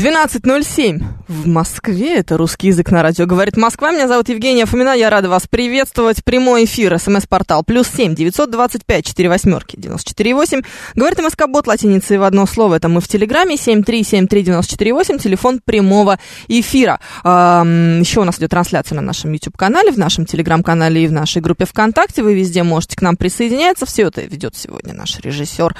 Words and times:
12.07 0.00 1.19
в 1.30 1.46
Москве. 1.46 2.16
Это 2.16 2.36
русский 2.36 2.66
язык 2.66 2.90
на 2.90 3.02
радио. 3.02 3.24
Говорит 3.24 3.56
Москва. 3.56 3.92
Меня 3.92 4.08
зовут 4.08 4.28
Евгения 4.28 4.66
Фомина. 4.66 4.94
Я 4.94 5.10
рада 5.10 5.28
вас 5.28 5.46
приветствовать. 5.48 6.24
Прямой 6.24 6.64
эфир. 6.64 6.98
СМС-портал. 6.98 7.62
Плюс 7.62 7.86
семь 7.86 8.16
девятьсот 8.16 8.50
двадцать 8.50 8.84
пять 8.84 9.06
четыре 9.06 9.28
восьмерки 9.28 9.76
девяносто 9.76 10.10
четыре 10.10 10.34
восемь. 10.34 10.62
Говорит 10.96 11.20
МСК 11.20 11.46
Бот 11.46 11.68
латиницей 11.68 12.18
в 12.18 12.24
одно 12.24 12.46
слово. 12.46 12.74
Это 12.74 12.88
мы 12.88 13.00
в 13.00 13.06
Телеграме. 13.06 13.56
Семь 13.56 13.84
три 13.84 14.02
семь 14.02 14.26
три 14.26 14.42
девяносто 14.42 14.72
четыре 14.72 14.92
восемь. 14.92 15.18
Телефон 15.18 15.60
прямого 15.64 16.18
эфира. 16.48 16.98
еще 17.24 18.20
у 18.20 18.24
нас 18.24 18.38
идет 18.38 18.50
трансляция 18.50 18.96
на 18.96 19.02
нашем 19.02 19.32
YouTube-канале, 19.32 19.92
в 19.92 19.98
нашем 19.98 20.26
Телеграм-канале 20.26 21.04
и 21.04 21.06
в 21.06 21.12
нашей 21.12 21.40
группе 21.40 21.64
ВКонтакте. 21.64 22.22
Вы 22.22 22.34
везде 22.34 22.62
можете 22.62 22.96
к 22.96 23.02
нам 23.02 23.16
присоединяться. 23.16 23.86
Все 23.86 24.08
это 24.08 24.22
ведет 24.22 24.56
сегодня 24.56 24.94
наш 24.94 25.18
режиссер 25.20 25.76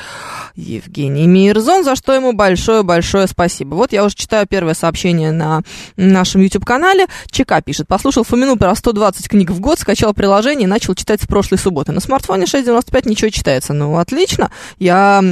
Евгений 0.54 1.26
Мирзон, 1.26 1.84
за 1.84 1.96
что 1.96 2.14
ему 2.14 2.32
большое-большое 2.32 3.26
спасибо. 3.26 3.74
Вот 3.74 3.92
я 3.92 4.04
уже 4.04 4.14
читаю 4.14 4.46
первое 4.46 4.74
сообщение 4.74 5.32
на 5.40 5.62
нашем 5.96 6.42
YouTube-канале. 6.42 7.06
ЧК 7.30 7.60
пишет. 7.62 7.88
Послушал 7.88 8.24
Фомину 8.24 8.56
про 8.56 8.74
120 8.74 9.28
книг 9.28 9.50
в 9.50 9.60
год, 9.60 9.78
скачал 9.78 10.12
приложение 10.12 10.64
и 10.64 10.70
начал 10.70 10.94
читать 10.94 11.22
с 11.22 11.26
прошлой 11.26 11.58
субботы. 11.58 11.92
На 11.92 12.00
смартфоне 12.00 12.44
6.95 12.44 13.08
ничего 13.08 13.30
читается. 13.30 13.72
Ну, 13.72 13.96
отлично. 13.96 14.50
Я 14.78 15.22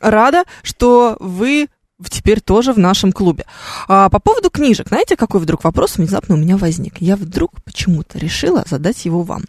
рада, 0.00 0.44
что 0.62 1.16
вы 1.20 1.68
теперь 2.10 2.40
тоже 2.40 2.72
в 2.72 2.78
нашем 2.78 3.12
клубе. 3.12 3.44
А 3.86 4.08
по 4.08 4.18
поводу 4.18 4.50
книжек, 4.50 4.88
знаете, 4.88 5.16
какой 5.16 5.40
вдруг 5.40 5.62
вопрос 5.64 5.96
внезапно 5.96 6.34
у 6.34 6.38
меня 6.38 6.56
возник? 6.56 7.00
Я 7.00 7.16
вдруг 7.16 7.62
почему-то 7.62 8.18
решила 8.18 8.64
задать 8.68 9.04
его 9.04 9.22
вам. 9.22 9.44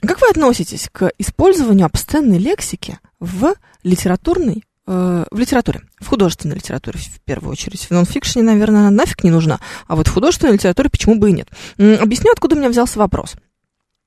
Как 0.00 0.20
вы 0.20 0.28
относитесь 0.28 0.88
к 0.90 1.12
использованию 1.18 1.86
обсценной 1.86 2.38
лексики 2.38 2.98
в 3.20 3.54
литературной 3.82 4.64
в 4.86 5.38
литературе, 5.38 5.82
в 6.00 6.08
художественной 6.08 6.56
литературе 6.56 6.98
в 6.98 7.20
первую 7.20 7.52
очередь. 7.52 7.82
В 7.82 7.90
нонфикшене, 7.90 8.44
наверное, 8.44 8.90
нафиг 8.90 9.22
не 9.24 9.30
нужна, 9.30 9.60
а 9.86 9.96
вот 9.96 10.08
в 10.08 10.12
художественной 10.12 10.54
литературе 10.54 10.90
почему 10.90 11.16
бы 11.16 11.30
и 11.30 11.32
нет. 11.32 11.48
Объясню, 11.78 12.32
откуда 12.32 12.56
у 12.56 12.58
меня 12.58 12.68
взялся 12.68 12.98
вопрос 12.98 13.36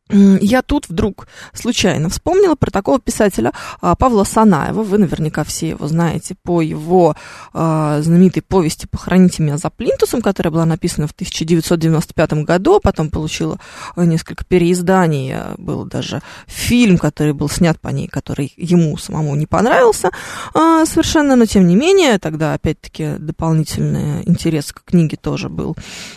я 0.10 0.62
тут 0.62 0.88
вдруг 0.88 1.28
случайно 1.54 2.10
вспомнила 2.10 2.54
про 2.54 2.70
такого 2.70 3.00
писателя 3.00 3.54
а, 3.82 3.96
Павла 3.96 4.24
Санаева. 4.24 4.84
Вы 4.84 5.00
наверняка 5.00 5.44
все 5.44 5.70
его 5.70 5.88
знаете 5.88 6.36
по 6.44 6.62
его 6.62 7.16
а, 7.54 8.02
знаменитой 8.04 8.44
повести 8.44 8.86
«Похороните 8.86 9.42
меня 9.42 9.58
за 9.58 9.72
плинтусом», 9.72 10.22
которая 10.22 10.52
была 10.52 10.66
написана 10.66 11.08
в 11.08 11.12
1995 11.12 12.34
году, 12.44 12.76
а 12.76 12.80
потом 12.82 13.10
получила 13.10 13.58
несколько 13.98 14.46
переизданий. 14.46 15.34
Был 15.58 15.86
даже 15.86 16.22
фильм, 16.46 17.00
который 17.00 17.34
был 17.34 17.50
снят 17.50 17.80
по 17.80 17.88
ней, 17.88 18.08
который 18.08 18.54
ему 18.58 18.98
самому 18.98 19.36
не 19.36 19.48
понравился 19.48 20.12
совершенно, 20.54 21.36
но 21.36 21.46
тем 21.46 21.68
не 21.68 21.76
менее, 21.76 22.20
тогда 22.20 22.54
опять-таки 22.54 23.16
дополнительный 23.18 24.22
интерес 24.28 24.72
к 24.72 24.84
книге 24.84 25.18
тоже 25.18 25.50
был 25.50 25.76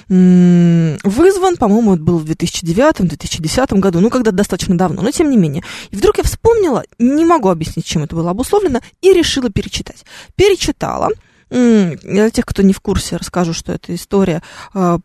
вызван. 0.08 1.56
По-моему, 1.56 1.95
это 1.95 2.02
был 2.02 2.19
в 2.19 2.25
2009-2010 2.25 3.77
году, 3.80 4.00
ну, 4.00 4.10
когда 4.10 4.30
достаточно 4.30 4.76
давно, 4.76 5.02
но 5.02 5.10
тем 5.10 5.30
не 5.30 5.36
менее. 5.36 5.62
И 5.90 5.96
вдруг 5.96 6.18
я 6.18 6.24
вспомнила, 6.24 6.84
не 6.98 7.24
могу 7.24 7.48
объяснить, 7.48 7.86
чем 7.86 8.02
это 8.02 8.16
было 8.16 8.30
обусловлено, 8.30 8.80
и 9.00 9.12
решила 9.12 9.50
перечитать. 9.50 10.05
Перечитала. 10.36 11.08
Для 11.50 12.30
тех, 12.30 12.44
кто 12.44 12.62
не 12.62 12.74
в 12.74 12.80
курсе, 12.80 13.17
расскажу, 13.17 13.55
что 13.55 13.72
это 13.72 13.94
история, 13.94 14.42
а, 14.74 14.98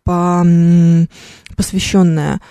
посвященная 1.56 2.42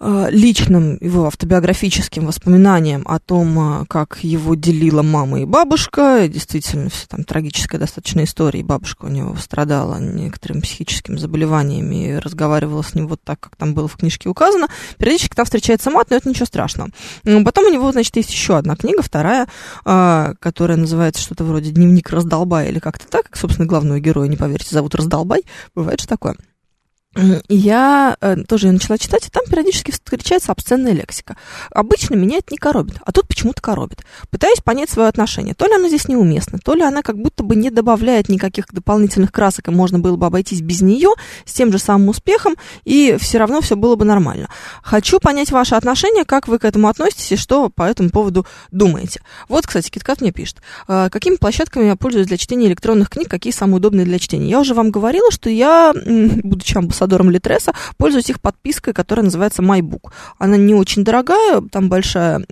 личным 0.00 0.98
его 1.00 1.26
автобиографическим 1.26 2.26
воспоминаниям 2.26 3.04
о 3.06 3.18
том, 3.20 3.82
э, 3.82 3.84
как 3.88 4.18
его 4.22 4.54
делила 4.54 5.02
мама 5.02 5.40
и 5.40 5.44
бабушка. 5.44 6.26
Действительно, 6.28 6.90
все 6.90 7.06
там 7.06 7.24
трагическая 7.24 7.78
достаточно 7.78 8.24
история. 8.24 8.62
Бабушка 8.64 9.04
у 9.04 9.08
него 9.08 9.36
страдала 9.36 9.98
некоторыми 10.00 10.60
психическими 10.60 11.16
заболеваниями 11.16 12.08
и 12.08 12.18
разговаривала 12.18 12.82
с 12.82 12.94
ним 12.94 13.06
вот 13.06 13.20
так, 13.22 13.40
как 13.40 13.56
там 13.56 13.74
было 13.74 13.88
в 13.88 13.96
книжке 13.96 14.28
указано. 14.28 14.68
Периодически 14.98 15.34
там 15.34 15.44
встречается 15.44 15.90
мат, 15.90 16.10
но 16.10 16.16
это 16.16 16.28
ничего 16.28 16.46
страшного. 16.46 16.90
Потом 17.22 17.66
у 17.66 17.70
него, 17.70 17.92
значит, 17.92 18.16
есть 18.16 18.30
еще 18.30 18.56
одна 18.56 18.76
книга, 18.76 19.02
вторая, 19.02 19.46
э, 19.84 20.34
которая 20.40 20.76
называется 20.76 21.22
что-то 21.22 21.44
вроде 21.44 21.70
«Дневник 21.70 22.10
раздолбая» 22.10 22.68
или 22.68 22.78
как-то 22.78 23.06
так, 23.08 23.36
собственно, 23.36 23.66
главного 23.66 24.00
героя, 24.00 24.28
не 24.28 24.36
поверите, 24.36 24.74
зовут 24.74 24.94
Раздолбай. 24.94 25.42
Бывает 25.74 26.00
же 26.00 26.06
такое 26.06 26.34
я 27.48 28.16
э, 28.20 28.36
тоже 28.44 28.66
ее 28.68 28.72
начала 28.72 28.98
читать, 28.98 29.26
и 29.26 29.30
там 29.30 29.44
периодически 29.48 29.90
встречается 29.90 30.52
обсценная 30.52 30.92
лексика. 30.92 31.36
Обычно 31.70 32.14
меня 32.14 32.38
это 32.38 32.48
не 32.50 32.58
коробит, 32.58 32.96
а 33.04 33.12
тут 33.12 33.28
почему-то 33.28 33.62
коробит. 33.62 34.04
Пытаюсь 34.30 34.60
понять 34.60 34.90
свое 34.90 35.08
отношение. 35.08 35.54
То 35.54 35.66
ли 35.66 35.74
оно 35.74 35.88
здесь 35.88 36.08
неуместно, 36.08 36.58
то 36.58 36.74
ли 36.74 36.82
она 36.82 37.02
как 37.02 37.16
будто 37.18 37.42
бы 37.42 37.56
не 37.56 37.70
добавляет 37.70 38.28
никаких 38.28 38.66
дополнительных 38.72 39.32
красок, 39.32 39.68
и 39.68 39.70
можно 39.70 39.98
было 39.98 40.16
бы 40.16 40.26
обойтись 40.26 40.60
без 40.60 40.82
нее 40.82 41.10
с 41.44 41.52
тем 41.52 41.70
же 41.72 41.78
самым 41.78 42.08
успехом, 42.08 42.56
и 42.84 43.16
все 43.20 43.38
равно 43.38 43.60
все 43.60 43.76
было 43.76 43.96
бы 43.96 44.04
нормально. 44.04 44.48
Хочу 44.82 45.20
понять 45.20 45.50
ваше 45.50 45.76
отношение, 45.76 46.24
как 46.24 46.48
вы 46.48 46.58
к 46.58 46.64
этому 46.64 46.88
относитесь, 46.88 47.32
и 47.32 47.36
что 47.36 47.68
по 47.68 47.84
этому 47.84 48.10
поводу 48.10 48.46
думаете. 48.70 49.20
Вот, 49.48 49.66
кстати, 49.66 49.90
Киткат 49.90 50.20
мне 50.20 50.32
пишет. 50.32 50.58
«Э, 50.88 51.08
какими 51.10 51.36
площадками 51.36 51.86
я 51.86 51.96
пользуюсь 51.96 52.26
для 52.26 52.36
чтения 52.36 52.66
электронных 52.66 53.10
книг, 53.10 53.28
какие 53.28 53.52
самые 53.52 53.76
удобные 53.76 54.04
для 54.04 54.18
чтения? 54.18 54.48
Я 54.48 54.60
уже 54.60 54.74
вам 54.74 54.90
говорила, 54.90 55.30
что 55.30 55.48
я, 55.48 55.92
будучи 55.94 56.76
амбассадором 56.76 57.03
амбассадором 57.04 57.30
Литреса, 57.30 57.72
пользуюсь 57.96 58.30
их 58.30 58.40
подпиской, 58.40 58.92
которая 58.92 59.24
называется 59.24 59.62
MyBook. 59.62 60.10
Она 60.38 60.56
не 60.56 60.74
очень 60.74 61.04
дорогая, 61.04 61.60
там 61.70 61.88
большая 61.88 62.44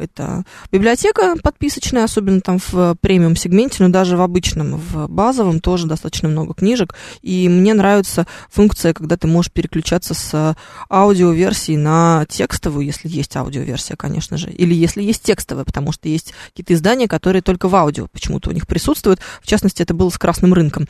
это 0.00 0.44
библиотека 0.72 1.36
подписочная, 1.42 2.04
особенно 2.04 2.40
там 2.40 2.58
в 2.58 2.96
премиум 3.00 3.36
сегменте, 3.36 3.82
но 3.82 3.88
даже 3.88 4.16
в 4.16 4.20
обычном, 4.20 4.76
в 4.76 5.08
базовом 5.08 5.60
тоже 5.60 5.86
достаточно 5.86 6.28
много 6.28 6.54
книжек. 6.54 6.94
И 7.22 7.48
мне 7.48 7.74
нравится 7.74 8.26
функция, 8.50 8.92
когда 8.92 9.16
ты 9.16 9.26
можешь 9.26 9.52
переключаться 9.52 10.14
с 10.14 10.56
аудиоверсии 10.88 11.76
на 11.76 12.26
текстовую, 12.28 12.86
если 12.86 13.08
есть 13.08 13.36
аудиоверсия, 13.36 13.96
конечно 13.96 14.36
же, 14.36 14.50
или 14.50 14.74
если 14.74 15.02
есть 15.02 15.22
текстовая, 15.22 15.64
потому 15.64 15.92
что 15.92 16.08
есть 16.08 16.32
какие-то 16.48 16.74
издания, 16.74 17.08
которые 17.08 17.42
только 17.42 17.68
в 17.68 17.76
аудио 17.76 18.08
почему-то 18.12 18.50
у 18.50 18.52
них 18.52 18.66
присутствуют. 18.66 19.20
В 19.42 19.46
частности, 19.46 19.82
это 19.82 19.94
было 19.94 20.10
с 20.10 20.18
«Красным 20.18 20.54
рынком», 20.54 20.86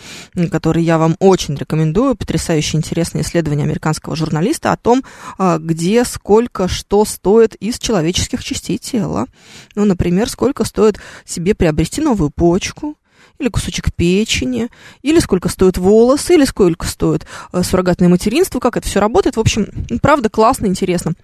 который 0.50 0.82
я 0.82 0.98
вам 0.98 1.16
очень 1.19 1.54
рекомендую. 1.54 2.15
Потрясающе 2.15 2.77
интересное 2.77 3.22
исследование 3.22 3.65
американского 3.65 4.16
журналиста 4.16 4.72
о 4.72 4.77
том, 4.77 5.04
а, 5.38 5.59
где, 5.59 6.04
сколько, 6.04 6.69
что 6.69 7.04
стоит 7.04 7.54
из 7.56 7.78
человеческих 7.78 8.42
частей 8.44 8.78
тела. 9.00 9.27
Ну, 9.75 9.84
например, 9.84 10.28
сколько 10.28 10.65
стоит 10.65 10.99
себе 11.25 11.55
приобрести 11.55 12.00
новую 12.00 12.31
почку, 12.31 12.97
или 13.38 13.49
кусочек 13.49 13.94
печени, 13.94 14.69
или 15.03 15.19
сколько 15.19 15.49
стоят 15.49 15.78
волосы, 15.78 16.34
или 16.34 16.44
сколько 16.44 16.87
стоит 16.87 17.27
э, 17.53 17.62
суррогатное 17.62 18.09
материнство, 18.09 18.60
как 18.60 18.77
это 18.77 18.87
все 18.87 19.00
работает. 19.00 19.37
В 19.37 19.41
общем, 19.41 19.66
правда, 20.03 20.28
классно, 20.28 20.66
интересно. 20.66 21.15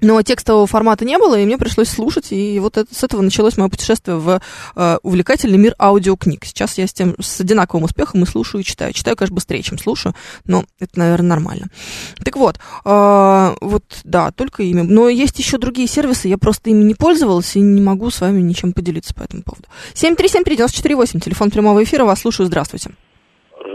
Но 0.00 0.22
текстового 0.22 0.66
формата 0.66 1.04
не 1.04 1.18
было, 1.18 1.38
и 1.38 1.44
мне 1.44 1.58
пришлось 1.58 1.88
слушать, 1.88 2.30
и 2.30 2.60
вот 2.60 2.76
это, 2.76 2.94
с 2.94 3.02
этого 3.02 3.20
началось 3.20 3.56
мое 3.56 3.68
путешествие 3.68 4.16
в 4.16 4.40
э, 4.76 4.96
увлекательный 5.02 5.58
мир 5.58 5.74
аудиокниг. 5.78 6.44
Сейчас 6.44 6.78
я 6.78 6.86
с 6.86 6.92
тем 6.92 7.16
с 7.18 7.40
одинаковым 7.40 7.84
успехом 7.84 8.22
и 8.22 8.26
слушаю, 8.26 8.60
и 8.60 8.64
читаю. 8.64 8.92
Читаю, 8.92 9.16
конечно, 9.16 9.34
быстрее, 9.34 9.62
чем 9.62 9.76
слушаю, 9.78 10.14
но 10.46 10.62
это, 10.78 10.98
наверное, 10.98 11.30
нормально. 11.30 11.66
Так 12.24 12.36
вот, 12.36 12.56
э, 12.84 13.54
вот, 13.60 13.82
да, 14.04 14.30
только 14.30 14.62
ими. 14.62 14.82
Но 14.82 15.08
есть 15.08 15.38
еще 15.38 15.58
другие 15.58 15.88
сервисы, 15.88 16.28
я 16.28 16.38
просто 16.38 16.70
ими 16.70 16.84
не 16.84 16.94
пользовалась 16.94 17.56
и 17.56 17.60
не 17.60 17.80
могу 17.80 18.10
с 18.10 18.20
вами 18.20 18.40
ничем 18.40 18.72
поделиться 18.72 19.14
по 19.14 19.22
этому 19.24 19.42
поводу. 19.42 19.66
7373948, 19.94 21.20
телефон 21.20 21.50
прямого 21.50 21.82
эфира, 21.82 22.04
вас 22.04 22.20
слушаю, 22.20 22.46
здравствуйте. 22.46 22.90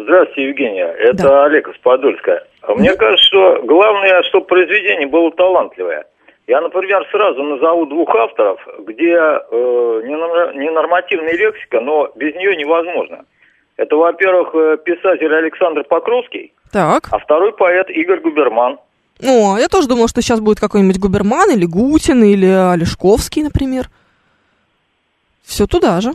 Здравствуйте, 0.04 0.50
Евгения. 0.50 0.86
Это 0.86 1.24
да. 1.24 1.46
Олег 1.46 1.68
из 1.68 1.78
Подольска. 1.80 2.44
Мне 2.68 2.96
кажется, 2.96 3.26
что 3.26 3.62
главное, 3.64 4.24
чтобы 4.24 4.46
произведение 4.46 5.08
было 5.08 5.32
талантливое. 5.32 6.06
Я, 6.48 6.60
например, 6.60 7.08
сразу 7.12 7.42
назову 7.42 7.86
двух 7.86 8.14
авторов, 8.16 8.60
где 8.80 9.16
э, 9.16 10.02
ненормативная 10.06 11.34
лексика, 11.34 11.80
но 11.80 12.12
без 12.16 12.36
нее 12.36 12.56
невозможно. 12.58 13.26
Это, 13.78 13.96
во-первых, 13.96 14.54
э, 14.54 14.78
писатель 14.84 15.34
Александр 15.34 15.84
Покровский, 15.86 16.54
так. 16.72 17.08
а 17.12 17.20
второй 17.20 17.54
поэт 17.54 17.90
Игорь 17.90 18.20
Губерман. 18.20 18.78
О, 19.24 19.58
я 19.58 19.70
тоже 19.70 19.88
думал, 19.88 20.10
что 20.10 20.22
сейчас 20.22 20.42
будет 20.42 20.60
какой-нибудь 20.60 21.00
Губерман 21.00 21.50
или 21.52 21.66
Гутин 21.66 22.24
или 22.24 22.48
Олешковский, 22.48 23.44
например. 23.44 23.90
Все 25.44 25.66
туда 25.66 26.02
же. 26.02 26.12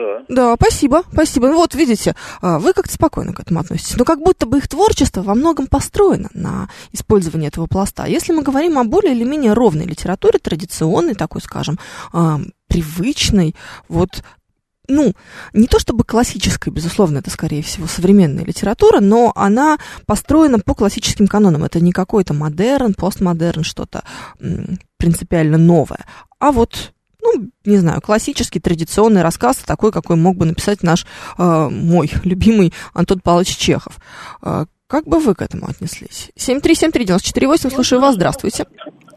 Да. 0.00 0.24
Да, 0.28 0.54
спасибо, 0.56 1.02
спасибо. 1.12 1.48
Ну 1.48 1.56
вот, 1.56 1.74
видите, 1.74 2.14
а, 2.40 2.58
вы 2.58 2.72
как-то 2.72 2.92
спокойно 2.92 3.32
к 3.32 3.40
этому 3.40 3.60
относитесь. 3.60 3.96
Но 3.96 4.04
как 4.04 4.20
будто 4.20 4.46
бы 4.46 4.58
их 4.58 4.68
творчество 4.68 5.22
во 5.22 5.34
многом 5.34 5.66
построено 5.66 6.30
на 6.32 6.68
использовании 6.92 7.48
этого 7.48 7.66
пласта. 7.66 8.06
Если 8.06 8.32
мы 8.32 8.42
говорим 8.42 8.78
о 8.78 8.84
более 8.84 9.14
или 9.14 9.24
менее 9.24 9.52
ровной 9.52 9.84
литературе, 9.84 10.38
традиционной 10.38 11.14
такой, 11.14 11.42
скажем, 11.42 11.78
а, 12.12 12.40
привычной, 12.68 13.54
вот 13.88 14.22
ну, 14.88 15.14
не 15.52 15.68
то 15.68 15.78
чтобы 15.78 16.02
классическая, 16.02 16.72
безусловно, 16.72 17.18
это, 17.18 17.30
скорее 17.30 17.62
всего, 17.62 17.86
современная 17.86 18.44
литература, 18.44 18.98
но 19.00 19.32
она 19.36 19.78
построена 20.04 20.58
по 20.58 20.74
классическим 20.74 21.28
канонам. 21.28 21.62
Это 21.62 21.78
не 21.80 21.92
какой-то 21.92 22.34
модерн, 22.34 22.94
постмодерн, 22.94 23.62
что-то 23.62 24.02
принципиально 24.98 25.58
новое, 25.58 26.04
а 26.40 26.50
вот 26.50 26.92
ну, 27.22 27.50
не 27.64 27.76
знаю, 27.76 28.00
классический, 28.00 28.60
традиционный 28.60 29.22
рассказ, 29.22 29.58
такой, 29.58 29.92
какой 29.92 30.16
мог 30.16 30.36
бы 30.36 30.46
написать 30.46 30.82
наш, 30.82 31.06
э, 31.38 31.68
мой 31.70 32.10
любимый 32.24 32.72
Антон 32.94 33.20
Павлович 33.20 33.56
Чехов. 33.56 33.98
Э, 34.42 34.64
как 34.86 35.04
бы 35.04 35.20
вы 35.20 35.34
к 35.34 35.42
этому 35.42 35.66
отнеслись? 35.68 36.30
7373948, 36.36 37.70
слушаю 37.70 38.00
вас, 38.00 38.16
здравствуйте. 38.16 38.66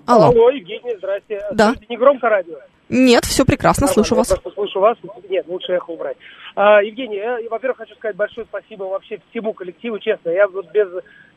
Алло. 0.05 0.27
Алло, 0.27 0.49
Евгений, 0.49 0.95
здрасте. 0.97 1.41
Да. 1.53 1.67
Слушайте, 1.67 1.87
не 1.89 1.97
громко 1.97 2.29
радио? 2.29 2.57
Нет, 2.89 3.25
все 3.25 3.45
прекрасно, 3.45 3.87
а, 3.87 3.89
слушаю 3.89 4.19
вас. 4.19 4.29
Я 4.29 4.35
просто 4.35 4.51
слышу 4.53 4.79
вас. 4.79 4.97
Нет, 5.29 5.47
лучше 5.47 5.71
эхо 5.71 5.89
убрать. 5.89 6.17
А, 6.55 6.81
Евгений, 6.83 7.15
я, 7.15 7.39
во-первых, 7.49 7.77
хочу 7.77 7.95
сказать 7.95 8.15
большое 8.15 8.45
спасибо 8.45 8.83
вообще 8.83 9.19
всему 9.31 9.53
коллективу, 9.53 9.97
честно. 9.97 10.29
Я 10.29 10.47
вот 10.47 10.71
без 10.71 10.87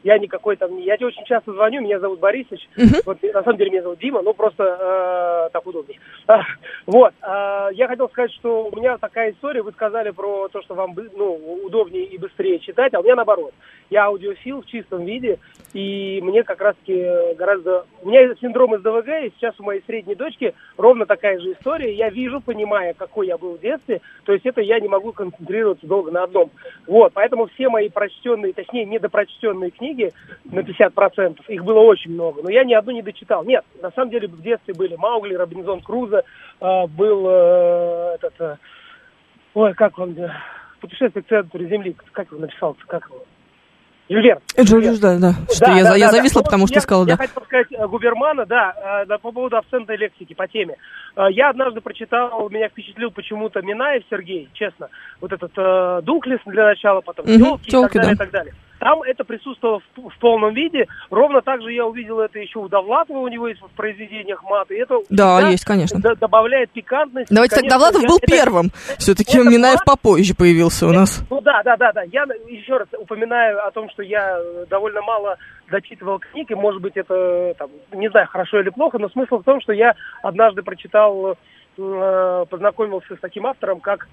я 0.03 0.19
не 0.19 0.29
какой 0.29 0.57
там, 0.57 0.77
я 0.79 0.97
тебе 0.97 1.07
очень 1.07 1.25
часто 1.25 1.53
звоню, 1.53 1.83
меня 1.83 1.99
зовут 1.99 2.21
Борисович, 2.21 2.69
uh-huh. 2.77 3.03
вот 3.05 3.23
на 3.23 3.43
самом 3.43 3.59
деле 3.59 3.71
меня 3.71 3.83
зовут 3.83 3.99
Дима, 3.99 4.23
ну 4.23 4.35
просто 4.35 4.63
э, 4.65 5.51
так 5.53 5.67
удобнее. 5.67 5.99
А, 6.29 6.43
вот, 6.87 7.15
э, 7.23 7.69
я 7.75 7.87
хотел 7.87 8.09
сказать, 8.09 8.33
что 8.33 8.69
у 8.69 8.77
меня 8.77 8.99
такая 8.99 9.31
история, 9.31 9.63
вы 9.63 9.71
сказали 9.71 10.11
про 10.11 10.49
то, 10.49 10.61
что 10.63 10.75
вам 10.75 10.97
ну, 11.15 11.61
удобнее 11.65 12.05
и 12.05 12.19
быстрее 12.19 12.59
читать, 12.59 12.95
а 12.95 13.01
у 13.01 13.05
меня 13.05 13.15
наоборот. 13.15 13.55
Я 13.91 14.07
аудиофил 14.07 14.63
в 14.63 14.67
чистом 14.67 15.05
виде, 15.05 15.39
и 15.73 16.21
мне 16.25 16.43
как 16.43 16.61
раз-таки 16.61 17.35
гораздо... 17.37 17.87
У 18.03 18.09
меня 18.09 18.35
синдром 18.41 18.77
СДВГ, 18.77 19.09
и 19.23 19.33
сейчас 19.37 19.55
у 19.61 19.63
моей 19.63 19.85
средней 19.87 20.17
дочки 20.17 20.53
ровно 20.77 21.07
такая 21.07 21.39
же 21.39 21.53
история. 21.53 21.95
Я 21.95 22.11
вижу, 22.11 22.41
понимая, 22.41 22.95
какой 22.95 23.29
я 23.29 23.39
был 23.39 23.57
в 23.57 23.61
детстве, 23.61 24.01
то 24.25 24.33
есть 24.33 24.45
это 24.45 24.61
я 24.61 24.81
не 24.81 24.89
могу 24.89 25.13
концентрироваться 25.13 25.87
долго 25.87 26.11
на 26.11 26.25
одном. 26.25 26.51
Вот, 26.89 27.13
поэтому 27.13 27.47
все 27.47 27.69
мои 27.69 27.89
прочтенные, 27.89 28.53
точнее, 28.53 28.85
недопрочтенные 28.87 29.71
книги 29.71 29.86
на 30.45 30.61
50%, 30.61 31.39
их 31.49 31.65
было 31.65 31.81
очень 31.81 32.13
много, 32.13 32.43
но 32.43 32.51
я 32.51 32.65
ни 32.65 32.75
одну 32.75 32.93
не 32.93 33.03
дочитал. 33.03 33.45
Нет, 33.45 33.65
на 33.83 33.91
самом 33.93 34.11
деле 34.11 34.29
в 34.29 34.43
детстве 34.43 34.75
были 34.75 34.97
Маугли, 34.97 35.35
Робинзон 35.35 35.81
Крузо, 35.81 36.23
э, 36.61 36.87
был 36.87 37.27
э, 37.29 38.15
этот... 38.15 38.41
Э, 38.41 38.57
ой, 39.55 39.75
как 39.75 39.99
он... 39.99 40.17
Э, 40.19 40.31
путешествие 40.81 41.23
к 41.23 41.29
центру 41.29 41.65
Земли, 41.65 41.97
как 42.13 42.31
его 42.31 42.41
написал, 42.41 42.77
как 42.87 43.07
его? 43.07 43.25
Жюль 44.09 44.23
Верн. 44.23 45.01
да, 45.01 45.19
да. 45.19 45.33
Что 45.53 45.67
да, 45.67 45.77
я, 45.77 45.83
да, 45.83 45.97
я 45.97 46.07
да, 46.07 46.13
зависла, 46.13 46.43
да. 46.43 46.45
потому 46.45 46.69
что 46.69 46.77
я, 46.77 46.81
сказала, 46.81 47.05
я 47.07 47.17
да. 47.17 47.23
Я 47.25 47.29
хотел 47.29 47.43
сказать 47.45 47.67
э, 47.73 47.89
Губермана, 47.89 48.47
да, 48.47 49.05
э, 49.09 49.19
по 49.19 49.33
поводу 49.33 49.57
акцента 49.57 49.97
лексики, 49.97 50.33
по 50.33 50.47
теме. 50.47 50.77
Э, 51.17 51.27
я 51.31 51.51
однажды 51.51 51.81
прочитал, 51.81 52.49
меня 52.49 52.69
впечатлил 52.69 53.11
почему-то 53.11 53.63
Минаев 53.63 54.05
Сергей, 54.09 54.49
честно. 54.53 54.91
Вот 55.21 55.33
этот 55.33 55.51
э, 55.57 56.01
Дуклес 56.05 56.39
для 56.47 56.67
начала, 56.67 57.01
потом 57.01 57.25
угу, 57.27 57.59
Телки 57.67 57.97
и 57.97 58.01
так 58.01 58.03
далее, 58.03 58.07
да. 58.07 58.13
и 58.13 58.17
так 58.17 58.31
далее. 58.31 58.55
Там 58.79 59.03
это 59.03 59.25
присутствовало 59.25 59.81
в, 59.97 60.09
в 60.11 60.19
полном 60.19 60.55
виде. 60.55 60.87
Ровно 61.11 61.41
так 61.41 61.63
же 61.63 61.73
я 61.73 61.87
увидел 61.87 62.21
это 62.21 62.39
еще 62.39 62.59
у 62.59 62.69
Довлатова, 62.69 63.19
у 63.19 63.29
него 63.29 63.49
есть 63.49 63.61
в 63.63 63.71
произведениях 63.71 64.43
мат. 64.45 64.71
И 64.71 64.75
это 64.75 64.99
да, 65.09 65.49
есть, 65.49 65.65
конечно. 65.65 66.01
Д- 66.01 66.17
добавляет 66.17 66.71
пикантность. 66.71 67.31
Давайте 67.31 67.57
конечно, 67.57 67.71
так, 67.71 67.79
Довлатов 67.79 68.09
был 68.09 68.19
это, 68.19 68.27
первым. 68.27 68.71
Все-таки 68.99 69.39
Минаев 69.39 69.81
мат, 69.81 69.85
попозже 69.85 70.35
появился 70.35 70.87
у 70.87 70.93
нас. 70.93 71.25
Ну 71.31 71.41
да, 71.41 71.63
да, 71.65 71.77
да, 71.77 71.93
да. 71.93 72.03
Я 72.03 72.25
еще 72.49 72.77
раз 72.77 72.89
упоминаю 72.99 73.67
о 73.67 73.71
том, 73.71 73.89
что 73.91 74.03
я 74.03 74.39
довольно 74.69 75.01
мало 75.03 75.37
дочитывал 75.71 76.19
книг, 76.19 76.51
и, 76.51 76.55
может 76.55 76.81
быть, 76.81 76.97
это, 76.97 77.55
там, 77.59 77.71
не 77.93 78.09
знаю, 78.11 78.27
хорошо 78.29 78.61
или 78.61 78.71
плохо, 78.71 78.99
но 78.99 79.09
смысл 79.09 79.39
в 79.39 79.45
том, 79.45 79.61
что 79.61 79.73
я 79.73 79.95
однажды 80.23 80.63
прочитал, 80.63 81.37
э, 81.79 82.45
познакомился 82.49 83.17
с 83.17 83.21
таким 83.21 83.47
автором, 83.47 83.81
как 83.81 84.07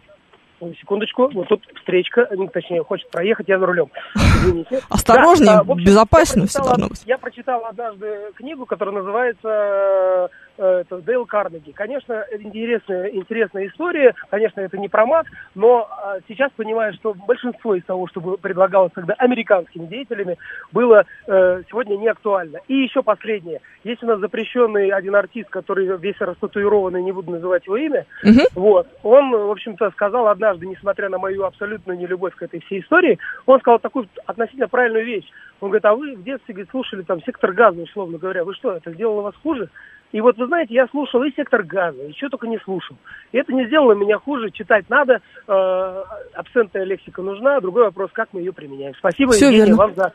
Секундочку, 0.80 1.30
вот 1.34 1.48
тут 1.50 1.62
встречка, 1.76 2.28
точнее, 2.54 2.84
хочет 2.84 3.10
проехать, 3.10 3.50
я 3.50 3.60
за 3.60 3.66
рулем. 3.66 3.90
Извините. 4.16 4.80
Осторожнее, 4.90 5.54
да, 5.54 5.60
общем, 5.60 5.84
безопасно 5.84 6.48
все 6.48 6.64
должно 6.64 6.88
быть. 6.88 7.04
Я 7.06 7.18
прочитал 7.18 7.66
однажды 7.66 8.32
книгу, 8.36 8.66
которая 8.66 8.96
называется 8.96 10.30
это 10.58 11.02
Дейл 11.02 11.26
Карнеги. 11.26 11.72
Конечно, 11.72 12.26
интересная, 12.32 13.08
интересная 13.08 13.68
история, 13.68 14.14
конечно, 14.30 14.62
это 14.62 14.78
не 14.78 14.90
про 14.90 15.06
мат, 15.06 15.26
но 15.56 15.88
а, 15.90 16.18
сейчас 16.28 16.52
понимаю, 16.56 16.94
что 16.94 17.14
большинство 17.14 17.76
из 17.76 17.84
того, 17.86 18.08
что 18.08 18.22
предлагалось 18.38 18.92
тогда 18.94 19.14
американскими 19.16 19.86
деятелями, 19.86 20.38
было 20.72 21.06
э, 21.28 21.64
сегодня 21.70 21.98
не 21.98 22.08
актуально. 22.08 22.60
И 22.68 22.76
еще 22.76 23.02
последнее. 23.04 23.62
Есть 23.84 24.04
у 24.04 24.08
нас 24.08 24.20
запрещенный 24.20 24.90
один 24.90 25.16
артист, 25.16 25.50
который 25.50 25.86
весь 25.98 26.20
растатуированный, 26.20 27.04
не 27.04 27.12
буду 27.12 27.32
называть 27.32 27.66
его 27.66 27.78
имя, 27.78 28.06
uh-huh. 28.24 28.48
вот, 28.56 28.88
он, 29.04 29.32
в 29.32 29.52
общем-то, 29.52 29.92
сказал 29.92 30.28
однажды, 30.28 30.66
несмотря 30.66 31.10
на 31.10 31.18
мою 31.18 31.44
абсолютную 31.44 31.98
нелюбовь 31.98 32.36
к 32.36 32.44
этой 32.44 32.62
всей 32.62 32.82
истории, 32.82 33.20
он 33.46 33.60
сказал 33.60 33.80
такую 33.80 34.08
относительно 34.26 34.68
правильную 34.68 35.06
вещь. 35.06 35.30
Он 35.60 35.70
говорит, 35.70 35.86
а 35.86 35.96
вы 35.96 36.16
в 36.16 36.24
детстве 36.24 36.54
говорит, 36.54 36.72
слушали 36.72 37.04
там 37.04 37.22
сектор 37.24 37.54
газа, 37.54 37.82
условно 37.82 38.18
говоря, 38.18 38.44
вы 38.44 38.54
что, 38.54 38.74
это 38.74 38.92
сделало 38.92 39.22
вас 39.22 39.36
хуже? 39.42 39.70
И 40.14 40.22
вот, 40.22 40.38
вы 40.38 40.46
знаете, 40.46 40.76
я 40.76 40.88
слушал 40.90 41.24
и 41.24 41.32
сектор 41.36 41.64
газа, 41.64 42.04
и 42.04 42.14
что 42.14 42.30
только 42.30 42.48
не 42.48 42.60
слушал. 42.60 42.96
И 43.32 43.38
это 43.38 43.52
не 43.52 43.66
сделало 43.66 43.94
меня 43.94 44.20
хуже. 44.20 44.52
Читать 44.52 44.88
надо, 44.88 45.22
э, 45.48 46.04
абсентная 46.36 46.84
лексика 46.84 47.24
нужна. 47.24 47.60
Другой 47.60 47.86
вопрос, 47.86 48.12
как 48.14 48.30
мы 48.32 48.42
ее 48.42 48.54
применяем. 48.54 48.94
Спасибо, 49.00 49.32
все 49.32 49.46
Евгений, 49.46 49.66
верно. 49.66 49.76
вам 49.76 49.96
за, 49.96 50.14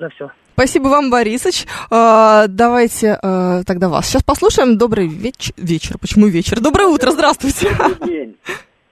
за 0.00 0.08
все. 0.08 0.30
Спасибо 0.54 0.88
вам, 0.88 1.10
Борисович. 1.10 1.66
А, 1.92 2.46
давайте 2.48 3.18
а, 3.22 3.62
тогда 3.64 3.88
вас 3.88 4.06
сейчас 4.06 4.24
послушаем. 4.24 4.78
Добрый 4.78 5.06
веч- 5.06 5.52
вечер. 5.56 5.96
Почему 6.00 6.26
вечер? 6.26 6.60
Доброе 6.60 6.88
утро, 6.88 7.12
здравствуйте. 7.12 7.68
Добрый 7.78 8.08
день. 8.08 8.36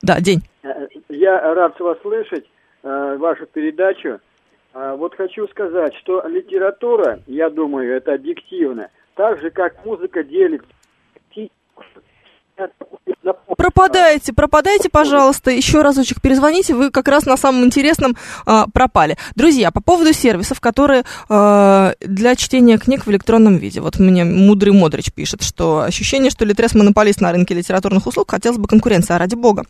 Да, 0.02 0.20
день. 0.20 0.42
Я 1.08 1.54
рад 1.54 1.80
вас 1.80 1.98
слышать, 2.02 2.44
вашу 2.82 3.46
передачу. 3.46 4.20
Вот 4.72 5.16
хочу 5.16 5.48
сказать, 5.48 5.94
что 6.02 6.22
литература, 6.28 7.20
я 7.26 7.48
думаю, 7.50 7.96
это 7.96 8.14
объективно. 8.14 8.88
Так 9.16 9.40
же, 9.40 9.50
как 9.50 9.84
музыка 9.84 10.24
делит. 10.24 10.62
Пропадаете, 13.56 14.32
пропадайте, 14.32 14.88
пожалуйста, 14.88 15.50
еще 15.50 15.82
разочек 15.82 16.20
перезвоните, 16.20 16.74
вы 16.74 16.90
как 16.90 17.08
раз 17.08 17.26
на 17.26 17.36
самом 17.36 17.64
интересном 17.64 18.16
а, 18.46 18.66
пропали. 18.72 19.16
Друзья, 19.34 19.70
по 19.70 19.82
поводу 19.82 20.12
сервисов, 20.12 20.60
которые 20.60 21.04
а, 21.28 21.94
для 22.00 22.36
чтения 22.36 22.78
книг 22.78 23.06
в 23.06 23.10
электронном 23.10 23.56
виде. 23.56 23.80
Вот 23.80 23.98
мне 23.98 24.24
Мудрый 24.24 24.72
Модрич 24.72 25.12
пишет, 25.12 25.42
что 25.42 25.80
ощущение, 25.80 26.30
что 26.30 26.44
Литрес 26.44 26.74
монополист 26.74 27.20
на 27.20 27.32
рынке 27.32 27.54
литературных 27.54 28.06
услуг, 28.06 28.30
хотелось 28.30 28.58
бы 28.58 28.68
конкуренция, 28.68 29.16
а 29.16 29.18
ради 29.18 29.34
бога. 29.34 29.64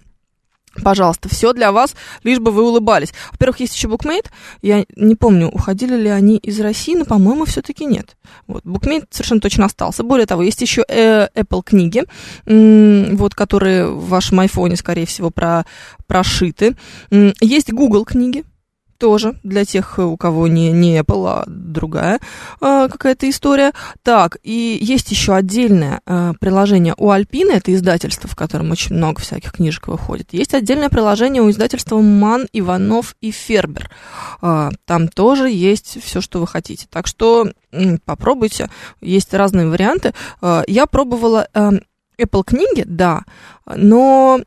Пожалуйста, 0.83 1.29
все 1.29 1.53
для 1.53 1.73
вас, 1.73 1.95
лишь 2.25 2.39
бы 2.39 2.51
вы 2.51 2.63
улыбались. 2.63 3.13
Во-первых, 3.33 3.61
есть 3.61 3.77
еще 3.77 3.89
Bookmate. 3.89 4.27
Я 4.63 4.85
не 4.97 5.15
помню, 5.15 5.49
уходили 5.49 5.97
ли 5.97 6.09
они 6.09 6.37
из 6.37 6.61
России, 6.61 6.95
но, 6.95 7.05
по-моему, 7.05 7.45
все-таки 7.45 7.85
нет. 7.85 8.17
Вот, 8.47 8.65
Bookmate 8.65 9.07
совершенно 9.11 9.41
точно 9.41 9.67
остался. 9.67 10.03
Более 10.03 10.27
того, 10.27 10.43
есть 10.43 10.61
еще 10.61 10.85
э, 10.89 11.29
Apple 11.35 11.63
книги, 11.65 12.05
вот, 12.47 13.35
которые 13.35 13.87
в 13.89 14.09
вашем 14.09 14.41
айфоне, 14.41 14.77
скорее 14.77 15.07
всего, 15.07 15.31
про, 15.31 15.65
прошиты. 16.07 16.77
Есть 17.41 17.73
Google 17.73 18.05
книги, 18.05 18.45
тоже 19.05 19.35
для 19.43 19.67
тех, 19.67 19.99
у 19.99 20.17
кого 20.17 20.49
не, 20.49 20.73
не 20.73 20.99
Apple, 20.99 21.29
а 21.29 21.45
другая 21.47 22.21
э, 22.63 22.89
какая-то 22.91 23.29
история. 23.29 23.73
Так, 24.03 24.39
и 24.43 24.79
есть 24.81 25.11
еще 25.11 25.35
отдельное 25.35 26.01
э, 26.07 26.33
приложение 26.41 26.95
у 26.97 27.11
Альпины, 27.11 27.53
это 27.53 27.75
издательство, 27.75 28.31
в 28.31 28.35
котором 28.35 28.71
очень 28.71 28.97
много 28.97 29.21
всяких 29.21 29.53
книжек 29.53 29.89
выходит. 29.89 30.33
Есть 30.33 30.55
отдельное 30.55 30.89
приложение 30.89 31.43
у 31.43 31.51
издательства 31.51 31.99
Ман, 32.01 32.47
Иванов 32.55 33.15
и 33.21 33.31
Фербер. 33.31 33.91
Э, 34.41 34.71
там 34.87 35.09
тоже 35.09 35.51
есть 35.51 36.03
все, 36.03 36.23
что 36.23 36.41
вы 36.41 36.47
хотите. 36.47 36.87
Так 36.89 37.07
что 37.07 37.51
э, 37.73 37.99
попробуйте, 38.07 38.71
есть 39.03 39.35
разные 39.35 39.69
варианты. 39.69 40.15
Э, 40.41 40.63
я 40.67 40.87
пробовала 40.87 41.47
э, 41.53 41.73
Apple 42.19 42.45
книги, 42.45 42.85
да, 42.87 43.25
но... 43.67 44.41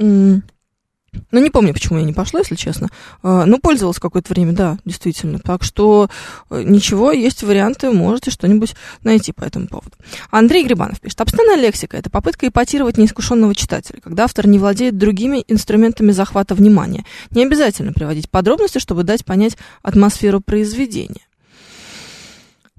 Э, 0.00 0.40
ну, 1.30 1.40
не 1.40 1.50
помню, 1.50 1.72
почему 1.72 1.98
я 1.98 2.04
не 2.04 2.12
пошла, 2.12 2.40
если 2.40 2.54
честно. 2.54 2.88
Ну, 3.22 3.58
пользовалась 3.58 3.98
какое-то 3.98 4.32
время, 4.32 4.52
да, 4.52 4.78
действительно. 4.84 5.38
Так 5.38 5.62
что 5.62 6.08
ничего, 6.50 7.12
есть 7.12 7.42
варианты, 7.42 7.90
можете 7.90 8.30
что-нибудь 8.30 8.74
найти 9.02 9.32
по 9.32 9.44
этому 9.44 9.66
поводу. 9.66 9.92
Андрей 10.30 10.64
Грибанов 10.64 11.00
пишет. 11.00 11.20
Обстойная 11.20 11.56
лексика– 11.56 11.96
это 11.98 12.10
попытка 12.10 12.48
ипотировать 12.48 12.98
неискушенного 12.98 13.54
читателя, 13.54 14.00
когда 14.00 14.24
автор 14.24 14.46
не 14.46 14.58
владеет 14.58 14.98
другими 14.98 15.44
инструментами 15.48 16.12
захвата 16.12 16.54
внимания. 16.54 17.04
Не 17.30 17.44
обязательно 17.44 17.92
приводить 17.92 18.30
подробности, 18.30 18.78
чтобы 18.78 19.04
дать 19.04 19.24
понять 19.24 19.56
атмосферу 19.82 20.40
произведения. 20.40 21.20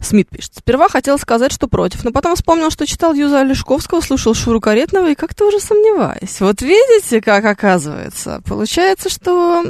Смит 0.01 0.29
пишет. 0.29 0.53
Сперва 0.57 0.89
хотел 0.89 1.17
сказать, 1.19 1.51
что 1.51 1.67
против, 1.67 2.03
но 2.03 2.11
потом 2.11 2.35
вспомнил, 2.35 2.71
что 2.71 2.87
читал 2.87 3.13
Юза 3.13 3.41
Олешковского, 3.41 4.01
слушал 4.01 4.33
Шуру 4.33 4.59
Каретного 4.59 5.11
и 5.11 5.15
как-то 5.15 5.47
уже 5.47 5.59
сомневаюсь. 5.59 6.41
Вот 6.41 6.61
видите, 6.61 7.21
как 7.21 7.45
оказывается. 7.45 8.41
Получается, 8.47 9.09
что... 9.09 9.63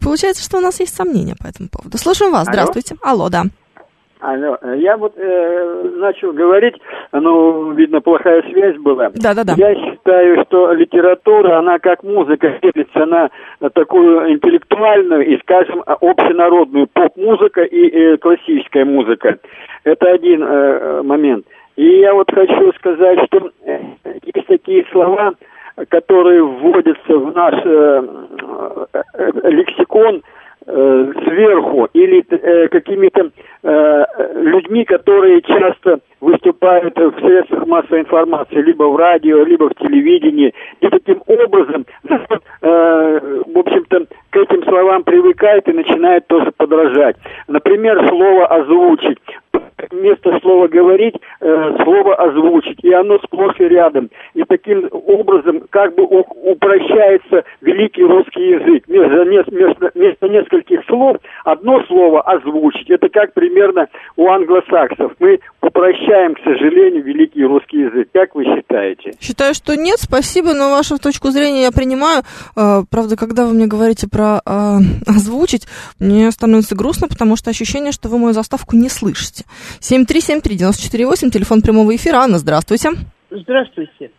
Получается, 0.00 0.42
что 0.42 0.58
у 0.58 0.60
нас 0.60 0.80
есть 0.80 0.94
сомнения 0.94 1.36
по 1.36 1.46
этому 1.46 1.68
поводу. 1.68 1.96
Слушаем 1.98 2.32
вас. 2.32 2.46
Здравствуйте. 2.48 2.96
Алло, 3.02 3.24
Алло 3.24 3.28
да. 3.28 3.44
Алло, 4.20 4.56
я 4.76 4.96
вот 4.96 5.12
э, 5.16 5.90
начал 5.96 6.32
говорить, 6.32 6.74
ну, 7.12 7.72
видно, 7.72 8.00
плохая 8.00 8.42
связь 8.50 8.76
была. 8.78 9.10
Да, 9.14 9.34
да, 9.34 9.44
да. 9.44 9.52
Я 9.56 9.74
считаю, 9.74 10.42
что 10.46 10.72
литература, 10.72 11.58
она 11.58 11.78
как 11.78 12.02
музыка 12.02 12.58
делится 12.62 13.04
на 13.04 13.30
такую 13.70 14.32
интеллектуальную 14.32 15.26
и, 15.26 15.38
скажем, 15.40 15.82
общенародную 15.84 16.86
поп-музыка 16.86 17.62
и 17.62 17.88
э, 17.88 18.16
классическая 18.16 18.86
музыка. 18.86 19.38
Это 19.84 20.10
один 20.10 20.42
э, 20.42 21.02
момент. 21.02 21.46
И 21.76 22.00
я 22.00 22.14
вот 22.14 22.30
хочу 22.32 22.72
сказать, 22.78 23.18
что 23.26 23.50
э, 23.66 23.78
есть 24.34 24.46
такие 24.46 24.86
слова, 24.92 25.34
которые 25.88 26.42
вводятся 26.42 27.18
в 27.18 27.34
наш 27.34 27.54
э, 27.64 28.02
э, 28.94 29.50
лексикон, 29.50 30.22
сверху 30.66 31.88
или 31.92 32.24
э, 32.28 32.68
какими-то 32.68 33.30
э, 33.62 34.04
людьми, 34.34 34.84
которые 34.84 35.40
часто 35.42 36.00
выступают 36.20 36.96
в 36.96 37.20
средствах 37.20 37.66
массовой 37.66 38.00
информации, 38.00 38.62
либо 38.62 38.84
в 38.84 38.96
радио, 38.96 39.44
либо 39.44 39.68
в 39.68 39.74
телевидении, 39.76 40.52
и 40.80 40.88
таким 40.88 41.22
образом, 41.26 41.86
э, 42.08 43.20
в 43.46 43.58
общем-то, 43.58 44.06
к 44.30 44.36
этим 44.36 44.64
словам 44.64 45.04
привыкает 45.04 45.68
и 45.68 45.72
начинает 45.72 46.26
тоже 46.26 46.50
подражать. 46.56 47.16
Например, 47.46 48.04
слово 48.08 48.46
«озвучить» 48.46 49.18
вместо 49.96 50.38
слова 50.40 50.68
говорить, 50.68 51.14
э, 51.40 51.76
слово 51.82 52.14
озвучить, 52.14 52.78
и 52.82 52.92
оно 52.92 53.18
сплошь 53.18 53.58
и 53.58 53.64
рядом. 53.64 54.10
И 54.34 54.42
таким 54.44 54.88
образом 54.92 55.62
как 55.70 55.94
бы 55.94 56.04
упрощается 56.04 57.44
великий 57.60 58.04
русский 58.04 58.48
язык. 58.48 58.84
Вместо, 58.86 59.50
вместо, 59.50 59.90
вместо 59.94 60.28
нескольких 60.28 60.84
слов 60.86 61.16
одно 61.44 61.82
слово 61.84 62.22
озвучить. 62.22 62.90
Это 62.90 63.08
как 63.08 63.34
примерно 63.34 63.88
у 64.16 64.28
англосаксов. 64.28 65.12
Мы 65.18 65.40
упрощаем, 65.66 66.34
к 66.34 66.38
сожалению, 66.44 67.02
великий 67.02 67.44
русский 67.44 67.78
язык. 67.78 68.08
Как 68.12 68.34
вы 68.34 68.44
считаете? 68.44 69.12
Считаю, 69.20 69.54
что 69.54 69.76
нет, 69.76 69.98
спасибо, 69.98 70.54
но 70.54 70.70
вашу 70.70 70.98
точку 70.98 71.30
зрения 71.30 71.62
я 71.62 71.72
принимаю. 71.72 72.22
Э, 72.56 72.82
правда, 72.90 73.16
когда 73.16 73.44
вы 73.44 73.54
мне 73.54 73.66
говорите 73.66 74.08
про 74.08 74.40
э, 74.44 74.78
озвучить, 75.06 75.66
мне 75.98 76.30
становится 76.30 76.76
грустно, 76.76 77.08
потому 77.08 77.36
что 77.36 77.50
ощущение, 77.50 77.92
что 77.92 78.08
вы 78.08 78.18
мою 78.18 78.32
заставку 78.32 78.76
не 78.76 78.88
слышите. 78.88 79.44
7373948, 79.80 81.30
телефон 81.30 81.62
прямого 81.62 81.94
эфира. 81.94 82.18
Анна, 82.18 82.38
здравствуйте. 82.38 82.90
Здравствуйте. 83.30 84.10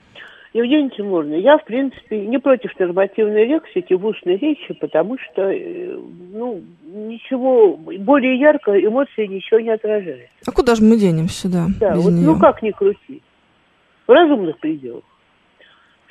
Евгения 0.53 0.89
Тимуровна, 0.89 1.35
я, 1.35 1.57
в 1.57 1.65
принципе, 1.65 2.25
не 2.25 2.37
против 2.39 2.77
нормативной 2.79 3.45
лексики 3.45 3.93
в 3.93 4.05
устной 4.05 4.37
речи, 4.37 4.73
потому 4.79 5.17
что, 5.17 5.43
э, 5.43 5.97
ну, 6.33 6.61
ничего, 6.83 7.75
более 7.75 8.39
ярко 8.39 8.71
эмоции 8.71 9.25
ничего 9.25 9.59
не 9.59 9.69
отражает. 9.69 10.29
А 10.45 10.51
куда 10.51 10.75
же 10.75 10.83
мы 10.83 10.97
денемся, 10.97 11.49
да? 11.51 11.67
Да, 11.79 11.95
вот, 11.95 12.11
ну 12.11 12.39
как 12.39 12.61
ни 12.61 12.71
крути. 12.71 13.21
В 14.07 14.11
разумных 14.11 14.57
пределах. 14.59 15.03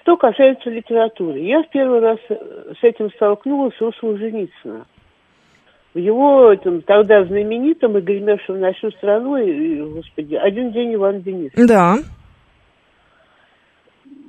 Что 0.03 0.17
касается 0.17 0.71
литературы, 0.71 1.41
я 1.41 1.63
в 1.63 1.71
первый 1.71 2.01
раз 2.01 2.19
с 2.29 2.83
этим 2.83 3.11
столкнулась 3.11 3.81
у 3.81 3.91
Солженицына 3.93 4.87
в 5.97 5.99
его 5.99 6.53
этом, 6.53 6.83
тогда 6.83 7.25
знаменитом 7.25 7.97
и 7.97 8.03
гремевшем 8.03 8.61
на 8.61 8.73
всю 8.75 8.91
страну, 8.91 9.39
и, 9.39 9.81
господи, 9.81 10.35
«Один 10.35 10.71
день 10.71 10.95
Иван 10.95 11.23
Денис». 11.23 11.53
Да. 11.57 11.97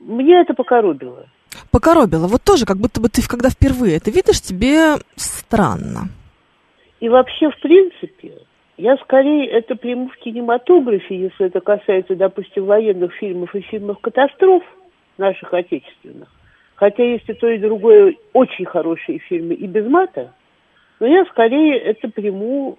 Мне 0.06 0.42
это 0.42 0.54
покоробило. 0.54 1.28
Покоробило. 1.72 2.28
Вот 2.28 2.44
тоже, 2.44 2.66
как 2.66 2.78
будто 2.78 3.02
бы 3.02 3.10
ты, 3.10 3.22
когда 3.28 3.50
впервые 3.50 3.98
это 3.98 4.12
видишь, 4.12 4.42
тебе 4.42 4.96
странно. 5.16 6.10
И 7.00 7.10
вообще, 7.10 7.50
в 7.50 7.60
принципе, 7.60 8.34
я 8.78 8.98
скорее 8.98 9.48
это 9.48 9.76
приму 9.76 10.10
в 10.10 10.18
кинематографе, 10.18 11.20
если 11.20 11.48
это 11.48 11.60
касается, 11.60 12.16
допустим, 12.16 12.66
военных 12.66 13.14
фильмов 13.14 13.54
и 13.56 13.62
фильмов 13.62 14.00
катастроф 14.00 14.64
наших 15.18 15.54
отечественных. 15.54 16.30
Хотя 16.76 17.04
есть 17.04 17.28
и 17.28 17.34
то, 17.34 17.48
и 17.48 17.58
другое 17.58 18.16
очень 18.34 18.66
хорошие 18.66 19.20
фильмы 19.20 19.54
и 19.56 19.68
без 19.68 19.86
мата– 19.88 20.34
но 21.00 21.08
я 21.08 21.26
скорее 21.26 21.78
это 21.80 22.10
приму 22.10 22.78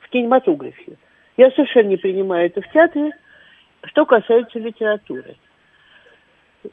в 0.00 0.08
кинематографе. 0.10 0.96
Я 1.36 1.50
совершенно 1.50 1.88
не 1.88 1.96
принимаю 1.96 2.46
это 2.46 2.60
в 2.60 2.72
театре. 2.72 3.10
Что 3.84 4.04
касается 4.04 4.58
литературы. 4.58 5.36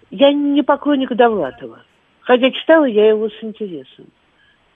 Я 0.10 0.32
не 0.34 0.64
поклонник 0.64 1.14
Довлатова. 1.14 1.84
Хотя 2.22 2.52
читала 2.52 2.86
я 2.86 3.08
его 3.10 3.30
с 3.30 3.44
интересом. 3.44 4.08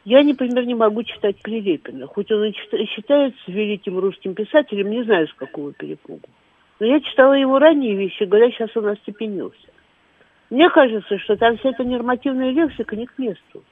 Я, 0.06 0.24
например, 0.24 0.65
не 0.65 0.74
могу 0.74 1.03
читать 1.03 1.41
Прилепина, 1.41 2.08
хоть 2.08 2.32
он 2.32 2.46
и 2.46 2.53
считается 2.86 3.39
великим 3.48 4.00
русским 4.00 4.34
писателем, 4.34 4.89
не 4.89 5.03
знаю, 5.03 5.27
с 5.27 5.34
какого 5.34 5.74
перепугу. 5.74 6.27
Но 6.80 6.88
я 6.88 7.00
читала 7.01 7.34
его 7.34 7.60
ранние 7.60 7.96
вещи, 7.96 8.24
говоря, 8.24 8.50
сейчас 8.50 8.75
он 8.75 8.88
остепенился. 8.88 9.68
Мне 10.50 10.70
кажется, 10.70 11.20
что 11.20 11.36
там 11.36 11.58
вся 11.58 11.70
эта 11.70 11.84
нормативная 11.84 12.51
лексика 12.51 12.96
не 12.96 13.06
к 13.06 13.18
месту. 13.20 13.63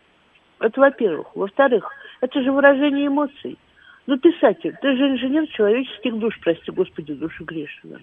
Это 0.59 0.79
во-первых. 0.79 1.35
Во-вторых, 1.35 1.89
это 2.21 2.41
же 2.43 2.51
выражение 2.51 3.07
эмоций. 3.07 3.57
Ну, 4.05 4.17
писатель, 4.17 4.75
ты 4.81 4.95
же 4.95 5.09
инженер 5.09 5.47
человеческих 5.47 6.17
душ, 6.17 6.39
прости 6.41 6.71
господи, 6.71 7.13
души 7.13 7.43
грешного. 7.43 7.99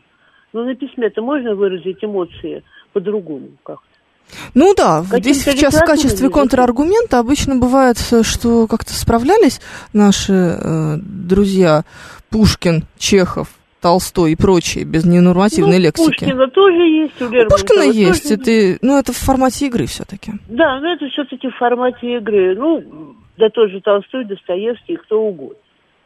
Ну, 0.53 0.65
на 0.65 0.75
письме-то 0.75 1.23
можно 1.23 1.55
выразить 1.55 2.03
эмоции 2.03 2.63
по-другому 2.93 3.49
как-то. 3.63 3.87
Ну 4.55 4.75
да, 4.75 5.03
здесь 5.03 5.45
сейчас 5.45 5.75
в 5.75 5.85
качестве 5.85 6.31
контраргумента 6.31 7.19
обычно 7.19 7.57
бывает, 7.57 7.97
что 8.23 8.67
как-то 8.67 8.93
справлялись 8.93 9.61
наши 9.93 10.33
э, 10.33 10.97
друзья 10.99 11.85
Пушкин, 12.31 12.83
Чехов, 12.99 13.49
Толстой 13.81 14.33
и 14.33 14.37
прочие, 14.37 14.85
без 14.85 15.05
ненормативной 15.05 15.77
ну, 15.77 15.85
лексики. 15.85 16.25
Пушкина 16.25 16.49
тоже 16.49 16.83
есть, 16.83 17.23
у 17.23 17.31
Лермонтова 17.31 17.59
Пушкина 17.59 17.83
есть, 17.83 18.31
это, 18.33 18.79
ну, 18.83 18.99
это 18.99 19.13
в 19.13 19.17
формате 19.17 19.67
игры 19.67 19.87
все-таки. 19.87 20.33
Да, 20.49 20.81
но 20.81 20.93
это 20.93 21.09
все-таки 21.11 21.49
в 21.49 21.57
формате 21.57 22.17
игры. 22.17 22.57
Ну, 22.57 23.15
да 23.37 23.49
тот 23.51 23.71
же 23.71 23.81
Толстой, 23.81 24.25
Достоевский 24.25 24.97
кто 24.97 25.21
угодно. 25.21 25.59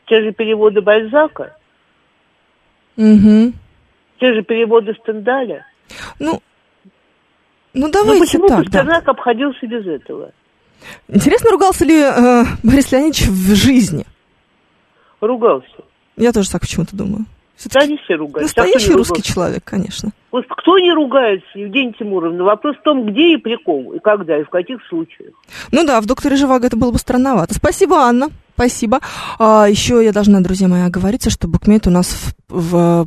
Те 0.07 0.23
же 0.23 0.33
переводы 0.33 0.83
Бальзака. 0.83 1.57
Угу. 2.97 3.53
Те 4.21 4.35
же 4.35 4.43
переводы 4.43 4.95
Стендаля. 5.03 5.67
Ну, 6.19 6.41
ну 7.73 7.91
давайте 7.91 8.21
ну, 8.21 8.27
почему 8.27 8.49
так, 8.49 8.65
Пастернак 8.65 9.05
да. 9.05 9.12
обходился 9.12 9.67
без 9.67 9.87
этого? 9.87 10.33
Интересно, 11.09 11.50
ругался 11.50 11.85
ли 11.85 12.00
э, 12.00 12.45
Борис 12.62 12.93
Леонидович 12.93 13.29
в 13.29 13.55
жизни? 13.55 14.05
Ругался. 15.21 15.85
Я 16.17 16.33
тоже 16.33 16.50
так 16.50 16.61
почему-то 16.61 16.97
думаю. 16.97 17.25
Да, 17.73 17.81
они 17.81 17.99
все 17.99 18.15
ругаются. 18.15 18.59
Настоящий 18.59 18.93
а 18.93 18.97
русский 18.97 19.23
человек, 19.23 19.62
конечно. 19.65 20.11
Вот 20.33 20.45
кто 20.49 20.79
не 20.79 20.93
ругается, 20.93 21.47
Евгения 21.55 21.93
Тимуровна? 21.93 22.45
Вопрос 22.45 22.77
в 22.77 22.83
том, 22.83 23.05
где 23.07 23.35
и 23.35 23.37
при 23.37 23.57
ком, 23.57 23.95
и 23.95 23.99
когда, 23.99 24.39
и 24.39 24.45
в 24.45 24.49
каких 24.49 24.79
случаях. 24.89 25.33
Ну 25.71 25.85
да, 25.85 26.00
в 26.00 26.07
«Докторе 26.07 26.37
Живаго» 26.37 26.67
это 26.67 26.77
было 26.77 26.91
бы 26.91 26.99
странновато. 26.99 27.55
Спасибо, 27.55 27.97
Анна. 27.97 28.29
Спасибо. 28.55 29.00
А, 29.39 29.67
еще 29.69 30.03
я 30.03 30.12
должна, 30.12 30.41
друзья 30.41 30.69
мои, 30.69 30.83
оговориться, 30.83 31.29
что 31.31 31.49
букмейт 31.49 31.87
у 31.87 31.91
нас 31.91 32.35
в, 32.49 32.49
в 32.49 33.07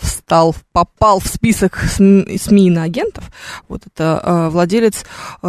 встал, 0.00 0.54
попал 0.72 1.20
в 1.20 1.26
список 1.26 1.78
СМИ 1.78 2.68
иноагентов. 2.68 3.30
Вот 3.68 3.82
это 3.86 4.20
э, 4.22 4.48
владелец 4.48 5.04
э, 5.42 5.46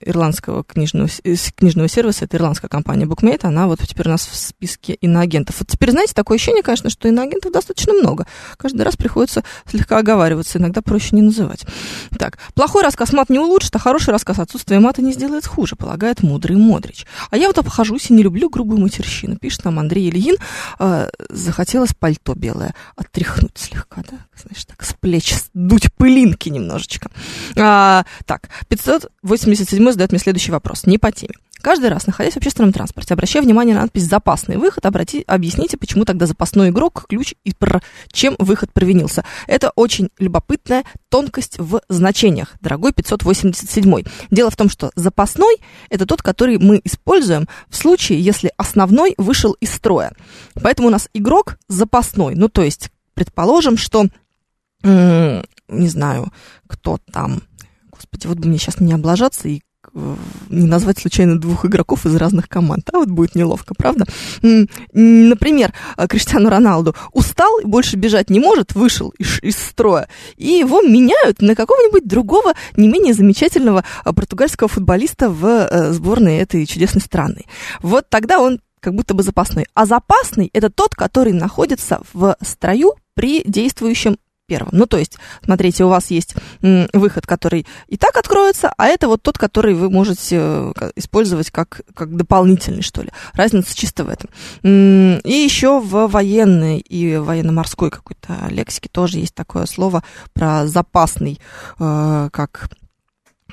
ирландского 0.00 0.64
книжного, 0.64 1.08
книжного 1.56 1.88
сервиса, 1.88 2.24
это 2.24 2.36
ирландская 2.36 2.68
компания 2.68 3.06
Bookmate, 3.06 3.46
она 3.46 3.66
вот 3.66 3.80
теперь 3.86 4.08
у 4.08 4.10
нас 4.10 4.26
в 4.26 4.34
списке 4.34 4.94
иноагентов. 4.94 5.56
Вот 5.60 5.68
теперь, 5.68 5.90
знаете, 5.90 6.14
такое 6.14 6.36
ощущение, 6.36 6.62
конечно, 6.62 6.90
что 6.90 7.08
иноагентов 7.08 7.52
достаточно 7.52 7.92
много. 7.92 8.26
Каждый 8.56 8.82
раз 8.82 8.96
приходится 8.96 9.44
слегка 9.66 9.98
оговариваться, 9.98 10.58
иногда 10.58 10.82
проще 10.82 11.16
не 11.16 11.22
называть. 11.22 11.64
Так, 12.18 12.38
плохой 12.54 12.82
рассказ 12.82 13.12
мат 13.12 13.30
не 13.30 13.38
улучшит, 13.38 13.74
а 13.76 13.78
хороший 13.78 14.10
рассказ 14.10 14.38
отсутствие 14.38 14.80
мата 14.80 15.02
не 15.02 15.12
сделает 15.12 15.46
хуже, 15.46 15.76
полагает 15.76 16.22
мудрый 16.22 16.56
Модрич. 16.56 17.06
А 17.30 17.36
я 17.36 17.46
вот 17.48 17.58
обхожусь 17.58 18.10
и 18.10 18.14
не 18.14 18.22
люблю 18.22 18.48
грубую 18.48 18.80
матерщину, 18.80 19.36
пишет 19.36 19.64
нам 19.64 19.78
Андрей 19.78 20.10
Ильин. 20.10 20.36
Э, 20.78 21.08
захотелось 21.28 21.94
пальто 21.98 22.34
белое 22.34 22.74
отряхнуть. 22.96 23.51
Сдуть 23.52 23.58
слегка, 23.58 24.02
да, 24.10 24.26
знаешь, 24.34 24.64
так 24.64 24.82
с 24.82 24.94
плеч 24.94 25.34
сдуть 25.34 25.92
пылинки 25.94 26.48
немножечко. 26.48 27.10
А, 27.56 28.04
так, 28.26 28.48
587 28.68 29.90
задает 29.90 30.12
мне 30.12 30.20
следующий 30.20 30.52
вопрос, 30.52 30.86
не 30.86 30.98
по 30.98 31.12
теме. 31.12 31.34
Каждый 31.60 31.90
раз, 31.90 32.08
находясь 32.08 32.34
в 32.34 32.38
общественном 32.38 32.72
транспорте, 32.72 33.14
обращая 33.14 33.40
внимание 33.40 33.76
на 33.76 33.82
надпись 33.82 34.08
«Запасный 34.08 34.56
выход», 34.56 34.84
обрати, 34.84 35.22
объясните, 35.28 35.76
почему 35.76 36.04
тогда 36.04 36.26
запасной 36.26 36.70
игрок, 36.70 37.04
ключ 37.08 37.34
и 37.44 37.54
про 37.54 37.80
чем 38.10 38.34
выход 38.40 38.72
провинился. 38.72 39.24
Это 39.46 39.70
очень 39.76 40.08
любопытная 40.18 40.82
тонкость 41.08 41.60
в 41.60 41.80
значениях, 41.88 42.56
дорогой 42.60 42.92
587. 42.92 44.02
Дело 44.32 44.50
в 44.50 44.56
том, 44.56 44.68
что 44.68 44.90
запасной– 44.96 45.58
это 45.88 46.04
тот, 46.04 46.20
который 46.20 46.58
мы 46.58 46.80
используем 46.82 47.46
в 47.68 47.76
случае, 47.76 48.20
если 48.20 48.50
основной 48.56 49.14
вышел 49.16 49.52
из 49.60 49.72
строя. 49.72 50.12
Поэтому 50.60 50.88
у 50.88 50.90
нас 50.90 51.08
игрок 51.14 51.58
запасной. 51.68 52.34
Ну, 52.34 52.48
то 52.48 52.62
есть, 52.62 52.90
предположим, 53.14 53.76
что, 53.76 54.06
не 54.82 55.88
знаю, 55.88 56.32
кто 56.66 56.98
там, 57.12 57.42
господи, 57.90 58.26
вот 58.26 58.38
бы 58.38 58.48
мне 58.48 58.58
сейчас 58.58 58.80
не 58.80 58.92
облажаться 58.92 59.48
и 59.48 59.62
не 60.48 60.66
назвать 60.66 60.98
случайно 60.98 61.38
двух 61.38 61.64
игроков 61.66 62.06
из 62.06 62.14
разных 62.16 62.48
команд, 62.48 62.88
а 62.92 62.98
вот 62.98 63.08
будет 63.08 63.34
неловко, 63.34 63.74
правда? 63.74 64.06
Например, 64.92 65.74
э, 65.96 66.06
Криштиану 66.06 66.48
Роналду 66.48 66.94
устал 67.12 67.58
и 67.58 67.66
больше 67.66 67.96
бежать 67.96 68.30
не 68.30 68.40
может, 68.40 68.74
вышел 68.74 69.10
из, 69.18 69.42
из 69.42 69.56
строя, 69.56 70.08
и 70.36 70.48
его 70.48 70.80
меняют 70.82 71.42
на 71.42 71.54
какого-нибудь 71.54 72.06
другого, 72.06 72.54
не 72.76 72.88
менее 72.88 73.12
замечательного 73.12 73.84
э, 74.04 74.12
португальского 74.12 74.68
футболиста 74.68 75.28
в 75.28 75.44
э, 75.44 75.92
сборной 75.92 76.38
этой 76.38 76.64
чудесной 76.64 77.02
страны. 77.02 77.44
Вот 77.82 78.08
тогда 78.08 78.40
он 78.40 78.60
как 78.82 78.94
будто 78.94 79.14
бы 79.14 79.22
запасной. 79.22 79.66
А 79.74 79.86
запасный– 79.86 80.50
это 80.52 80.68
тот, 80.68 80.94
который 80.94 81.32
находится 81.32 82.00
в 82.12 82.36
строю 82.42 82.94
при 83.14 83.42
действующем 83.44 84.16
первым. 84.46 84.70
Ну, 84.72 84.86
то 84.86 84.98
есть, 84.98 85.18
смотрите, 85.44 85.84
у 85.84 85.88
вас 85.88 86.10
есть 86.10 86.34
выход, 86.60 87.26
который 87.26 87.66
и 87.86 87.96
так 87.96 88.16
откроется, 88.16 88.72
а 88.76 88.88
это 88.88 89.06
вот 89.08 89.22
тот, 89.22 89.38
который 89.38 89.74
вы 89.74 89.88
можете 89.88 90.36
э, 90.36 90.72
использовать 90.96 91.50
как, 91.50 91.82
как 91.94 92.14
дополнительный, 92.16 92.82
что 92.82 93.02
ли. 93.02 93.10
Разница 93.34 93.74
чисто 93.74 94.04
в 94.04 94.08
этом. 94.10 94.28
И 94.64 95.32
еще 95.32 95.80
в 95.80 96.06
военной 96.08 96.80
и 96.80 97.16
военно-морской 97.16 97.90
какой-то 97.90 98.48
лексике 98.50 98.88
тоже 98.90 99.20
есть 99.20 99.34
такое 99.34 99.64
слово 99.66 100.02
про 100.34 100.66
запасный, 100.66 101.40
э, 101.78 102.28
как 102.32 102.68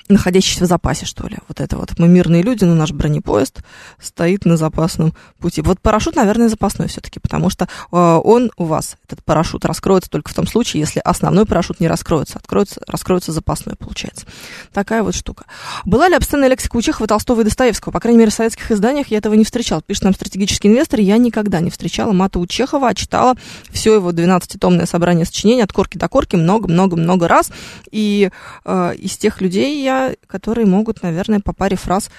находящийся 0.08 0.66
в 0.66 0.68
запасе, 0.68 1.06
что 1.06 1.28
ли. 1.28 1.38
Вот 1.48 1.60
это 1.60 1.78
вот. 1.78 1.98
Мы 1.98 2.08
мирные 2.08 2.42
люди, 2.42 2.64
но 2.64 2.76
наш 2.76 2.92
бронепоезд 2.92 3.62
стоит 4.00 4.46
на 4.46 4.58
запасном 4.58 5.14
пути. 5.40 5.62
Вот 5.62 5.80
парашют, 5.80 6.16
наверное, 6.16 6.50
запасной 6.50 6.88
все-таки, 6.88 7.20
потому 7.20 7.50
что 7.50 7.66
э, 7.66 7.96
он 7.96 8.52
у 8.58 8.66
вас, 8.66 8.98
этот 9.06 9.24
парашют, 9.24 9.66
раскроется 9.66 10.10
только 10.10 10.32
в 10.32 10.34
том 10.34 10.48
случае, 10.48 10.82
если 10.82 11.00
основной 11.00 11.46
парашют 11.46 11.80
не 11.80 11.88
раскроется. 11.88 12.38
Откроется, 12.38 12.82
раскроется 12.88 13.32
запасной, 13.32 13.76
получается. 13.76 14.26
Такая 14.74 15.04
вот 15.04 15.16
штука. 15.16 15.46
Была 15.86 16.08
ли 16.08 16.16
обсценная 16.16 16.48
лексика 16.48 16.78
у 16.78 16.82
Чехова, 16.82 17.08
Толстого 17.08 17.42
и 17.42 17.44
Достоевского? 17.44 17.92
По 17.92 18.00
крайней 18.00 18.20
мере, 18.20 18.32
в 18.32 18.34
советских 18.34 18.72
изданиях 18.72 19.08
я 19.08 19.18
этого 19.18 19.34
не 19.34 19.44
встречал. 19.44 19.82
Пишет 19.82 20.04
нам 20.04 20.14
стратегический 20.14 20.68
инвестор, 20.68 21.00
я 21.00 21.18
никогда 21.18 21.60
не 21.60 21.70
встречала 21.70 22.12
мата 22.14 22.40
у 22.40 22.48
Чехова, 22.48 22.90
а 22.90 22.94
читала 22.94 23.36
все 23.72 23.96
его 23.96 24.12
12-томное 24.12 24.86
собрание 24.86 25.26
сочинений 25.26 25.62
от 25.62 25.74
корки 25.74 25.98
до 25.98 26.08
корки 26.08 26.36
много-много-много 26.36 27.28
раз. 27.28 27.52
И 27.92 28.30
э, 28.66 28.96
из 28.96 29.18
тех 29.18 29.42
людей 29.42 29.89
я 29.90 30.16
которые 30.28 30.66
могут, 30.66 31.04
наверное, 31.04 31.40
по 31.40 31.54
паре 31.54 31.76
фраз, 31.76 32.10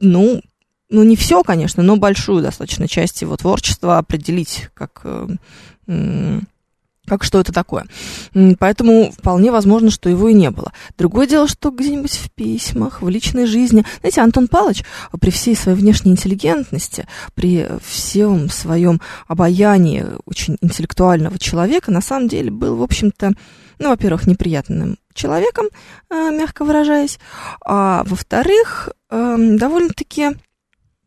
ну, 0.00 0.40
ну 0.88 1.02
не 1.02 1.16
все, 1.16 1.42
конечно, 1.42 1.82
но 1.82 1.96
большую 1.96 2.42
достаточно 2.42 2.88
часть 2.88 3.22
его 3.22 3.36
творчества 3.36 3.98
определить 3.98 4.68
как 4.74 5.00
э, 5.04 5.28
как 7.10 7.24
что 7.24 7.40
это 7.40 7.52
такое. 7.52 7.86
Поэтому 8.60 9.10
вполне 9.10 9.50
возможно, 9.50 9.90
что 9.90 10.08
его 10.08 10.28
и 10.28 10.32
не 10.32 10.48
было. 10.50 10.72
Другое 10.96 11.26
дело, 11.26 11.48
что 11.48 11.72
где-нибудь 11.72 12.12
в 12.12 12.30
письмах, 12.30 13.02
в 13.02 13.08
личной 13.08 13.46
жизни. 13.46 13.84
Знаете, 13.98 14.20
Антон 14.20 14.46
Павлович 14.46 14.84
при 15.20 15.30
всей 15.30 15.56
своей 15.56 15.76
внешней 15.76 16.12
интеллигентности, 16.12 17.08
при 17.34 17.66
всем 17.84 18.48
своем 18.48 19.00
обаянии 19.26 20.06
очень 20.24 20.56
интеллектуального 20.60 21.36
человека, 21.36 21.90
на 21.90 22.00
самом 22.00 22.28
деле 22.28 22.52
был, 22.52 22.76
в 22.76 22.82
общем-то, 22.84 23.32
ну, 23.80 23.88
во-первых, 23.88 24.28
неприятным 24.28 24.96
человеком, 25.12 25.66
э, 26.10 26.30
мягко 26.30 26.64
выражаясь, 26.64 27.18
а 27.64 28.04
во-вторых, 28.06 28.90
эм, 29.10 29.56
довольно-таки 29.56 30.36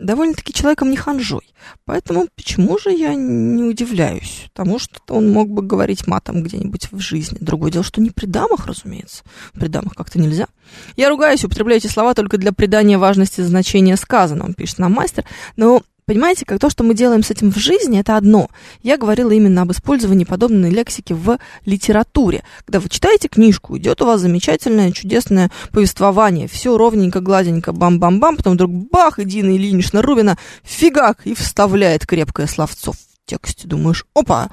довольно-таки 0.03 0.53
человеком 0.53 0.91
не 0.91 0.97
ханжой. 0.97 1.53
Поэтому 1.85 2.27
почему 2.35 2.77
же 2.77 2.91
я 2.91 3.15
не 3.15 3.63
удивляюсь 3.63 4.47
тому, 4.53 4.79
что 4.79 4.99
он 5.09 5.31
мог 5.31 5.49
бы 5.49 5.61
говорить 5.61 6.07
матом 6.07 6.43
где-нибудь 6.43 6.91
в 6.91 6.99
жизни. 6.99 7.37
Другое 7.39 7.71
дело, 7.71 7.83
что 7.83 8.01
не 8.01 8.11
при 8.11 8.25
дамах, 8.25 8.67
разумеется. 8.67 9.23
При 9.53 9.67
дамах 9.67 9.95
как-то 9.95 10.19
нельзя. 10.19 10.47
Я 10.95 11.09
ругаюсь, 11.09 11.43
употребляю 11.43 11.77
эти 11.77 11.87
слова 11.87 12.13
только 12.13 12.37
для 12.37 12.51
придания 12.51 12.97
важности 12.97 13.41
значения 13.41 13.97
сказанного, 13.97 14.53
пишет 14.53 14.79
нам 14.79 14.93
мастер. 14.93 15.25
Но 15.55 15.83
Понимаете, 16.05 16.45
как 16.45 16.59
то, 16.59 16.69
что 16.69 16.83
мы 16.83 16.93
делаем 16.93 17.23
с 17.23 17.31
этим 17.31 17.51
в 17.51 17.57
жизни, 17.57 17.99
это 17.99 18.17
одно. 18.17 18.49
Я 18.81 18.97
говорила 18.97 19.31
именно 19.31 19.61
об 19.61 19.71
использовании 19.71 20.25
подобной 20.25 20.69
лексики 20.69 21.13
в 21.13 21.37
литературе. 21.65 22.43
Когда 22.65 22.79
вы 22.79 22.89
читаете 22.89 23.29
книжку, 23.29 23.77
идет 23.77 24.01
у 24.01 24.05
вас 24.05 24.21
замечательное, 24.21 24.91
чудесное 24.91 25.49
повествование, 25.71 26.47
все 26.47 26.77
ровненько, 26.77 27.21
гладенько, 27.21 27.71
бам-бам-бам, 27.71 28.37
потом 28.37 28.53
вдруг 28.53 28.71
бах, 28.71 29.19
и 29.19 29.25
Дина 29.25 29.55
Ильинична 29.55 30.01
Рубина 30.01 30.37
фигак 30.63 31.25
и 31.25 31.33
вставляет 31.33 32.05
крепкое 32.05 32.47
словцо 32.47 32.91
в 32.91 32.97
тексте. 33.25 33.67
Думаешь, 33.67 34.05
опа, 34.13 34.49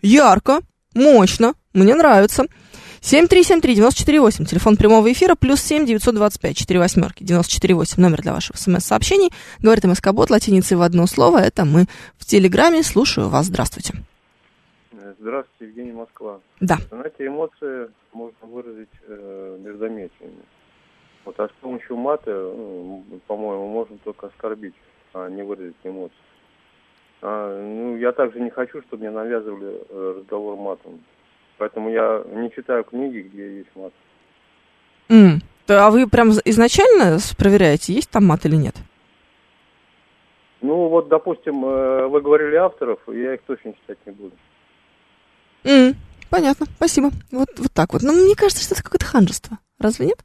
ярко, 0.00 0.60
мощно, 0.94 1.54
мне 1.72 1.94
нравится. 1.94 2.44
7373948, 3.00 4.44
телефон 4.44 4.76
прямого 4.76 5.10
эфира, 5.12 5.34
плюс 5.34 5.60
7 5.60 5.86
925 5.86 6.56
4 6.56 6.80
восьмерки, 6.80 7.24
948, 7.24 8.02
номер 8.02 8.22
для 8.22 8.32
ваших 8.32 8.56
смс-сообщений. 8.56 9.30
Говорит 9.60 9.84
МСК-бот 9.84 10.30
латиницей 10.30 10.76
в 10.76 10.82
одно 10.82 11.06
слово, 11.06 11.38
это 11.38 11.64
мы 11.64 11.86
в 12.16 12.24
Телеграме. 12.24 12.82
Слушаю 12.82 13.28
вас, 13.28 13.46
здравствуйте. 13.46 13.94
Здравствуйте, 15.20 15.66
Евгений 15.66 15.92
Москва. 15.92 16.40
Да. 16.60 16.76
Знаете, 16.90 17.26
эмоции 17.26 17.90
можно 18.12 18.46
выразить 18.46 18.88
э, 19.06 19.58
междометиями. 19.64 20.42
Вот, 21.24 21.38
а 21.40 21.48
с 21.48 21.52
помощью 21.60 21.96
мата, 21.96 22.30
ну, 22.30 23.04
по-моему, 23.26 23.68
можно 23.68 23.98
только 24.04 24.28
оскорбить, 24.28 24.74
а 25.12 25.28
не 25.28 25.42
выразить 25.42 25.76
эмоции. 25.84 26.16
А, 27.20 27.60
ну, 27.60 27.96
я 27.96 28.12
также 28.12 28.40
не 28.40 28.50
хочу, 28.50 28.80
чтобы 28.82 29.02
мне 29.02 29.10
навязывали 29.10 29.82
э, 29.88 30.14
разговор 30.18 30.56
матом. 30.56 31.00
Поэтому 31.58 31.90
я 31.90 32.22
не 32.32 32.50
читаю 32.52 32.84
книги, 32.84 33.28
где 33.32 33.58
есть 33.58 33.70
мат. 33.74 33.92
Mm. 35.08 35.42
А 35.68 35.90
вы 35.90 36.06
прям 36.06 36.30
изначально 36.30 37.18
проверяете, 37.36 37.92
есть 37.92 38.10
там 38.10 38.24
мат 38.24 38.46
или 38.46 38.56
нет? 38.56 38.74
Ну, 40.60 40.88
вот, 40.88 41.08
допустим, 41.08 41.64
э, 41.64 42.06
вы 42.06 42.20
говорили 42.20 42.56
авторов, 42.56 43.00
я 43.08 43.34
их 43.34 43.42
точно 43.42 43.74
читать 43.74 43.98
не 44.06 44.12
буду. 44.12 44.32
Mm. 45.64 45.94
Понятно, 46.30 46.66
спасибо. 46.76 47.10
Вот, 47.30 47.48
вот 47.58 47.72
так 47.72 47.92
вот. 47.92 48.02
Но 48.02 48.12
мне 48.12 48.34
кажется, 48.34 48.62
что 48.62 48.74
это 48.74 48.82
какое-то 48.82 49.06
ханжество. 49.06 49.58
Разве 49.78 50.06
нет? 50.06 50.18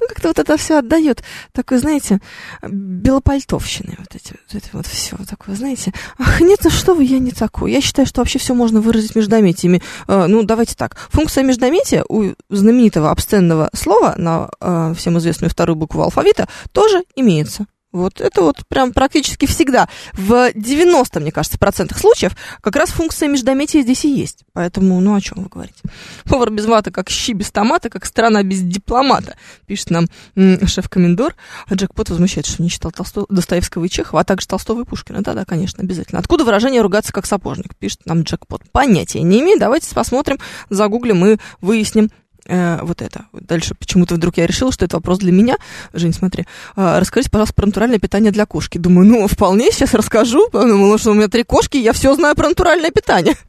Ну, 0.00 0.06
как-то 0.08 0.28
вот 0.28 0.38
это 0.38 0.56
все 0.56 0.78
отдает 0.78 1.22
такой, 1.52 1.78
знаете, 1.78 2.20
белопальтовщины. 2.62 3.96
Вот 3.98 4.14
эти 4.14 4.32
вот, 4.32 4.54
это 4.54 4.68
вот 4.72 4.86
все 4.86 5.16
такое, 5.28 5.54
знаете. 5.54 5.92
Ах, 6.18 6.40
нет, 6.40 6.60
ну 6.64 6.70
что 6.70 6.94
вы, 6.94 7.04
я 7.04 7.18
не 7.18 7.32
такой. 7.32 7.72
Я 7.72 7.80
считаю, 7.80 8.06
что 8.06 8.20
вообще 8.20 8.38
все 8.38 8.54
можно 8.54 8.80
выразить 8.80 9.16
междометиями. 9.16 9.82
Э, 10.06 10.26
ну, 10.26 10.42
давайте 10.42 10.74
так. 10.74 10.96
Функция 11.10 11.44
междометия 11.44 12.04
у 12.08 12.34
знаменитого 12.48 13.10
обсценного 13.10 13.70
слова 13.72 14.14
на 14.16 14.50
э, 14.60 14.94
всем 14.96 15.18
известную 15.18 15.50
вторую 15.50 15.76
букву 15.76 16.02
алфавита 16.02 16.48
тоже 16.72 17.02
имеется. 17.16 17.66
Вот 17.90 18.20
это 18.20 18.42
вот 18.42 18.66
прям 18.68 18.92
практически 18.92 19.46
всегда. 19.46 19.88
В 20.12 20.52
90, 20.54 21.20
мне 21.20 21.32
кажется, 21.32 21.58
процентах 21.58 21.98
случаев 21.98 22.36
как 22.60 22.76
раз 22.76 22.90
функция 22.90 23.28
междометия 23.28 23.80
здесь 23.80 24.04
и 24.04 24.14
есть. 24.14 24.44
Поэтому, 24.52 25.00
ну, 25.00 25.14
о 25.14 25.20
чем 25.20 25.42
вы 25.42 25.48
говорите? 25.48 25.80
Повар 26.24 26.50
без 26.50 26.66
мата, 26.66 26.90
как 26.90 27.08
щи 27.08 27.32
без 27.32 27.50
томата, 27.50 27.88
как 27.88 28.04
страна 28.04 28.42
без 28.42 28.60
дипломата, 28.60 29.36
пишет 29.66 29.90
нам 29.90 30.06
шеф-комендор. 30.34 31.34
А 31.66 31.74
Джекпот 31.74 32.10
возмущается, 32.10 32.52
что 32.52 32.62
не 32.62 32.68
читал 32.68 32.92
Толсто... 32.92 33.24
Достоевского 33.30 33.84
и 33.84 33.88
Чехова, 33.88 34.20
а 34.20 34.24
также 34.24 34.46
Толстого 34.46 34.82
и 34.82 34.84
Пушкина. 34.84 35.22
Да-да, 35.22 35.46
конечно, 35.46 35.82
обязательно. 35.82 36.20
Откуда 36.20 36.44
выражение 36.44 36.82
«ругаться 36.82 37.12
как 37.12 37.24
сапожник», 37.24 37.74
пишет 37.74 38.04
нам 38.04 38.22
Джекпот. 38.22 38.62
Понятия 38.70 39.22
не 39.22 39.40
имею. 39.40 39.58
Давайте 39.58 39.94
посмотрим, 39.94 40.38
загуглим 40.68 41.24
и 41.24 41.38
выясним, 41.62 42.10
э, 42.48 42.78
вот 42.82 43.02
это. 43.02 43.26
Дальше 43.32 43.74
почему-то 43.74 44.14
вдруг 44.16 44.36
я 44.36 44.46
решила, 44.46 44.72
что 44.72 44.84
это 44.84 44.96
вопрос 44.96 45.18
для 45.18 45.32
меня. 45.32 45.56
Жень, 45.92 46.12
смотри, 46.12 46.46
э, 46.76 46.98
расскажите, 46.98 47.30
пожалуйста, 47.30 47.54
про 47.54 47.66
натуральное 47.66 47.98
питание 47.98 48.32
для 48.32 48.46
кошки. 48.46 48.78
Думаю, 48.78 49.06
ну, 49.06 49.28
вполне, 49.28 49.70
сейчас 49.70 49.94
расскажу. 49.94 50.48
Думала, 50.50 50.98
что 50.98 51.10
у 51.10 51.14
меня 51.14 51.28
три 51.28 51.44
кошки, 51.44 51.76
я 51.76 51.92
все 51.92 52.14
знаю 52.14 52.34
про 52.34 52.48
натуральное 52.48 52.90
питание. 52.90 53.34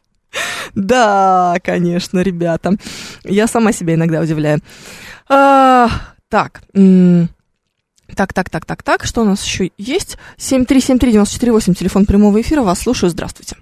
Да, 0.76 1.56
конечно, 1.64 2.20
ребята. 2.20 2.74
Я 3.24 3.48
сама 3.48 3.72
себя 3.72 3.96
иногда 3.96 4.22
удивляю. 4.22 4.60
А, 5.28 5.90
так, 6.30 6.62
так, 8.16 8.34
так, 8.34 8.50
так, 8.52 8.66
так, 8.66 8.84
так, 8.84 9.04
что 9.06 9.22
у 9.22 9.24
нас 9.24 9.44
еще 9.44 9.72
есть? 9.80 10.20
7373948, 10.38 11.74
телефон 11.74 12.06
прямого 12.06 12.40
эфира, 12.42 12.62
вас 12.62 12.82
слушаю, 12.82 13.10
здравствуйте. 13.10 13.56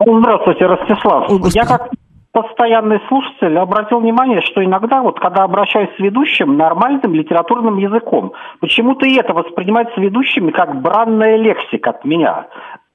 Здравствуйте, 0.00 0.64
Ростислав. 0.66 1.30
Ой, 1.30 1.50
Я 1.52 1.66
как 1.66 1.90
постоянный 2.36 3.00
слушатель 3.08 3.56
обратил 3.56 4.00
внимание, 4.00 4.42
что 4.42 4.62
иногда, 4.62 5.00
вот 5.00 5.18
когда 5.18 5.44
обращаюсь 5.44 5.88
с 5.96 5.98
ведущим 5.98 6.58
нормальным 6.58 7.14
литературным 7.14 7.78
языком, 7.78 8.34
почему-то 8.60 9.06
и 9.06 9.14
это 9.14 9.32
воспринимается 9.32 9.98
ведущими 9.98 10.50
как 10.50 10.82
бранная 10.82 11.36
лексика 11.36 11.90
от 11.90 12.04
меня. 12.04 12.48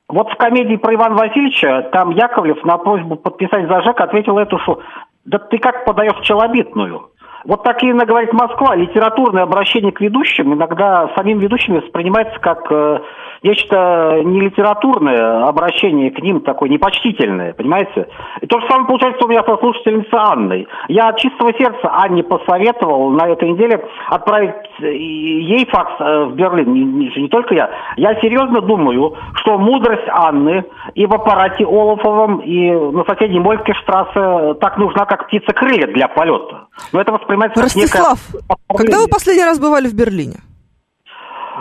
Вот 0.07 0.29
в 0.29 0.35
комедии 0.35 0.75
про 0.75 0.93
Ивана 0.93 1.15
Васильевича 1.15 1.89
там 1.91 2.11
Яковлев 2.11 2.63
на 2.63 2.77
просьбу 2.77 3.15
подписать 3.15 3.67
зажек 3.67 3.99
ответил 3.99 4.37
эту, 4.37 4.59
что 4.59 4.81
да 5.25 5.39
ты 5.39 5.57
как 5.57 5.85
подаешь 5.85 6.19
челобитную? 6.21 7.09
Вот 7.45 7.63
так 7.63 7.81
именно 7.83 8.05
говорит 8.05 8.33
Москва. 8.33 8.75
Литературное 8.75 9.43
обращение 9.43 9.91
к 9.91 10.01
ведущим 10.01 10.53
иногда 10.53 11.09
самим 11.15 11.39
ведущими 11.39 11.79
воспринимается 11.79 12.39
как 12.39 12.71
э, 12.71 12.99
нечто 13.43 14.21
не 14.23 14.41
литературное 14.41 15.45
обращение 15.45 16.11
к 16.11 16.19
ним, 16.21 16.41
такое 16.41 16.69
непочтительное, 16.69 17.53
понимаете? 17.53 18.07
И 18.41 18.47
то 18.47 18.59
же 18.59 18.67
самое 18.67 18.87
получается 18.87 19.25
у 19.25 19.27
меня 19.27 19.43
со 19.43 19.57
слушательницей 19.57 20.19
Анной. 20.19 20.67
Я 20.87 21.09
от 21.09 21.17
чистого 21.17 21.51
сердца 21.53 21.89
Анне 21.91 22.23
посоветовал 22.23 23.09
на 23.11 23.27
этой 23.27 23.49
неделе 23.49 23.83
отправить 24.09 24.55
ей 24.79 25.65
факс 25.65 25.93
э, 25.99 26.25
в 26.25 26.35
Берлин, 26.35 26.73
не, 26.73 26.83
не, 26.83 27.21
не 27.21 27.29
только 27.29 27.55
я. 27.55 27.69
Я 27.97 28.19
серьезно 28.21 28.61
думаю, 28.61 29.15
что 29.35 29.57
мудрость 29.57 30.07
Анны 30.09 30.63
и 30.93 31.05
в 31.05 31.13
аппарате 31.13 31.65
Олафовом, 31.65 32.39
и 32.39 32.71
на 32.71 33.03
соседней 33.05 33.39
Молькештрассе 33.39 34.55
так 34.55 34.77
нужна, 34.77 35.05
как 35.05 35.27
птица 35.27 35.53
крылья 35.53 35.87
для 35.87 36.07
полета. 36.07 36.67
Но 36.93 37.01
это 37.01 37.11
воспринимается 37.11 37.30
Ростислав, 37.37 38.19
как 38.31 38.59
некое... 38.69 38.77
когда 38.77 38.99
вы 38.99 39.07
последний 39.07 39.43
раз 39.43 39.59
бывали 39.59 39.87
в 39.87 39.93
Берлине? 39.93 40.41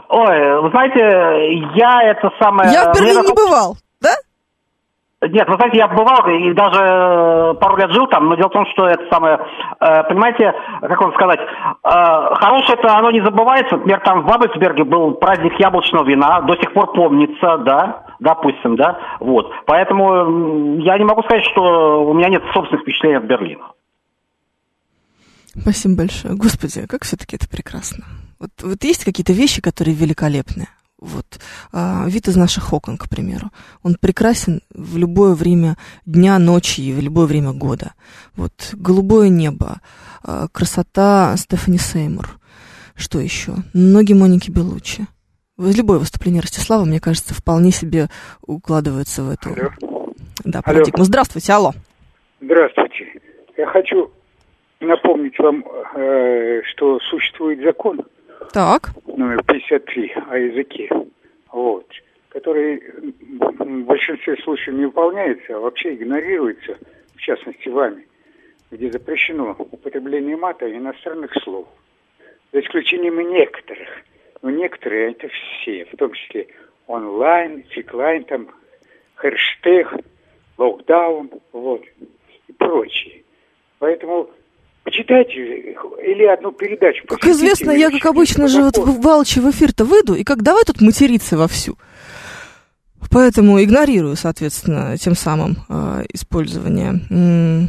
Ой, 0.08 0.62
вы 0.62 0.70
знаете, 0.70 1.00
я 1.76 2.02
это 2.02 2.30
самое... 2.40 2.72
Я 2.72 2.92
в 2.92 2.96
Берлине 2.96 3.22
не 3.26 3.34
бывал, 3.34 3.76
да? 4.00 4.10
Нет, 5.22 5.46
вы 5.48 5.56
знаете, 5.56 5.76
я 5.76 5.86
бывал 5.86 6.26
и 6.28 6.54
даже 6.54 6.80
э, 6.82 7.54
пару 7.60 7.76
лет 7.76 7.92
жил 7.92 8.06
там, 8.06 8.26
но 8.26 8.36
дело 8.36 8.48
в 8.48 8.52
том, 8.52 8.64
что 8.72 8.86
это 8.86 9.04
самое, 9.12 9.38
э, 9.78 10.02
понимаете, 10.04 10.54
как 10.80 10.98
вам 10.98 11.12
сказать, 11.12 11.40
э, 11.40 11.44
хорошее 11.84 12.78
это 12.78 12.96
оно 12.96 13.10
не 13.10 13.20
забывается. 13.20 13.76
Например, 13.76 14.00
там 14.00 14.22
в 14.22 14.26
Бабельсберге 14.26 14.84
был 14.84 15.12
праздник 15.16 15.60
яблочного 15.60 16.06
вина, 16.06 16.40
до 16.40 16.54
сих 16.54 16.72
пор 16.72 16.92
помнится, 16.94 17.58
да, 17.58 18.04
допустим, 18.18 18.76
да, 18.76 18.98
вот. 19.20 19.52
Поэтому 19.66 20.78
я 20.78 20.96
не 20.96 21.04
могу 21.04 21.22
сказать, 21.24 21.44
что 21.52 22.02
у 22.02 22.14
меня 22.14 22.30
нет 22.30 22.42
собственных 22.54 22.82
впечатлений 22.82 23.18
от 23.18 23.24
Берлина. 23.24 23.72
Спасибо 25.60 25.96
большое. 25.96 26.34
Господи, 26.34 26.86
как 26.86 27.04
все-таки 27.04 27.36
это 27.36 27.48
прекрасно. 27.48 28.04
Вот, 28.38 28.50
вот 28.62 28.84
есть 28.84 29.04
какие-то 29.04 29.32
вещи, 29.32 29.60
которые 29.60 29.94
великолепны. 29.94 30.68
Вот 30.98 31.40
а, 31.72 32.04
вид 32.06 32.28
из 32.28 32.36
наших 32.36 32.72
окон, 32.74 32.98
к 32.98 33.08
примеру, 33.08 33.50
он 33.82 33.96
прекрасен 33.98 34.60
в 34.70 34.98
любое 34.98 35.34
время 35.34 35.76
дня, 36.04 36.38
ночи 36.38 36.82
и 36.82 36.92
в 36.92 37.00
любое 37.00 37.26
время 37.26 37.52
года. 37.52 37.94
Вот 38.36 38.52
голубое 38.74 39.28
небо, 39.28 39.80
а, 40.22 40.48
красота 40.48 41.34
Стефани 41.38 41.78
Сеймур. 41.78 42.38
Что 42.94 43.18
еще? 43.18 43.54
Ноги 43.72 44.12
Моники 44.12 44.50
Белучи. 44.50 45.06
Любое 45.56 45.98
выступление 45.98 46.42
Ростислава, 46.42 46.84
мне 46.84 47.00
кажется, 47.00 47.34
вполне 47.34 47.70
себе 47.70 48.08
укладывается 48.42 49.22
в 49.22 49.30
эту 49.30 49.50
алло. 49.50 49.70
Да, 50.44 50.62
парадигму. 50.62 51.04
Здравствуйте, 51.04 51.52
алло. 51.52 51.72
Здравствуйте. 52.40 53.06
Я 53.56 53.66
хочу 53.66 54.10
напомнить 54.86 55.38
вам, 55.38 55.64
э, 55.94 56.62
что 56.64 56.98
существует 57.00 57.60
закон, 57.60 58.00
так. 58.52 58.90
номер 59.06 59.42
53 59.44 60.14
о 60.28 60.38
языке, 60.38 60.88
вот, 61.52 61.86
который 62.30 62.82
в 63.58 63.84
большинстве 63.84 64.36
случаев 64.42 64.74
не 64.74 64.86
выполняется, 64.86 65.56
а 65.56 65.60
вообще 65.60 65.94
игнорируется, 65.94 66.78
в 67.14 67.20
частности 67.20 67.68
вами, 67.68 68.06
где 68.70 68.90
запрещено 68.90 69.54
употребление 69.58 70.36
мата 70.36 70.66
и 70.66 70.76
иностранных 70.76 71.32
слов, 71.42 71.68
за 72.52 72.60
исключением 72.60 73.20
некоторых. 73.20 73.88
Но 74.42 74.50
некоторые 74.50 75.12
это 75.12 75.28
все, 75.28 75.84
в 75.84 75.96
том 75.96 76.12
числе 76.14 76.46
онлайн, 76.86 77.64
фиклайн, 77.70 78.24
там, 78.24 78.48
хэштег, 79.16 79.92
локдаун, 80.56 81.30
вот, 81.52 81.82
и 82.48 82.52
прочие. 82.52 83.22
Поэтому 83.78 84.30
Почитайте 84.84 85.36
или 85.36 86.24
одну 86.24 86.52
передачу. 86.52 87.06
Как 87.06 87.24
известно, 87.26 87.70
я, 87.70 87.90
как 87.90 88.06
обычно 88.06 88.48
же, 88.48 88.62
вот 88.62 88.78
в 88.78 89.00
Балчи 89.00 89.40
в 89.40 89.50
эфир-то 89.50 89.84
выйду, 89.84 90.14
и 90.14 90.24
как 90.24 90.42
давай 90.42 90.64
тут 90.64 90.80
материться 90.80 91.36
вовсю. 91.36 91.76
Поэтому 93.10 93.62
игнорирую, 93.62 94.16
соответственно, 94.16 94.96
тем 94.96 95.14
самым 95.14 95.56
э, 95.68 96.04
использование, 96.12 97.00
э, 97.10 97.66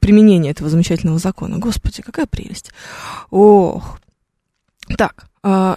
применение 0.00 0.52
этого 0.52 0.70
замечательного 0.70 1.18
закона. 1.18 1.58
Господи, 1.58 2.02
какая 2.02 2.26
прелесть. 2.26 2.72
Ох. 3.30 3.98
Так, 4.96 5.26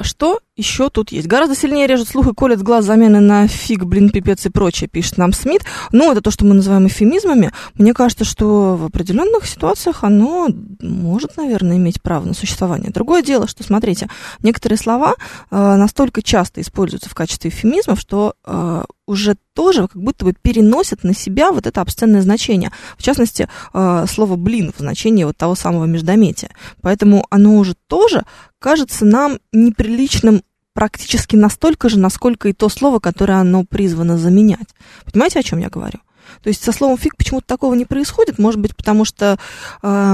что 0.01 0.39
еще 0.55 0.89
тут 0.89 1.11
есть? 1.11 1.27
Гораздо 1.27 1.55
сильнее 1.55 1.87
режет 1.87 2.09
слух 2.09 2.27
и 2.27 2.33
колет 2.33 2.61
глаз 2.61 2.83
замены 2.85 3.19
на 3.19 3.47
фиг, 3.47 3.85
блин, 3.85 4.09
пипец 4.09 4.45
и 4.45 4.49
прочее, 4.49 4.89
пишет 4.89 5.17
нам 5.17 5.31
Смит. 5.31 5.61
Ну, 5.91 6.11
это 6.11 6.21
то, 6.21 6.31
что 6.31 6.45
мы 6.45 6.53
называем 6.53 6.87
эфемизмами. 6.87 7.51
Мне 7.75 7.93
кажется, 7.93 8.25
что 8.25 8.75
в 8.75 8.85
определенных 8.85 9.45
ситуациях 9.45 10.03
оно 10.03 10.49
может, 10.81 11.37
наверное, 11.37 11.77
иметь 11.77 12.01
право 12.01 12.25
на 12.25 12.33
существование. 12.33 12.91
Другое 12.91 13.21
дело, 13.21 13.47
что, 13.47 13.63
смотрите, 13.63 14.09
некоторые 14.41 14.77
слова 14.77 15.15
э, 15.49 15.75
настолько 15.75 16.21
часто 16.21 16.61
используются 16.61 17.09
в 17.09 17.15
качестве 17.15 17.49
эфемизмов, 17.49 17.99
что 17.99 18.33
э, 18.45 18.83
уже 19.05 19.37
тоже 19.53 19.87
как 19.87 20.01
будто 20.01 20.25
бы 20.25 20.33
переносят 20.33 21.03
на 21.03 21.13
себя 21.13 21.51
вот 21.51 21.67
это 21.67 21.81
обсценное 21.81 22.21
значение. 22.21 22.71
В 22.97 23.03
частности, 23.03 23.49
слово 23.73 24.35
«блин» 24.35 24.71
в 24.75 24.79
значении 24.79 25.23
вот 25.23 25.35
того 25.35 25.55
самого 25.55 25.85
междометия. 25.85 26.51
Поэтому 26.81 27.25
оно 27.29 27.57
уже 27.57 27.73
тоже 27.87 28.23
кажется 28.59 29.05
нам 29.05 29.39
неприличным 29.51 30.43
практически 30.73 31.35
настолько 31.35 31.89
же, 31.89 31.99
насколько 31.99 32.47
и 32.47 32.53
то 32.53 32.69
слово, 32.69 32.99
которое 32.99 33.39
оно 33.39 33.65
призвано 33.65 34.17
заменять. 34.17 34.69
Понимаете, 35.11 35.39
о 35.39 35.43
чем 35.43 35.59
я 35.59 35.69
говорю? 35.69 35.99
То 36.43 36.49
есть 36.49 36.63
со 36.63 36.71
словом 36.71 36.97
фиг 36.97 37.17
почему-то 37.17 37.47
такого 37.47 37.73
не 37.73 37.85
происходит, 37.85 38.37
может 38.37 38.61
быть, 38.61 38.75
потому 38.75 39.03
что 39.03 39.39
э, 39.81 40.13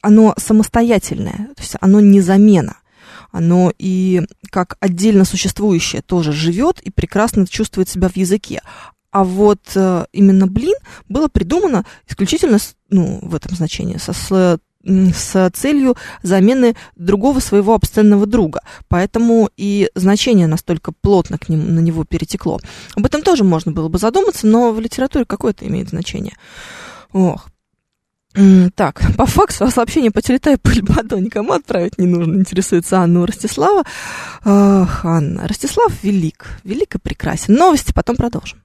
оно 0.00 0.34
самостоятельное, 0.36 1.50
то 1.56 1.62
есть 1.62 1.76
оно 1.80 2.00
не 2.00 2.20
замена. 2.20 2.76
Оно 3.30 3.72
и 3.78 4.22
как 4.50 4.76
отдельно 4.80 5.24
существующее 5.24 6.02
тоже 6.02 6.32
живет 6.32 6.80
и 6.80 6.90
прекрасно 6.90 7.46
чувствует 7.46 7.88
себя 7.88 8.08
в 8.08 8.16
языке. 8.16 8.62
А 9.10 9.24
вот 9.24 9.60
э, 9.74 10.06
именно 10.12 10.46
блин 10.46 10.74
было 11.08 11.28
придумано 11.28 11.84
исключительно 12.08 12.58
ну, 12.88 13.20
в 13.22 13.34
этом 13.34 13.56
значении 13.56 13.96
со, 13.98 14.12
с 14.12 14.58
с 14.84 15.50
целью 15.54 15.96
замены 16.22 16.74
другого 16.96 17.40
своего 17.40 17.74
обсценного 17.74 18.26
друга. 18.26 18.62
Поэтому 18.88 19.50
и 19.56 19.90
значение 19.94 20.46
настолько 20.46 20.92
плотно 20.92 21.38
к 21.38 21.48
ним, 21.48 21.74
на 21.74 21.80
него 21.80 22.04
перетекло. 22.04 22.60
Об 22.94 23.06
этом 23.06 23.22
тоже 23.22 23.44
можно 23.44 23.72
было 23.72 23.88
бы 23.88 23.98
задуматься, 23.98 24.46
но 24.46 24.72
в 24.72 24.80
литературе 24.80 25.24
какое-то 25.24 25.66
имеет 25.66 25.90
значение. 25.90 26.36
Ох. 27.12 27.48
Так, 28.76 29.02
по 29.18 29.26
факсу, 29.26 29.64
а 29.64 29.70
сообщение 29.70 30.10
по 30.10 30.22
телетайпу 30.22 30.70
Эльбадо 30.70 31.20
никому 31.20 31.52
отправить 31.52 31.98
не 31.98 32.06
нужно, 32.06 32.38
интересуется 32.38 33.00
Анна 33.00 33.20
у 33.20 33.26
Ростислава. 33.26 33.84
Ох, 34.44 35.04
Анна, 35.04 35.46
Ростислав 35.46 35.92
велик, 36.02 36.58
велик 36.64 36.94
и 36.94 36.98
прекрасен. 36.98 37.54
Новости, 37.54 37.92
потом 37.92 38.16
продолжим. 38.16 38.62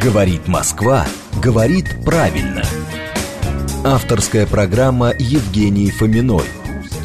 Говорит 0.00 0.46
Москва, 0.46 1.06
говорит 1.42 1.86
правильно. 2.04 2.62
Авторская 3.86 4.46
программа 4.46 5.12
Евгении 5.18 5.90
Фоминой. 5.90 6.44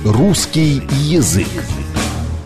Русский 0.06 0.82
язык. 0.92 1.50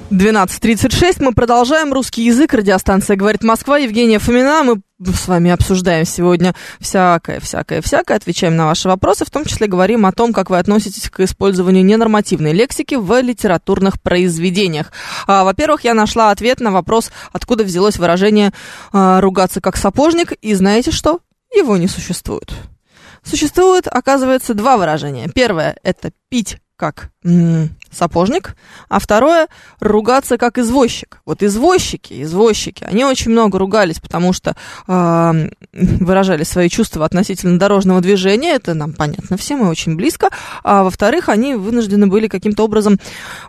12.36. 0.10 1.18
Мы 1.20 1.34
продолжаем 1.34 1.94
русский 1.94 2.26
язык. 2.26 2.52
Радиостанция 2.52 3.16
«Говорит 3.16 3.44
Москва». 3.44 3.78
Евгения 3.78 4.18
Фомина. 4.18 4.64
Мы 4.64 4.82
с 5.14 5.28
вами 5.28 5.52
обсуждаем 5.52 6.06
сегодня 6.06 6.56
всякое, 6.80 7.40
всякое, 7.42 7.84
всякое. 7.84 8.18
Отвечаем 8.18 8.56
на 8.56 8.66
ваши 8.66 8.88
вопросы. 8.88 9.24
В 9.24 9.30
том 9.30 9.46
числе 9.46 9.68
говорим 9.68 10.04
о 10.08 10.12
том, 10.12 10.34
как 10.34 10.50
вы 10.50 10.58
относитесь 10.58 11.12
к 11.12 11.20
использованию 11.20 11.86
ненормативной 11.86 12.54
лексики 12.54 12.96
в 12.96 13.22
литературных 13.22 14.02
произведениях. 14.02 14.92
А, 15.28 15.44
во-первых, 15.44 15.84
я 15.84 15.94
нашла 15.94 16.32
ответ 16.32 16.60
на 16.60 16.72
вопрос, 16.72 17.12
откуда 17.34 17.64
взялось 17.64 18.00
выражение 18.00 18.52
а, 18.92 19.22
«ругаться 19.22 19.62
как 19.62 19.78
сапожник». 19.78 20.32
И 20.32 20.56
знаете 20.56 20.90
что? 20.90 21.20
Его 21.56 21.78
не 21.78 21.88
существует. 21.88 22.52
Существует, 23.24 23.88
оказывается, 23.88 24.54
два 24.54 24.78
выражения. 24.78 25.30
Первое– 25.34 25.78
это 25.84 26.12
пить 26.30 26.58
как 26.76 27.10
сапожник, 27.92 28.56
а 28.90 29.00
второе 29.00 29.48
ругаться 29.80 30.38
как 30.38 30.58
извозчик. 30.58 31.22
Вот 31.26 31.44
извозчики, 31.44 32.24
извозчики, 32.24 32.84
они 32.84 33.06
очень 33.06 33.32
много 33.32 33.60
ругались, 33.60 34.00
потому 34.00 34.34
что 34.34 34.56
э, 34.88 35.50
выражали 35.74 36.44
свои 36.44 36.70
чувства 36.70 37.06
относительно 37.06 37.60
дорожного 37.60 38.02
движения, 38.02 38.54
это 38.56 38.74
нам 38.74 38.94
понятно 38.94 39.38
всем 39.38 39.64
и 39.64 39.70
очень 39.70 39.96
близко, 39.96 40.30
а 40.64 40.84
во-вторых, 40.84 41.30
они 41.30 41.56
вынуждены 41.56 42.08
были 42.08 42.28
каким-то 42.28 42.64
образом 42.64 43.00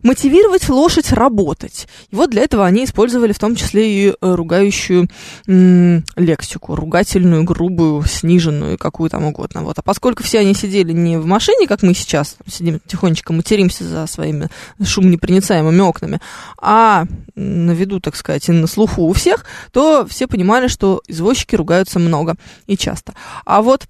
мотивировать 0.03 0.69
лошадь 0.69 1.13
работать. 1.13 1.89
И 2.11 2.17
вот 2.17 2.31
для 2.31 2.43
этого 2.43 2.67
они 2.67 2.85
использовали 2.85 3.33
в 3.33 3.39
том 3.39 3.57
числе 3.57 3.91
и 3.91 4.09
э, 4.11 4.15
ругающую 4.21 5.09
м, 5.49 6.05
лексику, 6.17 6.77
ругательную, 6.77 7.45
грубую, 7.45 8.03
сниженную, 8.05 8.79
какую 8.79 9.11
там 9.11 9.25
угодно. 9.25 9.63
Вот. 9.63 9.79
А 9.79 9.83
поскольку 9.83 10.23
все 10.23 10.41
они 10.41 10.55
сидели 10.55 10.93
не 10.93 11.17
в 11.17 11.27
машине, 11.27 11.67
как 11.67 11.83
мы 11.83 11.95
сейчас, 11.95 12.37
сидим 12.47 12.81
тихонечко 13.15 13.33
материмся 13.33 13.85
за 13.85 14.07
своими 14.07 14.49
шумонепроницаемыми 14.83 15.81
окнами, 15.81 16.21
а 16.61 17.05
на 17.35 17.73
виду, 17.73 18.01
так 18.01 18.17
сказать, 18.17 18.49
и 18.49 18.53
на 18.53 18.67
слуху 18.67 19.03
у 19.03 19.13
всех, 19.13 19.45
то 19.73 20.07
все 20.09 20.27
понимали, 20.27 20.69
что 20.69 21.01
извозчики 21.09 21.57
ругаются 21.57 21.99
много 21.99 22.35
и 22.67 22.77
часто. 22.77 23.15
А 23.45 23.63
вот 23.63 23.87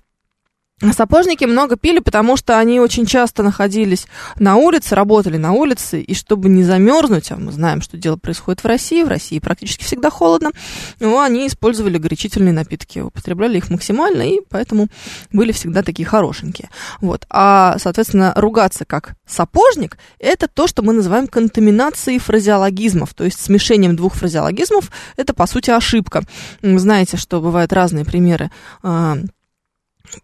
Сапожники 0.92 1.44
много 1.44 1.76
пили, 1.76 2.00
потому 2.00 2.36
что 2.36 2.58
они 2.58 2.80
очень 2.80 3.06
часто 3.06 3.44
находились 3.44 4.06
на 4.40 4.56
улице, 4.56 4.96
работали 4.96 5.36
на 5.36 5.52
улице, 5.52 6.00
и 6.00 6.14
чтобы 6.14 6.48
не 6.48 6.64
замерзнуть, 6.64 7.30
а 7.30 7.36
мы 7.36 7.52
знаем, 7.52 7.80
что 7.80 7.96
дело 7.96 8.16
происходит 8.16 8.64
в 8.64 8.66
России, 8.66 9.04
в 9.04 9.08
России 9.08 9.38
практически 9.38 9.84
всегда 9.84 10.10
холодно, 10.10 10.50
но 10.98 11.20
они 11.20 11.46
использовали 11.46 11.96
горячительные 11.96 12.52
напитки, 12.52 12.98
употребляли 12.98 13.58
их 13.58 13.70
максимально, 13.70 14.22
и 14.22 14.40
поэтому 14.50 14.88
были 15.32 15.52
всегда 15.52 15.84
такие 15.84 16.06
хорошенькие. 16.06 16.68
Вот. 17.00 17.24
А, 17.30 17.76
соответственно, 17.78 18.32
ругаться 18.34 18.84
как 18.84 19.14
сапожник, 19.26 19.96
это 20.18 20.48
то, 20.48 20.66
что 20.66 20.82
мы 20.82 20.92
называем 20.92 21.28
контаминацией 21.28 22.18
фразеологизмов, 22.18 23.14
то 23.14 23.22
есть 23.22 23.40
смешением 23.40 23.94
двух 23.94 24.14
фразеологизмов, 24.14 24.90
это, 25.16 25.34
по 25.34 25.46
сути, 25.46 25.70
ошибка. 25.70 26.24
Вы 26.62 26.80
знаете, 26.80 27.16
что 27.16 27.40
бывают 27.40 27.72
разные 27.72 28.04
примеры 28.04 28.50
а, 28.82 29.18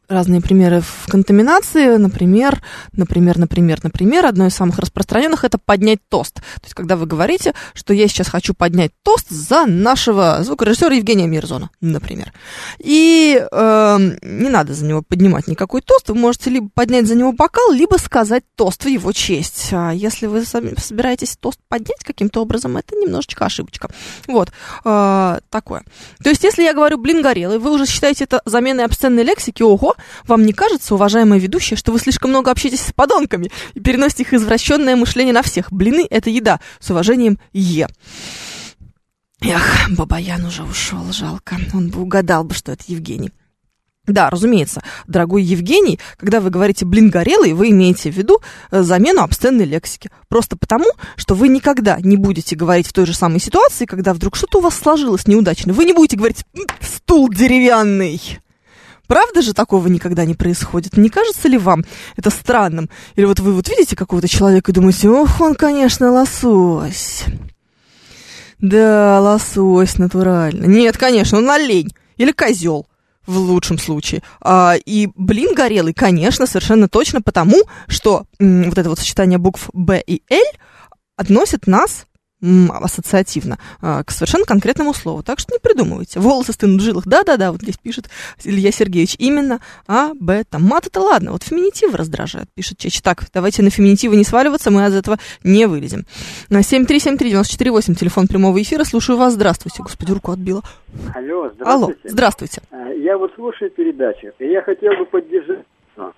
разные 0.08 0.40
примеры 0.40 0.80
в 0.80 1.06
контаминации. 1.08 1.96
Например, 1.96 2.62
например, 2.92 3.38
например, 3.38 3.80
например, 3.82 4.26
одно 4.26 4.46
из 4.46 4.54
самых 4.54 4.78
распространенных 4.78 5.44
это 5.44 5.58
поднять 5.58 6.00
тост. 6.08 6.34
То 6.34 6.64
есть, 6.64 6.74
когда 6.74 6.96
вы 6.96 7.06
говорите, 7.06 7.54
что 7.74 7.94
я 7.94 8.08
сейчас 8.08 8.28
хочу 8.28 8.54
поднять 8.54 8.92
тост 9.02 9.28
за 9.30 9.66
нашего 9.66 10.38
звукорежиссера 10.42 10.94
Евгения 10.94 11.26
Мирзона, 11.26 11.70
например. 11.80 12.32
И 12.78 13.40
э, 13.40 13.98
не 14.22 14.48
надо 14.48 14.74
за 14.74 14.84
него 14.84 15.02
поднимать 15.02 15.46
никакой 15.46 15.80
тост. 15.80 16.08
Вы 16.08 16.14
можете 16.16 16.50
либо 16.50 16.68
поднять 16.72 17.06
за 17.06 17.14
него 17.14 17.32
бокал, 17.32 17.72
либо 17.72 17.96
сказать 17.96 18.44
тост 18.56 18.84
в 18.84 18.88
его 18.88 19.12
честь. 19.12 19.68
А 19.72 19.92
если 19.92 20.26
вы 20.26 20.44
собираетесь 20.44 21.36
тост 21.36 21.60
поднять 21.68 22.04
каким-то 22.04 22.42
образом, 22.42 22.76
это 22.76 22.96
немножечко 22.96 23.46
ошибочка. 23.46 23.88
Вот. 24.26 24.50
Э, 24.84 25.38
такое. 25.50 25.84
То 26.22 26.30
есть, 26.30 26.44
если 26.44 26.62
я 26.62 26.74
говорю, 26.74 26.98
блин, 26.98 27.22
горелый, 27.22 27.58
вы 27.58 27.72
уже 27.72 27.86
считаете 27.86 28.24
это 28.24 28.42
заменой 28.44 28.84
обсценной 28.84 29.22
лексики, 29.22 29.62
ого, 29.70 29.94
вам 30.26 30.44
не 30.44 30.52
кажется, 30.52 30.94
уважаемая 30.94 31.38
ведущая, 31.38 31.76
что 31.76 31.92
вы 31.92 31.98
слишком 31.98 32.30
много 32.30 32.50
общаетесь 32.50 32.80
с 32.80 32.92
подонками 32.92 33.50
и 33.74 33.80
переносите 33.80 34.22
их 34.22 34.34
извращенное 34.34 34.96
мышление 34.96 35.32
на 35.32 35.42
всех? 35.42 35.72
Блины– 35.72 36.06
это 36.10 36.30
еда. 36.30 36.60
С 36.78 36.90
уважением, 36.90 37.38
Е. 37.52 37.88
Эх, 39.42 39.90
Бабаян 39.90 40.44
уже 40.44 40.62
ушел, 40.62 41.10
жалко. 41.12 41.56
Он 41.72 41.88
бы 41.88 42.02
угадал 42.02 42.44
бы, 42.44 42.54
что 42.54 42.72
это 42.72 42.84
Евгений. 42.88 43.30
Да, 44.06 44.28
разумеется, 44.28 44.82
дорогой 45.06 45.42
Евгений, 45.42 46.00
когда 46.16 46.40
вы 46.40 46.50
говорите 46.50 46.84
«блин 46.84 47.10
горелый», 47.10 47.52
вы 47.52 47.70
имеете 47.70 48.10
в 48.10 48.16
виду 48.16 48.40
э, 48.70 48.82
замену 48.82 49.22
обсценной 49.22 49.64
лексики. 49.64 50.10
Просто 50.28 50.56
потому, 50.56 50.86
что 51.16 51.34
вы 51.34 51.48
никогда 51.48 51.98
не 52.00 52.16
будете 52.16 52.56
говорить 52.56 52.88
в 52.88 52.92
той 52.92 53.06
же 53.06 53.14
самой 53.14 53.40
ситуации, 53.40 53.84
когда 53.84 54.12
вдруг 54.12 54.36
что-то 54.36 54.58
у 54.58 54.62
вас 54.62 54.76
сложилось 54.76 55.26
неудачно. 55.26 55.72
Вы 55.72 55.84
не 55.84 55.92
будете 55.92 56.16
говорить 56.16 56.44
«стул 56.80 57.28
деревянный». 57.28 58.20
Правда 59.10 59.42
же 59.42 59.54
такого 59.54 59.88
никогда 59.88 60.24
не 60.24 60.36
происходит? 60.36 60.96
Не 60.96 61.08
кажется 61.08 61.48
ли 61.48 61.58
вам 61.58 61.84
это 62.14 62.30
странным? 62.30 62.88
Или 63.16 63.24
вот 63.24 63.40
вы 63.40 63.54
вот 63.54 63.68
видите 63.68 63.96
какого-то 63.96 64.28
человека 64.28 64.70
и 64.70 64.74
думаете, 64.74 65.08
ох, 65.10 65.40
он, 65.40 65.56
конечно, 65.56 66.12
лосось. 66.12 67.24
Да, 68.60 69.18
лосось 69.20 69.98
натурально. 69.98 70.64
Нет, 70.66 70.96
конечно, 70.96 71.38
он 71.38 71.50
олень 71.50 71.92
или 72.18 72.30
козел 72.30 72.86
в 73.26 73.36
лучшем 73.36 73.78
случае. 73.78 74.22
А, 74.40 74.76
и 74.76 75.08
блин 75.16 75.56
горелый, 75.56 75.92
конечно, 75.92 76.46
совершенно 76.46 76.88
точно 76.88 77.20
потому, 77.20 77.56
что 77.88 78.26
м, 78.38 78.68
вот 78.68 78.78
это 78.78 78.90
вот 78.90 79.00
сочетание 79.00 79.38
букв 79.38 79.70
Б 79.72 80.00
и 80.06 80.22
Л 80.30 80.46
относит 81.16 81.66
нас 81.66 82.06
ассоциативно 82.42 83.58
а, 83.82 84.02
к 84.02 84.10
совершенно 84.10 84.44
конкретному 84.44 84.94
слову. 84.94 85.22
Так 85.22 85.38
что 85.38 85.54
не 85.54 85.58
придумывайте. 85.58 86.20
Волосы 86.20 86.52
стынут 86.52 86.80
в 86.80 86.84
жилах. 86.84 87.06
Да-да-да, 87.06 87.52
вот 87.52 87.60
здесь 87.60 87.76
пишет 87.76 88.08
Илья 88.44 88.70
Сергеевич. 88.72 89.16
Именно 89.18 89.60
об 89.86 90.30
этом. 90.30 90.62
Мат 90.62 90.86
это 90.86 91.00
ладно, 91.00 91.32
вот 91.32 91.42
феминитивы 91.42 91.96
раздражают, 91.96 92.48
пишет 92.54 92.78
Чеч. 92.78 93.00
Так, 93.02 93.24
давайте 93.32 93.62
на 93.62 93.70
феминитивы 93.70 94.16
не 94.16 94.24
сваливаться, 94.24 94.70
мы 94.70 94.86
из 94.86 94.94
этого 94.94 95.18
не 95.44 95.66
вылезем. 95.66 96.04
7373948, 96.50 97.94
телефон 97.94 98.26
прямого 98.26 98.60
эфира. 98.60 98.84
Слушаю 98.84 99.18
вас. 99.18 99.34
Здравствуйте. 99.34 99.82
Господи, 99.82 100.12
руку 100.12 100.32
отбила. 100.32 100.62
Алло, 101.14 101.50
здравствуйте. 101.54 101.64
Алло, 101.64 101.92
здравствуйте. 102.04 102.62
А, 102.70 102.88
я 102.92 103.18
вот 103.18 103.32
слушаю 103.34 103.70
передачу, 103.70 104.32
и 104.38 104.46
я 104.46 104.62
хотел 104.62 104.92
бы 104.96 105.06
поддержать. 105.06 105.64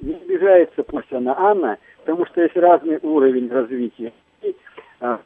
Не 0.00 0.14
обижается 0.14 0.82
пусть 0.84 1.12
она 1.12 1.34
Анна, 1.36 1.76
потому 2.04 2.24
что 2.26 2.40
есть 2.40 2.56
разный 2.56 2.98
уровень 3.02 3.48
развития 3.48 4.12
а, 5.00 5.20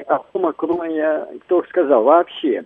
о 0.00 0.18
том, 0.32 0.52
кроме, 0.56 1.26
кто 1.44 1.62
сказал, 1.64 2.04
вообще. 2.04 2.64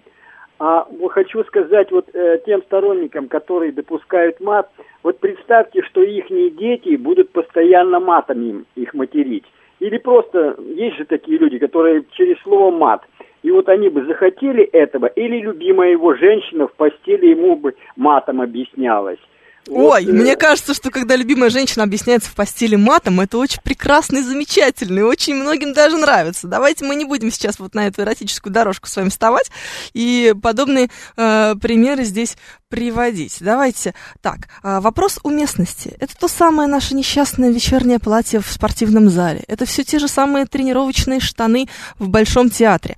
А 0.58 0.86
хочу 1.10 1.44
сказать 1.44 1.90
вот 1.92 2.08
э, 2.12 2.40
тем 2.44 2.62
сторонникам, 2.62 3.28
которые 3.28 3.70
допускают 3.70 4.40
мат, 4.40 4.68
вот 5.04 5.20
представьте, 5.20 5.82
что 5.82 6.02
их 6.02 6.26
дети 6.28 6.96
будут 6.96 7.30
постоянно 7.30 8.00
матами 8.00 8.64
их 8.74 8.92
материть. 8.92 9.44
Или 9.78 9.98
просто, 9.98 10.56
есть 10.58 10.96
же 10.96 11.04
такие 11.04 11.38
люди, 11.38 11.58
которые 11.58 12.04
через 12.12 12.40
слово 12.42 12.72
мат. 12.72 13.02
И 13.42 13.52
вот 13.52 13.68
они 13.68 13.88
бы 13.88 14.04
захотели 14.04 14.64
этого, 14.64 15.06
или 15.06 15.40
любимая 15.40 15.90
его 15.92 16.14
женщина 16.14 16.66
в 16.66 16.72
постели 16.74 17.26
ему 17.26 17.54
бы 17.54 17.74
матом 17.94 18.40
объяснялась. 18.40 19.20
Ой, 19.70 20.06
вот, 20.06 20.14
мне 20.14 20.36
кажется, 20.36 20.74
что 20.74 20.90
когда 20.90 21.16
любимая 21.16 21.50
женщина 21.50 21.84
объясняется 21.84 22.30
в 22.30 22.34
постели 22.34 22.76
матом, 22.76 23.20
это 23.20 23.38
очень 23.38 23.60
прекрасно 23.62 24.18
и 24.18 24.22
замечательно, 24.22 25.00
и 25.00 25.02
очень 25.02 25.34
многим 25.34 25.72
даже 25.72 25.96
нравится. 25.96 26.46
Давайте 26.46 26.84
мы 26.84 26.94
не 26.94 27.04
будем 27.04 27.30
сейчас 27.30 27.58
вот 27.58 27.74
на 27.74 27.86
эту 27.86 28.02
эротическую 28.02 28.52
дорожку 28.52 28.88
с 28.88 28.96
вами 28.96 29.08
вставать 29.10 29.50
и 29.92 30.34
подобные 30.42 30.88
э, 31.16 31.54
примеры 31.60 32.04
здесь 32.04 32.36
приводить. 32.68 33.36
Давайте 33.40 33.94
так, 34.20 34.48
э, 34.62 34.80
вопрос 34.80 35.18
уместности. 35.22 35.94
Это 36.00 36.16
то 36.16 36.28
самое 36.28 36.68
наше 36.68 36.94
несчастное 36.94 37.50
вечернее 37.50 37.98
платье 37.98 38.40
в 38.40 38.50
спортивном 38.50 39.08
зале. 39.10 39.44
Это 39.48 39.66
все 39.66 39.84
те 39.84 39.98
же 39.98 40.08
самые 40.08 40.46
тренировочные 40.46 41.20
штаны 41.20 41.68
в 41.98 42.08
Большом 42.08 42.50
театре. 42.50 42.96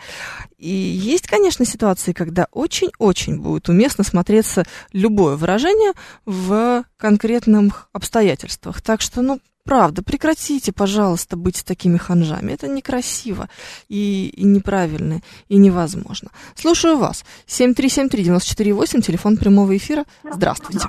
И 0.60 0.68
есть, 0.68 1.26
конечно, 1.26 1.64
ситуации, 1.64 2.12
когда 2.12 2.46
очень-очень 2.52 3.40
будет 3.40 3.70
уместно 3.70 4.04
смотреться 4.04 4.64
любое 4.92 5.36
выражение 5.36 5.92
в 6.26 6.84
конкретных 6.98 7.88
обстоятельствах. 7.94 8.82
Так 8.82 9.00
что, 9.00 9.22
ну, 9.22 9.40
правда, 9.64 10.02
прекратите, 10.02 10.72
пожалуйста, 10.72 11.38
быть 11.38 11.64
такими 11.64 11.96
ханжами. 11.96 12.52
Это 12.52 12.68
некрасиво 12.68 13.48
и, 13.88 14.28
и 14.36 14.44
неправильно, 14.44 15.22
и 15.48 15.56
невозможно. 15.56 16.30
Слушаю 16.54 16.98
вас. 16.98 17.24
7373948, 17.46 19.00
телефон 19.00 19.38
прямого 19.38 19.74
эфира. 19.74 20.04
Здравствуйте. 20.30 20.88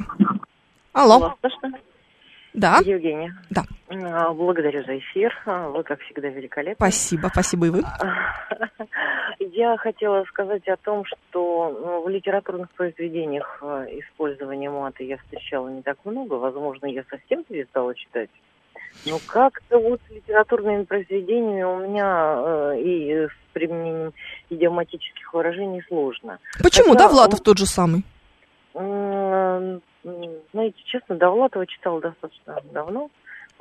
Алло. 0.92 1.36
Да. 2.54 2.80
Евгения. 2.84 3.34
Да. 3.50 3.64
А, 3.90 4.34
благодарю 4.34 4.84
за 4.84 4.98
эфир. 4.98 5.34
А, 5.46 5.70
вы, 5.70 5.84
как 5.84 6.00
всегда, 6.02 6.30
великолепны. 6.30 6.76
Спасибо, 6.76 7.30
спасибо 7.32 7.68
и 7.68 7.70
вы. 7.70 7.84
Я 9.40 9.78
хотела 9.78 10.24
сказать 10.26 10.68
о 10.68 10.78
том, 10.78 11.04
что 11.06 11.78
ну, 11.84 12.02
в 12.04 12.10
литературных 12.10 12.70
произведениях 12.72 13.60
а, 13.62 13.86
использования 13.86 14.70
мата 14.70 15.04
я 15.04 15.18
встречала 15.18 15.68
не 15.70 15.82
так 15.82 15.98
много. 16.06 16.36
Возможно, 16.36 16.86
я 16.86 17.04
совсем 17.10 17.44
перестала 17.44 17.96
читать. 17.96 18.30
Но 19.06 19.20
как-то 19.26 19.80
вот 19.80 20.00
с 20.08 20.12
литературными 20.12 20.84
произведениями 20.84 21.64
у 21.64 21.88
меня 21.88 22.36
э, 22.38 22.82
и 22.82 23.28
с 23.28 23.32
применением 23.54 24.14
идиоматических 24.50 25.34
выражений 25.34 25.82
сложно. 25.88 26.40
Почему? 26.62 26.94
Хотя, 26.94 27.08
Довлатов 27.08 27.40
он... 27.40 27.44
тот 27.46 27.58
же 27.58 27.66
самый. 27.66 28.04
Знаете, 30.04 30.78
честно, 30.86 31.16
Довлатова 31.16 31.66
читала 31.68 32.02
достаточно 32.02 32.62
давно. 32.74 33.10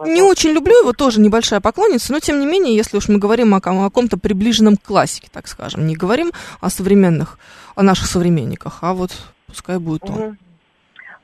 Не 0.03 0.23
очень 0.23 0.51
люблю 0.51 0.81
его, 0.81 0.93
тоже 0.95 1.21
небольшая 1.21 1.61
поклонница, 1.61 2.13
но 2.13 2.21
тем 2.21 2.41
не 2.41 2.47
менее, 2.47 2.75
если 2.75 2.97
уж 2.97 3.09
мы 3.09 3.19
говорим 3.19 3.55
о, 3.55 3.59
о 3.59 3.91
ком-то 3.91 4.19
приближенном 4.19 4.79
классике, 4.79 5.29
так 5.31 5.47
скажем, 5.47 5.87
не 5.87 5.95
говорим 5.95 6.33
о 6.61 6.71
современных, 6.71 7.39
о 7.77 7.83
наших 7.83 8.07
современниках, 8.07 8.79
а 8.83 8.95
вот 8.95 9.11
пускай 9.47 9.79
будет 9.79 10.05
он. 10.05 10.39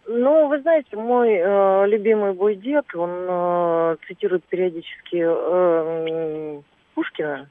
Ну, 0.09 0.49
вы 0.49 0.61
знаете, 0.61 0.97
мой 0.97 1.31
э, 1.33 1.87
любимый 1.89 2.33
бойдед, 2.33 2.85
он 2.95 3.11
э, 3.11 3.97
цитирует 4.07 4.45
периодически 4.45 5.25
э, 5.27 6.61
Пушкина, 6.95 7.49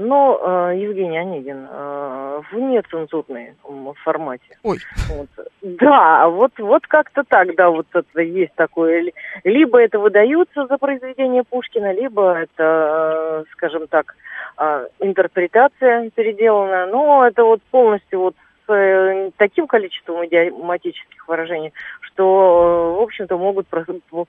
но 0.00 0.40
э, 0.72 0.78
Евгений 0.78 1.18
Онегин 1.18 1.68
э, 1.70 2.40
в 2.50 2.56
нецензурной 2.56 3.54
формате. 4.02 4.58
Ой. 4.62 4.78
Вот. 5.10 5.28
Да, 5.60 6.26
вот, 6.28 6.52
вот 6.58 6.86
как-то 6.86 7.22
так, 7.22 7.54
да, 7.54 7.68
вот 7.68 7.86
это 7.92 8.22
есть 8.22 8.54
такое. 8.54 9.12
Либо 9.44 9.78
это 9.78 9.98
выдаются 9.98 10.66
за 10.66 10.78
произведение 10.78 11.44
Пушкина, 11.44 11.92
либо 11.92 12.32
это, 12.32 13.44
э, 13.44 13.44
скажем 13.52 13.88
так, 13.88 14.16
э, 14.58 14.86
интерпретация 15.00 16.08
переделанная. 16.10 16.86
Но 16.86 17.26
это 17.26 17.44
вот 17.44 17.60
полностью 17.70 18.20
вот 18.20 18.34
с 18.66 19.32
таким 19.36 19.66
количеством 19.66 20.24
идиоматических 20.24 21.28
выражений, 21.28 21.72
что, 22.00 22.96
в 22.98 23.02
общем-то, 23.02 23.36
могут 23.36 23.66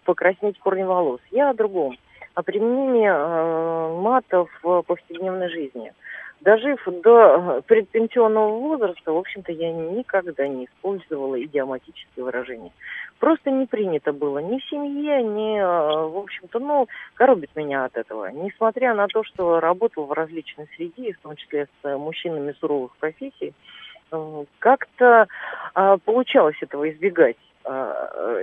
покраснеть 0.03 0.59
корни 0.59 0.83
волос. 0.83 1.21
Я 1.29 1.51
о 1.51 1.53
другом 1.53 1.95
о 2.33 2.43
применении 2.43 3.09
э, 3.09 4.01
мата 4.01 4.45
в 4.61 4.81
повседневной 4.83 5.49
жизни. 5.49 5.93
Дожив 6.41 6.81
до 7.03 7.61
предпенсионного 7.67 8.57
возраста, 8.57 9.11
в 9.11 9.17
общем-то, 9.17 9.51
я 9.51 9.71
никогда 9.71 10.47
не 10.47 10.65
использовала 10.65 11.39
идиоматические 11.41 12.25
выражения. 12.25 12.71
Просто 13.19 13.51
не 13.51 13.67
принято 13.67 14.11
было 14.11 14.39
ни 14.39 14.57
в 14.57 14.65
семье, 14.65 15.21
ни, 15.21 15.59
э, 15.59 16.07
в 16.07 16.17
общем-то, 16.17 16.59
ну, 16.59 16.87
коробит 17.13 17.55
меня 17.55 17.85
от 17.85 17.95
этого. 17.95 18.31
Несмотря 18.31 18.95
на 18.95 19.07
то, 19.07 19.23
что 19.23 19.59
работал 19.59 20.05
в 20.05 20.13
различной 20.13 20.67
среде, 20.75 21.13
в 21.13 21.19
том 21.19 21.35
числе 21.35 21.67
с 21.83 21.97
мужчинами 21.97 22.55
суровых 22.59 22.95
профессий, 22.97 23.53
э, 24.11 24.43
как-то 24.59 25.27
получалось 26.05 26.57
этого 26.61 26.89
избегать. 26.89 27.37
А, 27.63 28.39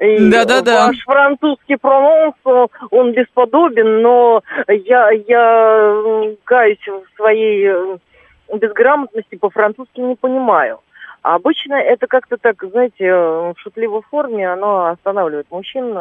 и 0.00 0.18
мое 0.18 0.30
да-да-да. 0.30 0.86
ваш 0.86 1.04
французский 1.04 1.76
прононс, 1.76 2.34
он 2.90 3.12
бесподобен, 3.12 4.02
но 4.02 4.42
я, 4.68 5.10
я 5.10 6.34
каюсь 6.44 6.86
в 6.86 7.16
своей 7.16 7.98
безграмотности 8.52 9.36
по-французски 9.36 10.00
не 10.00 10.14
понимаю. 10.14 10.80
А 11.22 11.34
обычно 11.34 11.74
это 11.74 12.06
как-то 12.06 12.36
так, 12.36 12.62
знаете, 12.62 13.12
в 13.12 13.54
шутливой 13.58 14.02
форме 14.02 14.50
оно 14.50 14.86
останавливает 14.86 15.50
мужчин 15.50 15.96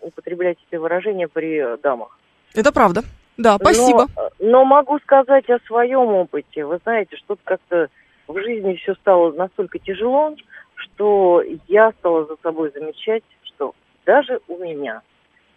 употреблять 0.00 0.58
эти 0.68 0.76
выражения 0.78 1.28
при 1.28 1.76
дамах. 1.82 2.18
Это 2.54 2.72
правда. 2.72 3.02
Да, 3.38 3.56
спасибо. 3.56 4.06
Но, 4.38 4.50
но 4.50 4.64
могу 4.64 4.98
сказать 5.00 5.48
о 5.48 5.58
своем 5.66 6.08
опыте. 6.08 6.64
Вы 6.66 6.78
знаете, 6.84 7.16
что-то 7.16 7.40
как-то 7.44 7.88
в 8.28 8.38
жизни 8.40 8.74
все 8.74 8.94
стало 8.94 9.32
настолько 9.32 9.78
тяжело, 9.78 10.34
что 10.82 11.42
я 11.68 11.92
стала 11.98 12.26
за 12.26 12.36
собой 12.42 12.70
замечать, 12.72 13.22
что 13.42 13.74
даже 14.04 14.40
у 14.48 14.58
меня 14.58 15.02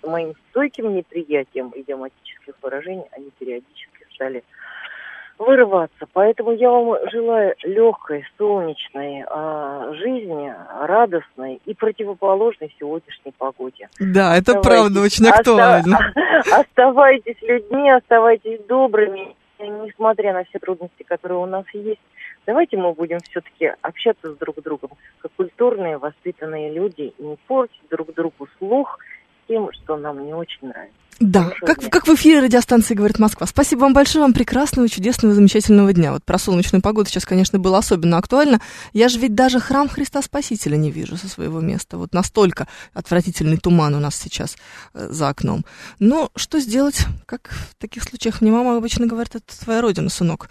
с 0.01 0.07
моим 0.07 0.33
стойким 0.49 0.95
неприятием 0.95 1.71
идиоматических 1.75 2.53
выражений 2.61 3.05
они 3.11 3.31
периодически 3.39 4.05
стали 4.13 4.43
вырываться. 5.37 6.05
Поэтому 6.13 6.51
я 6.53 6.69
вам 6.69 6.97
желаю 7.11 7.55
легкой, 7.63 8.25
солнечной 8.37 9.25
а, 9.27 9.93
жизни, 9.93 10.53
радостной 10.81 11.61
и 11.65 11.73
противоположной 11.73 12.73
сегодняшней 12.79 13.33
погоде. 13.37 13.89
Да, 13.99 14.37
это 14.37 14.61
правда 14.61 15.01
очень 15.01 15.27
актуально. 15.27 16.13
Оставайтесь 16.51 17.41
людьми, 17.41 17.89
оставайтесь 17.91 18.61
добрыми, 18.67 19.35
несмотря 19.59 20.33
на 20.33 20.43
все 20.45 20.59
трудности, 20.59 21.03
которые 21.03 21.39
у 21.39 21.45
нас 21.45 21.65
есть. 21.73 21.99
Давайте 22.45 22.77
мы 22.77 22.93
будем 22.93 23.19
все-таки 23.29 23.71
общаться 23.81 24.33
с 24.33 24.37
друг 24.37 24.61
другом, 24.61 24.91
как 25.19 25.31
культурные, 25.33 25.97
воспитанные 25.97 26.71
люди, 26.71 27.13
и 27.17 27.23
не 27.23 27.37
портить 27.47 27.81
друг 27.89 28.13
другу 28.13 28.47
слух 28.57 28.99
тем, 29.47 29.69
что 29.73 29.97
нам 29.97 30.25
не 30.25 30.33
очень 30.33 30.67
нравится. 30.67 30.95
Да, 31.19 31.53
как, 31.61 31.79
как 31.89 32.07
в 32.07 32.15
эфире 32.15 32.41
радиостанции 32.41 32.93
«Говорит 32.93 33.19
Москва». 33.19 33.47
Спасибо 33.47 33.81
вам 33.81 33.93
большое, 33.93 34.23
вам 34.23 34.33
прекрасного, 34.33 34.89
чудесного, 34.89 35.33
замечательного 35.33 35.93
дня. 35.93 36.11
Вот 36.11 36.25
про 36.25 36.37
солнечную 36.37 36.81
погоду 36.81 37.07
сейчас, 37.09 37.25
конечно, 37.25 37.57
было 37.57 37.77
особенно 37.77 38.17
актуально. 38.17 38.59
Я 38.91 39.07
же 39.07 39.17
ведь 39.19 39.33
даже 39.33 39.61
храм 39.61 39.87
Христа 39.87 40.21
Спасителя 40.21 40.75
не 40.75 40.91
вижу 40.91 41.15
со 41.15 41.29
своего 41.29 41.61
места. 41.61 41.97
Вот 41.97 42.13
настолько 42.13 42.67
отвратительный 42.93 43.55
туман 43.55 43.95
у 43.95 43.99
нас 43.99 44.17
сейчас 44.17 44.57
э, 44.93 45.07
за 45.09 45.29
окном. 45.29 45.63
Но 45.99 46.31
что 46.35 46.59
сделать? 46.59 47.05
Как 47.25 47.47
в 47.47 47.75
таких 47.75 48.03
случаях 48.03 48.41
мне 48.41 48.51
мама 48.51 48.75
обычно 48.75 49.07
говорит, 49.07 49.35
это 49.35 49.57
твоя 49.63 49.79
родина, 49.79 50.09
сынок. 50.09 50.49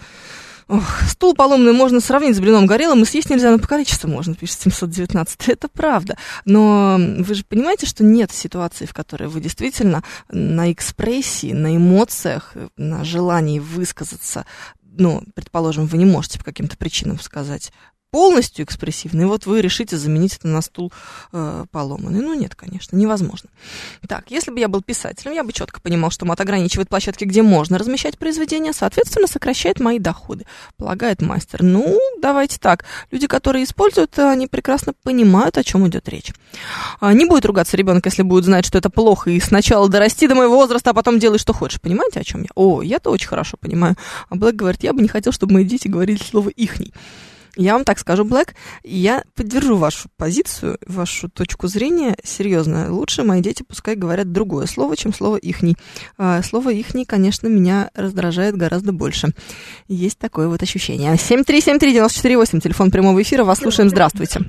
Ох, 0.69 1.03
стул 1.09 1.35
поломный 1.35 1.73
можно 1.73 2.01
сравнить 2.01 2.37
с 2.37 2.41
блином 2.41 2.67
горелым, 2.67 3.03
и 3.03 3.05
съесть 3.05 3.31
нельзя, 3.31 3.51
но 3.51 3.59
по 3.59 3.69
количеству 3.69 4.09
можно, 4.09 4.35
пишет 4.35 4.61
719. 4.63 5.49
Это 5.49 5.69
правда. 5.69 6.17
Но 6.45 6.97
вы 6.99 7.35
же 7.35 7.45
понимаете, 7.45 7.87
что 7.87 8.03
нет 8.03 8.33
ситуации, 8.33 8.87
в 8.87 8.95
которой 8.95 9.29
вы 9.29 9.41
действительно 9.41 10.03
на 10.31 10.73
экспрессии, 10.73 11.53
на 11.53 11.77
эмоциях, 11.77 12.55
на 12.77 13.05
желании 13.05 13.59
высказаться 13.59 14.47
ну, 14.97 15.25
предположим, 15.35 15.87
вы 15.87 15.99
не 15.99 16.05
можете 16.05 16.39
по 16.39 16.45
каким-то 16.45 16.77
причинам 16.77 17.19
сказать 17.19 17.73
полностью 18.15 18.65
экспрессивный, 18.65 19.27
вот 19.27 19.45
вы 19.45 19.61
решите 19.61 19.97
заменить 19.97 20.37
это 20.37 20.47
на 20.47 20.63
стул 20.63 20.93
э, 21.33 21.65
поломанный. 21.73 22.21
Ну, 22.21 22.33
нет, 22.35 22.55
конечно, 22.55 22.95
невозможно. 22.95 23.51
Так, 24.07 24.31
если 24.31 24.53
бы 24.53 24.61
я 24.61 24.69
был 24.69 24.83
писателем, 24.83 25.33
я 25.33 25.43
бы 25.43 25.53
четко 25.53 25.81
понимал, 25.81 26.13
что 26.13 26.25
мат 26.25 26.41
ограничивает 26.41 26.89
площадки, 26.89 27.25
где 27.25 27.43
можно 27.43 27.77
размещать 27.77 28.17
произведения, 28.17 28.73
соответственно, 28.73 29.27
сокращает 29.27 29.81
мои 29.81 29.99
доходы, 29.99 30.47
полагает 30.77 31.23
мастер. 31.23 31.65
Ну, 31.65 31.99
давайте 32.23 32.61
так. 32.61 32.85
Люди, 33.11 33.27
которые 33.27 33.65
используют, 33.65 34.17
они 34.17 34.47
прекрасно 34.47 34.93
понимают, 35.03 35.59
о 35.59 35.65
чем 35.65 35.85
идет 35.89 36.09
речь. 36.09 36.33
А, 37.01 37.13
не 37.15 37.25
будет 37.25 37.45
ругаться 37.47 37.77
ребенок, 37.77 38.07
если 38.07 38.23
будет 38.23 38.45
знать, 38.45 38.65
что 38.65 38.79
это 38.79 38.91
плохо, 38.91 39.31
и 39.31 39.41
сначала 39.41 39.89
дорасти 39.89 40.29
до 40.29 40.37
моего 40.37 40.55
возраста, 40.55 40.91
а 40.91 40.95
потом 40.95 41.19
делай, 41.19 41.41
что 41.41 41.53
хочешь. 41.53 41.81
Понимаете, 41.81 42.21
о 42.21 42.25
чем 42.25 42.43
я? 42.43 42.51
О, 42.55 42.81
я-то 42.81 43.11
очень 43.11 43.27
хорошо 43.27 43.57
понимаю. 43.61 43.97
А 44.29 44.37
Блэк 44.37 44.55
говорит, 44.55 44.85
я 44.85 44.93
бы 44.93 45.03
не 45.03 45.09
хотел, 45.09 45.33
чтобы 45.33 45.55
мои 45.55 45.65
дети 45.65 45.89
говорили 45.89 46.23
слово 46.23 46.51
«ихний». 46.51 46.95
Я 47.57 47.75
вам 47.75 47.85
так 47.85 47.99
скажу, 47.99 48.25
Блэк, 48.25 48.55
я 48.83 49.23
поддержу 49.35 49.77
вашу 49.77 50.09
позицию, 50.17 50.79
вашу 50.87 51.29
точку 51.29 51.69
зрения, 51.69 52.17
серьезно. 52.25 52.93
Лучше 52.93 53.23
мои 53.23 53.41
дети 53.41 53.63
пускай 53.63 53.95
говорят 53.95 54.33
другое 54.33 54.67
слово, 54.67 54.97
чем 54.97 55.15
слово 55.15 55.37
«ихний». 55.37 55.77
А, 56.19 56.43
слово 56.43 56.71
«ихний», 56.71 57.05
конечно, 57.05 57.47
меня 57.47 57.91
раздражает 57.95 58.57
гораздо 58.57 58.93
больше. 58.93 59.29
Есть 59.89 60.19
такое 60.19 60.49
вот 60.49 60.63
ощущение. 60.63 61.15
7373948, 61.15 62.61
телефон 62.61 62.91
прямого 62.91 63.23
эфира, 63.23 63.45
вас 63.45 63.59
слушаем, 63.59 63.89
здравствуйте. 63.89 64.41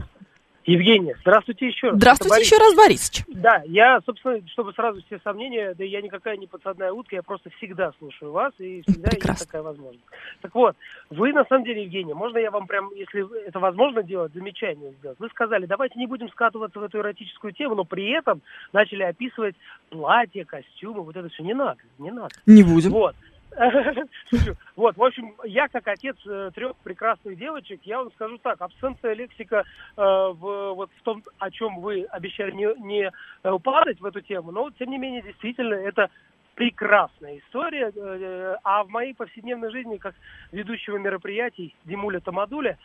Евгения, 0.65 1.15
здравствуйте 1.21 1.67
еще 1.67 1.89
раз. 1.89 1.97
Здравствуйте 1.97 2.41
еще 2.41 2.57
раз, 2.57 2.73
Борисович. 2.75 3.23
Да, 3.27 3.61
я, 3.67 3.99
собственно, 4.03 4.41
чтобы 4.47 4.73
сразу 4.73 5.01
все 5.05 5.19
сомнения, 5.23 5.75
да 5.75 5.83
я 5.83 6.01
никакая 6.01 6.37
не 6.37 6.47
подсадная 6.47 6.91
утка, 6.91 7.15
я 7.15 7.21
просто 7.21 7.51
всегда 7.51 7.93
слушаю 7.99 8.31
вас, 8.31 8.51
и 8.57 8.81
всегда 8.81 9.09
Прекрасно. 9.09 9.31
есть 9.31 9.45
такая 9.45 9.61
возможность. 9.61 10.05
Так 10.41 10.55
вот, 10.55 10.75
вы 11.11 11.33
на 11.33 11.45
самом 11.45 11.65
деле, 11.65 11.83
Евгения, 11.83 12.15
можно 12.15 12.39
я 12.39 12.49
вам 12.49 12.65
прям, 12.65 12.91
если 12.95 13.47
это 13.47 13.59
возможно 13.59 14.01
делать, 14.01 14.33
замечание 14.33 14.91
сделать? 14.93 15.19
Вы 15.19 15.29
сказали, 15.29 15.67
давайте 15.67 15.99
не 15.99 16.07
будем 16.07 16.29
скатываться 16.29 16.79
в 16.79 16.83
эту 16.83 16.97
эротическую 16.97 17.53
тему, 17.53 17.75
но 17.75 17.83
при 17.83 18.09
этом 18.09 18.41
начали 18.73 19.03
описывать 19.03 19.55
платья, 19.89 20.45
костюмы, 20.45 21.01
вот 21.01 21.15
это 21.15 21.29
все 21.29 21.43
не 21.43 21.53
надо, 21.53 21.79
не 21.99 22.09
надо. 22.09 22.33
Не 22.47 22.63
будем. 22.63 22.89
Вот. 22.89 23.15
Вот, 24.75 24.97
в 24.97 25.03
общем, 25.03 25.35
я 25.45 25.67
как 25.67 25.87
отец 25.87 26.15
э, 26.25 26.51
трех 26.53 26.75
прекрасных 26.77 27.37
девочек, 27.37 27.81
я 27.83 27.99
вам 27.99 28.11
скажу 28.11 28.37
так, 28.39 28.61
абсенция 28.61 29.13
лексика 29.13 29.63
э, 29.95 30.01
в, 30.01 30.73
вот 30.73 30.89
в 30.97 31.01
том, 31.03 31.23
о 31.39 31.49
чем 31.51 31.79
вы 31.79 32.03
обещали 32.09 32.51
не, 32.51 32.67
не 32.85 33.11
э, 33.43 33.59
падать 33.63 33.99
в 33.99 34.05
эту 34.05 34.21
тему, 34.21 34.51
но 34.51 34.69
тем 34.71 34.89
не 34.89 34.97
менее, 34.97 35.21
действительно, 35.21 35.75
это 35.75 36.09
прекрасная 36.55 37.39
история. 37.39 37.91
А 38.63 38.83
в 38.85 38.89
моей 38.89 39.13
повседневной 39.13 39.71
жизни, 39.71 39.97
как 39.97 40.15
ведущего 40.53 40.97
мероприятий 40.97 41.75
Димуля 41.83 42.21
Тамадуля, 42.21 42.77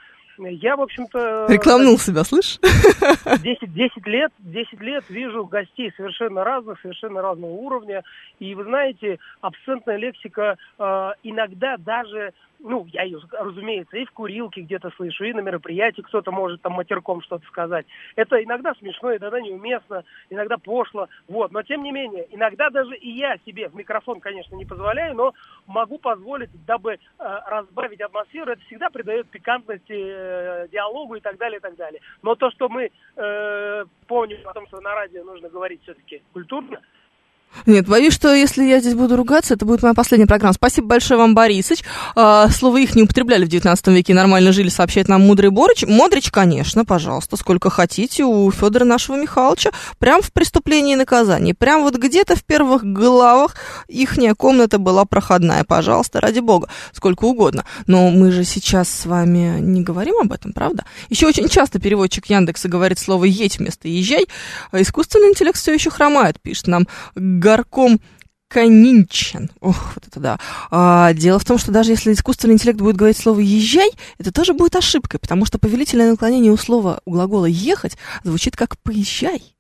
я, 0.49 0.77
в 0.77 0.81
общем-то... 0.81 1.47
Рекламнул 1.49 1.99
себя, 1.99 2.25
слышь? 2.25 2.59
10, 2.63 3.73
10 3.73 4.07
лет, 4.07 4.33
10 4.39 4.81
лет 4.81 5.05
вижу 5.09 5.45
гостей 5.45 5.93
совершенно 5.97 6.45
разных, 6.45 6.81
совершенно 6.81 7.23
разного 7.23 7.53
уровня. 7.53 8.03
И 8.39 8.55
вы 8.55 8.65
знаете, 8.65 9.19
абсентная 9.41 9.97
лексика 9.97 10.57
э, 10.79 11.11
иногда 11.23 11.77
даже 11.77 12.33
ну, 12.63 12.87
я 12.93 13.03
ее, 13.03 13.21
разумеется, 13.33 13.97
и 13.97 14.05
в 14.05 14.13
курилке 14.13 14.63
где-то 14.63 14.91
слышу, 14.97 15.25
и 15.25 15.33
на 15.33 15.41
мероприятии 15.41 16.03
кто-то 16.03 16.31
может 16.31 16.63
там 16.63 16.73
матерком 16.73 17.23
что-то 17.23 17.47
сказать. 17.47 17.87
Это 18.17 18.43
иногда 18.43 18.75
смешно, 18.75 19.15
иногда 19.15 19.41
неуместно, 19.41 20.05
иногда 20.29 20.59
пошло, 20.59 21.09
вот. 21.29 21.53
Но, 21.53 21.63
тем 21.63 21.83
не 21.83 21.93
менее, 21.93 22.27
иногда 22.31 22.71
даже 22.71 22.97
и 22.97 23.11
я 23.11 23.37
себе 23.47 23.69
в 23.69 23.75
микрофон, 23.75 24.21
конечно, 24.21 24.55
не 24.57 24.67
позволяю, 24.67 25.15
но 25.15 25.33
могу 25.67 25.99
позволить, 25.99 26.51
дабы 26.67 26.95
э, 26.95 26.99
разбавить 27.19 28.01
атмосферу, 28.01 28.53
это 28.53 28.63
всегда 28.63 28.91
придает 28.91 29.29
пикантности 29.29 29.93
э, 29.93 30.69
диалогу 30.69 31.17
и 31.17 31.21
так 31.21 31.39
далее, 31.39 31.59
и 31.59 31.61
так 31.61 31.77
далее. 31.77 32.01
Но 32.23 32.35
то, 32.35 32.51
что 32.51 32.69
мы 32.69 32.91
э, 33.17 33.85
помним 34.07 34.39
о 34.47 34.53
том, 34.53 34.67
что 34.67 34.81
на 34.81 34.95
радио 34.95 35.25
нужно 35.25 35.49
говорить 35.49 35.83
все-таки 35.83 36.23
культурно, 36.33 36.81
Нет, 37.67 37.87
боюсь, 37.87 38.15
что 38.15 38.33
если 38.33 38.65
я 38.65 38.81
здесь 38.81 38.95
буду 38.95 39.17
ругаться, 39.17 39.55
это 39.55 39.67
будет 39.67 39.83
моя 39.83 39.95
последняя 39.95 40.27
программа. 40.27 40.55
Спасибо 40.55 40.87
большое 40.89 41.19
вам, 41.19 41.35
Борисыч. 41.35 41.83
А, 42.15 42.49
слово 42.49 42.79
их 42.79 42.95
не 42.95 43.03
употребляли 43.03 43.45
в 43.45 43.49
19 43.49 43.89
веке, 43.89 44.15
нормально 44.15 44.53
жили, 44.53 44.69
сообщает 44.69 45.09
нам 45.09 45.23
Мудрый 45.23 45.51
Борыч. 45.51 45.85
Модрич, 45.87 46.31
конечно, 46.31 46.85
пожалуйста, 46.85 47.37
сколько 47.37 47.69
хотите, 47.69 48.25
у 48.25 48.51
Федора 48.51 48.85
нашего 48.85 49.17
Михайловича. 49.17 49.71
Прям 49.99 50.23
в 50.23 50.33
преступлении 50.33 50.95
и 50.95 50.97
наказании. 50.97 51.53
Прям 51.53 51.83
вот 51.83 51.97
где-то 51.97 52.37
в 52.37 52.45
первых 52.45 52.85
главах 52.85 53.57
ихняя 53.89 54.35
комната 54.35 54.79
была 54.79 55.05
проходная. 55.05 55.65
Пожалуйста, 55.65 56.21
ради 56.21 56.41
бога, 56.41 56.69
сколько 56.93 57.25
угодно. 57.25 57.65
Но 57.87 58.11
мы 58.11 58.31
же 58.31 58.45
сейчас 58.45 58.89
с 58.89 59.07
вами 59.07 59.61
не 59.61 59.83
говорим 59.83 60.15
об 60.21 60.33
этом, 60.33 60.53
правда? 60.53 60.85
Еще 61.09 61.27
очень 61.27 61.49
часто 61.49 61.79
переводчик 61.79 62.27
Яндекса 62.27 62.69
говорит 62.69 62.99
слово 62.99 63.25
«едь» 63.25 63.59
вместо 63.59 63.89
«езжай». 63.89 64.27
А 64.71 64.81
искусственный 64.81 65.29
интеллект 65.29 65.59
все 65.59 65.75
еще 65.75 65.91
хромает, 65.91 66.41
пишет 66.41 66.69
нам 66.69 66.87
горком 67.41 68.01
Канинчен. 68.49 69.49
Ох, 69.61 69.93
вот 69.95 70.07
это 70.09 70.19
да. 70.21 70.41
А, 70.71 71.13
дело 71.13 71.39
в 71.39 71.45
том, 71.45 71.57
что 71.57 71.71
даже 71.71 71.93
если 71.93 72.13
искусственный 72.13 72.55
интеллект 72.55 72.81
будет 72.81 72.97
говорить 72.97 73.17
слово 73.17 73.39
«езжай», 73.39 73.91
это 74.19 74.33
тоже 74.33 74.55
будет 74.55 74.75
ошибкой, 74.75 75.21
потому 75.21 75.47
что 75.47 75.59
повелительное 75.59 76.11
наклонение 76.11 76.51
у 76.51 76.57
слова, 76.57 77.01
у 77.05 77.13
глагола 77.13 77.47
«ехать» 77.47 77.97
звучит 78.25 78.57
как 78.57 78.77
«поезжай» 78.79 79.55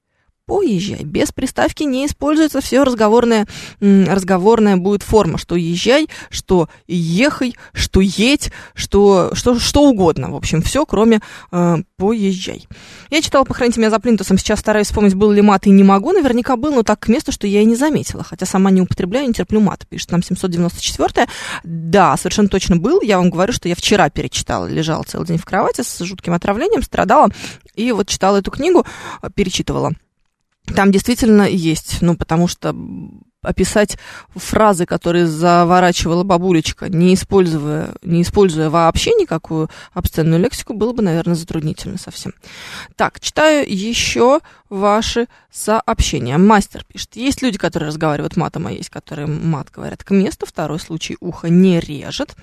поезжай. 0.51 1.05
Без 1.05 1.30
приставки 1.30 1.84
не 1.84 2.07
используется 2.07 2.61
все 2.61 2.82
разговорная, 2.82 3.46
разговорная 3.80 4.76
будет 4.76 5.05
форма, 5.05 5.38
что 5.38 5.55
езжай, 5.55 6.09
что 6.28 6.68
ехай, 6.88 7.55
что 7.72 8.01
едь, 8.01 8.51
что, 8.74 9.30
что, 9.34 9.61
что 9.61 9.82
угодно. 9.84 10.32
В 10.32 10.34
общем, 10.34 10.61
все, 10.61 10.84
кроме 10.86 11.20
э, 11.53 11.76
поезжай. 11.96 12.66
Я 13.11 13.22
читала 13.22 13.44
«Похороните 13.44 13.78
меня 13.78 13.90
за 13.90 14.01
плинтусом», 14.01 14.38
сейчас 14.38 14.59
стараюсь 14.59 14.88
вспомнить, 14.88 15.14
был 15.14 15.30
ли 15.30 15.40
мат 15.40 15.68
и 15.68 15.70
не 15.70 15.84
могу. 15.84 16.11
Наверняка 16.11 16.57
был, 16.57 16.74
но 16.74 16.82
так 16.82 16.98
к 16.98 17.07
месту, 17.07 17.30
что 17.30 17.46
я 17.46 17.62
и 17.62 17.64
не 17.64 17.76
заметила. 17.76 18.24
Хотя 18.24 18.44
сама 18.44 18.72
не 18.72 18.80
употребляю, 18.80 19.28
не 19.28 19.32
терплю 19.32 19.61
мат, 19.61 19.86
пишет 19.88 20.11
нам 20.11 20.20
794 20.20 21.28
Да, 21.62 22.16
совершенно 22.16 22.48
точно 22.48 22.76
был. 22.76 23.03
Я 23.03 23.18
вам 23.18 23.30
говорю, 23.30 23.53
что 23.53 23.68
я 23.68 23.76
вчера 23.76 24.11
перечитала, 24.11 24.66
лежала 24.66 25.05
целый 25.05 25.28
день 25.28 25.38
в 25.38 25.44
кровати 25.44 25.82
с 25.82 26.05
жутким 26.05 26.32
отравлением, 26.32 26.82
страдала. 26.82 27.28
И 27.76 27.92
вот 27.92 28.09
читала 28.09 28.38
эту 28.38 28.51
книгу, 28.51 28.84
перечитывала. 29.36 29.92
Там 30.67 30.93
действительно 30.93 31.43
есть, 31.43 31.99
ну, 32.01 32.17
потому 32.17 32.47
что 32.47 32.75
описать 33.43 33.97
фразы, 34.35 34.85
которые 34.85 35.27
заворачивала 35.27 36.25
бабулечка, 36.25 36.89
не 36.89 37.15
используя, 37.15 37.95
не 38.03 38.23
используя 38.23 38.69
вообще 38.69 39.13
никакую 39.13 39.71
обсценную 39.93 40.41
лексику, 40.41 40.75
было 40.75 40.93
бы, 40.93 41.03
наверное, 41.03 41.35
затруднительно 41.35 41.97
совсем. 41.97 42.35
Так, 42.97 43.21
читаю 43.21 43.65
еще 43.67 44.41
ваши 44.69 45.27
сообщения. 45.51 46.37
Мастер 46.37 46.85
пишет. 46.85 47.17
Есть 47.17 47.43
люди, 47.43 47.57
которые 47.57 47.89
разговаривают 47.89 48.37
матом, 48.37 48.67
а 48.67 48.73
есть, 48.73 48.91
которые 48.91 49.27
мат 49.27 49.71
говорят 49.71 50.05
к 50.05 50.11
месту. 50.11 50.47
Второй 50.47 50.79
случай 50.79 51.17
ухо 51.21 51.49
не 51.49 51.81
режет 51.81 52.37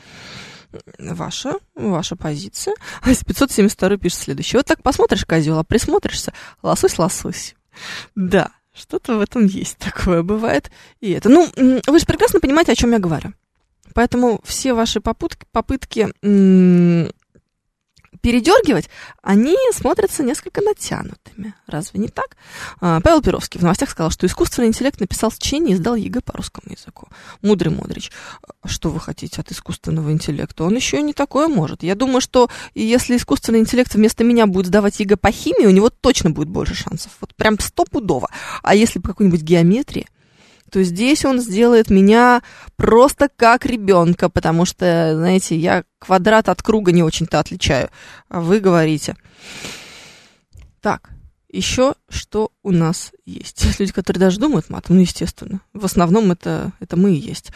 ваша, 1.00 1.54
ваша 1.76 2.16
позиция. 2.16 2.76
А 3.02 3.10
572 3.10 3.98
пишет 3.98 4.20
следующее. 4.20 4.60
Вот 4.60 4.66
так 4.66 4.82
посмотришь, 4.82 5.26
козел, 5.26 5.60
а 5.60 5.64
присмотришься, 5.64 6.34
лосось-лосось. 6.64 7.57
Да, 8.16 8.52
что-то 8.74 9.18
в 9.18 9.22
этом 9.22 9.46
есть 9.46 9.78
такое, 9.78 10.24
бывает 10.24 10.72
и 11.00 11.12
это. 11.12 11.30
Ну, 11.30 11.48
вы 11.56 12.00
же 12.00 12.06
прекрасно 12.06 12.40
понимаете, 12.40 12.72
о 12.74 12.76
чем 12.76 12.92
я 12.92 13.00
говорю. 13.00 13.34
Поэтому 13.94 14.42
все 14.44 14.74
ваши 14.74 15.02
попытки, 15.02 15.46
попытки 15.52 16.14
передергивать, 18.22 18.90
они 19.22 19.56
смотрятся 19.74 20.24
несколько 20.24 20.62
натянутыми. 20.62 21.54
Разве 21.68 22.00
не 22.00 22.08
так? 22.08 22.38
А, 22.80 23.00
Павел 23.02 23.22
Перовский 23.22 23.60
в 23.60 23.64
новостях 23.64 23.90
сказал, 23.90 24.12
что 24.12 24.26
искусственный 24.26 24.68
интеллект 24.68 25.00
написал 25.00 25.32
сочинение 25.32 25.76
и 25.76 25.78
сдал 25.78 25.96
ЕГЭ 25.96 26.22
по 26.22 26.34
русскому 26.34 26.74
языку. 26.74 27.08
Мудрый 27.42 27.74
Модрич. 27.74 28.12
А 28.62 28.68
что 28.68 28.90
вы 28.90 29.00
хотите 29.00 29.42
от 29.42 29.52
искусственного 29.52 30.12
интеллекта? 30.12 30.64
Он 30.64 30.76
еще 30.76 31.00
и 31.00 31.04
не 31.04 31.14
такое 31.14 31.48
может. 31.48 31.84
Я 31.84 31.96
думаю, 31.96 32.22
что 32.22 32.50
если 32.76 33.18
искусственный 33.18 33.60
интеллект 33.60 33.94
вместо 33.94 34.24
меня 34.24 34.48
будет 34.48 34.68
сдавать 34.68 35.00
ЕГЭ 35.00 35.18
по 35.18 35.32
химии, 35.32 35.66
у 35.66 35.72
него 35.72 35.90
точно 35.90 36.30
будет 36.30 36.50
больше 36.50 36.76
шансов. 36.76 37.12
Вот 37.22 37.36
прям 37.36 37.60
стопудово. 37.60 38.30
А 38.64 38.76
если 38.76 39.00
по 39.00 39.10
какой-нибудь 39.10 39.42
геометрии, 39.42 40.08
то 40.72 40.84
здесь 40.84 41.26
он 41.26 41.40
сделает 41.40 41.90
меня 41.90 42.42
просто 42.76 43.30
как 43.36 43.66
ребенка, 43.66 44.30
потому 44.30 44.66
что, 44.66 45.14
знаете, 45.16 45.56
я 45.56 45.84
квадрат 46.00 46.50
от 46.50 46.62
круга 46.62 46.92
не 46.92 47.04
очень-то 47.04 47.40
отличаю. 47.40 47.90
Вы 48.30 48.60
говорите. 48.60 49.16
Так, 50.82 51.10
еще 51.58 51.96
что 52.10 52.52
у 52.64 52.72
нас 52.72 53.12
есть? 53.26 53.66
Люди, 53.80 53.92
которые 53.92 54.22
даже 54.22 54.40
думают 54.40 54.70
матом, 54.70 54.96
ну, 54.96 55.02
естественно. 55.02 55.62
В 55.74 55.86
основном 55.86 56.32
это, 56.32 56.72
это 56.80 56.96
мы 56.96 57.14
и 57.14 57.20
есть. 57.20 57.52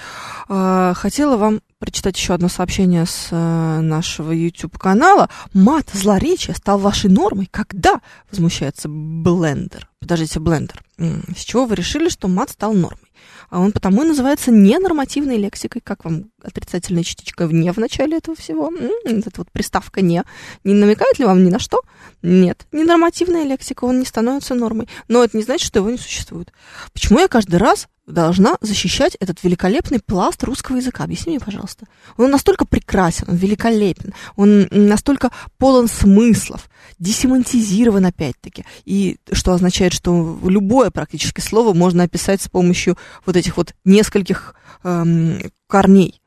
А, 0.50 0.94
хотела 0.94 1.38
вам 1.38 1.62
прочитать 1.80 2.18
еще 2.18 2.34
одно 2.34 2.50
сообщение 2.50 3.06
с 3.06 3.30
а, 3.32 3.80
нашего 3.82 4.32
YouTube-канала. 4.32 5.30
Мат, 5.54 5.90
злоречие 5.94 6.56
стал 6.56 6.80
вашей 6.80 7.10
нормой? 7.10 7.48
Когда? 7.50 8.02
Возмущается 8.30 8.90
Блендер. 8.90 9.88
Подождите, 10.00 10.40
Блендер. 10.40 10.84
С 10.98 11.44
чего 11.44 11.66
вы 11.66 11.76
решили, 11.76 12.10
что 12.10 12.28
мат 12.28 12.50
стал 12.50 12.74
нормой? 12.74 13.11
А 13.50 13.60
он 13.60 13.72
потому 13.72 14.04
и 14.04 14.08
называется 14.08 14.52
ненормативной 14.52 15.38
лексикой. 15.38 15.82
Как 15.82 16.06
вам 16.06 16.32
отрицательная 16.42 17.04
частичка 17.04 17.46
«не» 17.46 17.72
в 17.72 17.78
начале 17.78 18.18
этого 18.18 18.36
всего? 18.36 18.72
Эта 19.06 19.32
вот 19.38 19.52
приставка 19.52 20.02
«не». 20.02 20.24
Не 20.64 20.74
намекает 20.74 21.20
ли 21.20 21.26
вам 21.26 21.44
ни 21.44 21.50
на 21.50 21.60
что? 21.60 21.82
Нет. 22.22 22.66
Ненормативная 22.72 23.44
лексика, 23.44 23.86
он 23.86 24.00
не 24.00 24.06
становится 24.06 24.56
нормой. 24.56 24.88
Но 25.08 25.24
это 25.24 25.38
не 25.38 25.44
значит, 25.44 25.68
что 25.68 25.80
его 25.80 25.90
не 25.90 25.98
существует. 25.98 26.54
Почему 26.94 27.20
я 27.20 27.28
каждый 27.28 27.58
раз 27.58 27.88
должна 28.12 28.58
защищать 28.62 29.16
этот 29.20 29.44
великолепный 29.44 30.00
пласт 30.00 30.44
русского 30.44 30.78
языка. 30.78 31.04
Объясни 31.04 31.32
мне, 31.32 31.40
пожалуйста. 31.40 31.86
Он 32.18 32.32
настолько 32.32 32.66
прекрасен, 32.66 33.26
он 33.28 33.36
великолепен, 33.36 34.14
он 34.36 34.68
настолько 34.72 35.32
полон 35.58 35.88
смыслов, 35.88 36.70
десемантизирован 37.00 38.06
опять-таки. 38.06 38.66
И 38.86 39.18
что 39.32 39.54
означает, 39.54 39.94
что 39.94 40.40
любое 40.44 40.92
практически 40.92 41.42
слово 41.42 41.74
можно 41.74 42.04
описать 42.04 42.42
с 42.42 42.50
помощью 42.50 42.98
вот 43.26 43.36
этих 43.36 43.58
вот 43.58 43.74
нескольких 43.86 44.56
эм, 44.84 45.52
корней. 45.68 46.22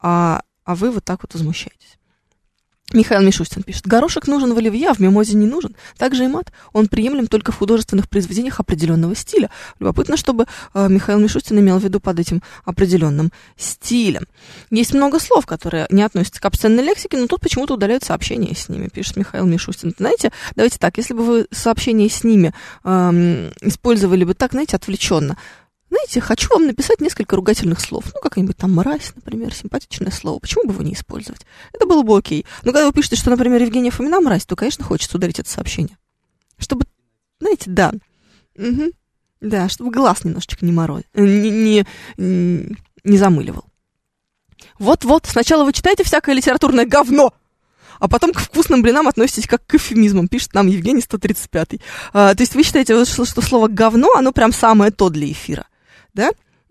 А, 0.00 0.42
а 0.64 0.74
вы 0.74 0.90
вот 0.90 1.04
так 1.04 1.22
вот 1.22 1.34
возмущаетесь. 1.34 1.97
Михаил 2.94 3.22
Мишустин 3.22 3.62
пишет, 3.62 3.86
горошек 3.86 4.26
нужен 4.26 4.54
в 4.54 4.58
оливье, 4.58 4.90
а 4.90 4.94
в 4.94 4.98
мимозе 4.98 5.36
не 5.36 5.46
нужен. 5.46 5.76
Также 5.98 6.24
и 6.24 6.28
мат, 6.28 6.52
он 6.72 6.88
приемлем 6.88 7.26
только 7.26 7.52
в 7.52 7.58
художественных 7.58 8.08
произведениях 8.08 8.60
определенного 8.60 9.14
стиля. 9.14 9.50
Любопытно, 9.78 10.16
чтобы 10.16 10.46
э, 10.72 10.88
Михаил 10.88 11.18
Мишустин 11.18 11.58
имел 11.58 11.78
в 11.78 11.84
виду 11.84 12.00
под 12.00 12.18
этим 12.18 12.42
определенным 12.64 13.30
стилем. 13.58 14.24
Есть 14.70 14.94
много 14.94 15.20
слов, 15.20 15.44
которые 15.44 15.86
не 15.90 16.02
относятся 16.02 16.40
к 16.40 16.44
обсценной 16.46 16.82
лексике, 16.82 17.18
но 17.18 17.26
тут 17.26 17.42
почему-то 17.42 17.74
удаляют 17.74 18.04
сообщения 18.04 18.54
с 18.54 18.70
ними, 18.70 18.88
пишет 18.88 19.16
Михаил 19.16 19.44
Мишустин. 19.44 19.94
Знаете, 19.98 20.32
давайте 20.56 20.78
так, 20.78 20.96
если 20.96 21.12
бы 21.12 21.24
вы 21.24 21.46
сообщения 21.50 22.08
с 22.08 22.24
ними 22.24 22.54
э, 22.84 23.50
использовали 23.60 24.24
бы 24.24 24.32
так, 24.32 24.52
знаете, 24.52 24.76
отвлеченно, 24.76 25.36
знаете, 25.98 26.20
хочу 26.20 26.48
вам 26.52 26.66
написать 26.66 27.00
несколько 27.00 27.36
ругательных 27.36 27.80
слов. 27.80 28.04
Ну, 28.14 28.20
какая-нибудь 28.20 28.56
там 28.56 28.74
мразь, 28.74 29.12
например, 29.16 29.52
симпатичное 29.52 30.12
слово. 30.12 30.38
Почему 30.38 30.64
бы 30.64 30.72
его 30.72 30.82
не 30.82 30.94
использовать? 30.94 31.44
Это 31.72 31.86
было 31.86 32.02
бы 32.02 32.16
окей. 32.16 32.46
Но 32.62 32.72
когда 32.72 32.86
вы 32.86 32.92
пишете, 32.92 33.16
что, 33.16 33.30
например, 33.30 33.60
Евгения 33.62 33.90
Фомина 33.90 34.20
мразь, 34.20 34.46
то, 34.46 34.54
конечно, 34.54 34.84
хочется 34.84 35.16
ударить 35.16 35.40
это 35.40 35.50
сообщение. 35.50 35.98
Чтобы, 36.56 36.84
знаете, 37.40 37.64
да. 37.66 37.92
Угу. 38.56 38.92
Да, 39.40 39.68
чтобы 39.68 39.90
глаз 39.90 40.24
немножечко 40.24 40.64
не 40.64 40.72
мороз, 40.72 41.02
не, 41.14 41.50
не, 41.50 41.86
не 42.16 43.18
замыливал. 43.18 43.64
Вот-вот, 44.78 45.26
сначала 45.26 45.64
вы 45.64 45.72
читаете 45.72 46.04
всякое 46.04 46.34
литературное 46.34 46.86
говно, 46.86 47.32
а 48.00 48.08
потом 48.08 48.32
к 48.32 48.40
вкусным 48.40 48.82
блинам 48.82 49.06
относитесь 49.06 49.46
как 49.46 49.64
к 49.66 49.74
эвфемизмам, 49.76 50.26
пишет 50.26 50.54
нам 50.54 50.66
Евгений 50.66 51.00
135. 51.00 51.80
А, 52.12 52.34
то 52.34 52.42
есть 52.42 52.54
вы 52.54 52.62
считаете, 52.64 53.04
что, 53.04 53.24
что 53.24 53.40
слово 53.40 53.68
говно, 53.68 54.12
оно 54.16 54.32
прям 54.32 54.52
самое 54.52 54.90
то 54.90 55.08
для 55.08 55.30
эфира 55.30 55.66
да? 56.14 56.30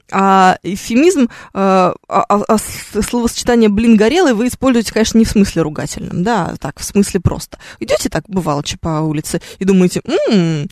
А 0.09 0.57
эвфемизм, 0.63 1.23
э, 1.23 1.27
а, 1.53 1.93
а, 2.07 2.23
а 2.47 2.57
словосочетание 2.57 3.67
«блин 3.67 3.97
горелый» 3.97 4.33
вы 4.33 4.47
используете, 4.47 4.93
конечно, 4.93 5.17
не 5.17 5.25
в 5.25 5.29
смысле 5.29 5.63
ругательном, 5.63 6.23
да, 6.23 6.55
так, 6.61 6.79
в 6.79 6.83
смысле 6.85 7.19
просто. 7.19 7.59
Идете 7.81 8.07
так, 8.07 8.23
бывало, 8.29 8.63
по 8.79 9.01
улице 9.01 9.41
и 9.59 9.65
думаете, 9.65 10.01
м-м, 10.05 10.69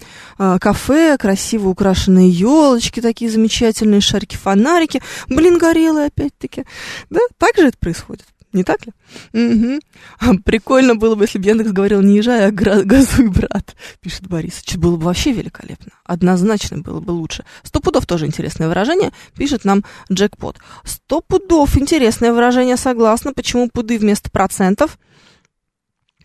кафе, 0.60 1.18
красиво 1.18 1.68
украшенные 1.68 2.30
елочки 2.30 3.02
такие 3.02 3.30
замечательные, 3.30 4.00
шарики-фонарики, 4.00 5.02
блин 5.28 5.58
горелый 5.58 6.06
опять-таки, 6.06 6.64
да, 7.10 7.20
так 7.38 7.58
же 7.58 7.68
это 7.68 7.78
происходит. 7.78 8.26
Не 8.56 8.64
так 8.64 8.86
ли? 8.86 8.94
Угу. 9.34 10.40
Прикольно 10.46 10.96
было 10.96 11.16
бы, 11.16 11.26
если 11.26 11.40
бы 11.40 11.46
Яндекс 11.46 11.74
говорил 11.74 12.02
не 12.02 12.16
езжай, 12.16 12.48
а 12.48 12.52
газуй, 12.52 13.28
брат, 13.28 13.76
пишет 14.00 14.30
Борис. 14.30 14.64
Это 14.66 14.80
было 14.80 14.96
бы 14.96 15.04
вообще 15.04 15.34
великолепно. 15.34 15.92
Однозначно 16.06 16.78
было 16.78 17.02
бы 17.02 17.12
лучше. 17.12 17.44
Сто 17.64 17.82
пудов 17.82 18.06
тоже 18.06 18.28
интересное 18.28 18.70
выражение, 18.70 19.12
пишет 19.38 19.66
нам 19.66 19.84
Джекпот. 20.10 20.60
Сто 20.86 21.20
пудов 21.20 21.78
интересное 21.78 22.32
выражение, 22.32 22.78
согласна. 22.78 23.34
Почему 23.34 23.70
пуды 23.70 23.98
вместо 23.98 24.32
процентов? 24.32 24.98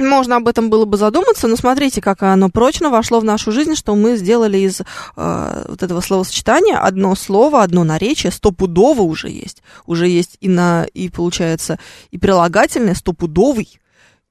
Можно 0.07 0.37
об 0.37 0.49
этом 0.49 0.71
было 0.71 0.85
бы 0.85 0.97
задуматься, 0.97 1.49
но 1.49 1.57
смотрите, 1.57 2.01
как 2.01 2.23
оно 2.23 2.49
прочно 2.49 2.91
вошло 2.91 3.21
в 3.21 3.25
нашу 3.25 3.53
жизнь, 3.53 3.75
что 3.75 3.95
мы 3.95 4.17
сделали 4.17 4.59
из 4.59 4.81
э, 4.81 5.65
вот 5.69 5.83
этого 5.83 6.01
словосочетания 6.01 6.79
одно 6.79 7.15
слово, 7.15 7.63
одно 7.63 7.85
наречие, 7.85 8.33
стопудово 8.33 9.03
уже 9.03 9.29
есть. 9.29 9.63
Уже 9.87 10.09
есть 10.09 10.37
и, 10.41 10.49
на, 10.49 10.85
и 10.85 11.09
получается 11.09 11.79
и 12.11 12.19
прилагательное, 12.19 12.95
стопудовый, 12.95 13.81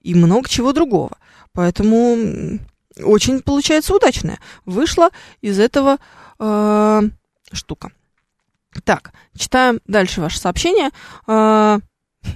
и 0.01 0.15
много 0.15 0.47
чего 0.47 0.73
другого. 0.73 1.17
Поэтому 1.53 2.59
очень 3.03 3.41
получается 3.41 3.95
удачное. 3.95 4.39
Вышла 4.65 5.09
из 5.41 5.59
этого 5.59 5.97
э, 6.39 7.01
штука. 7.51 7.91
Так, 8.83 9.13
читаем 9.37 9.79
дальше 9.85 10.21
ваше 10.21 10.39
сообщение. 10.39 10.91
Э, 11.27 11.79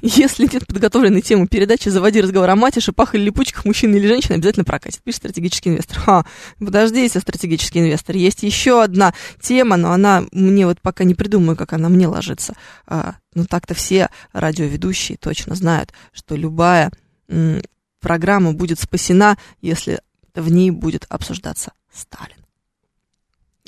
если 0.02 0.44
нет 0.52 0.66
подготовленной 0.68 1.22
темы 1.22 1.48
передачи, 1.48 1.90
заводи 1.90 2.22
разговор 2.22 2.50
о 2.50 2.56
мате, 2.56 2.80
шипах 2.80 3.16
или 3.16 3.24
липучках, 3.24 3.66
мужчина 3.66 3.96
или 3.96 4.08
женщина, 4.08 4.36
обязательно 4.36 4.66
прокатит. 4.66 5.02
Пишет 5.02 5.20
стратегический 5.20 5.70
инвестор. 5.70 6.00
Ха, 6.00 6.26
подождите, 6.60 7.20
стратегический 7.20 7.80
инвестор. 7.80 8.16
Есть 8.16 8.44
еще 8.44 8.84
одна 8.84 9.14
тема, 9.42 9.78
но 9.78 9.92
она 9.92 10.24
мне 10.32 10.66
вот 10.66 10.82
пока 10.82 11.04
не 11.04 11.16
придумаю, 11.16 11.58
как 11.58 11.74
она 11.74 11.90
мне 11.90 12.08
ложится. 12.08 12.56
А, 12.86 13.16
ну 13.34 13.46
так-то 13.46 13.74
все 13.74 14.10
радиоведущие 14.32 15.18
точно 15.18 15.56
знают, 15.56 15.94
что 16.12 16.36
любая 16.36 16.92
м, 17.30 17.62
программа 18.00 18.54
будет 18.54 18.80
спасена, 18.80 19.38
если 19.62 20.00
в 20.34 20.52
ней 20.52 20.72
будет 20.72 21.06
обсуждаться 21.10 21.74
Сталин. 21.94 22.44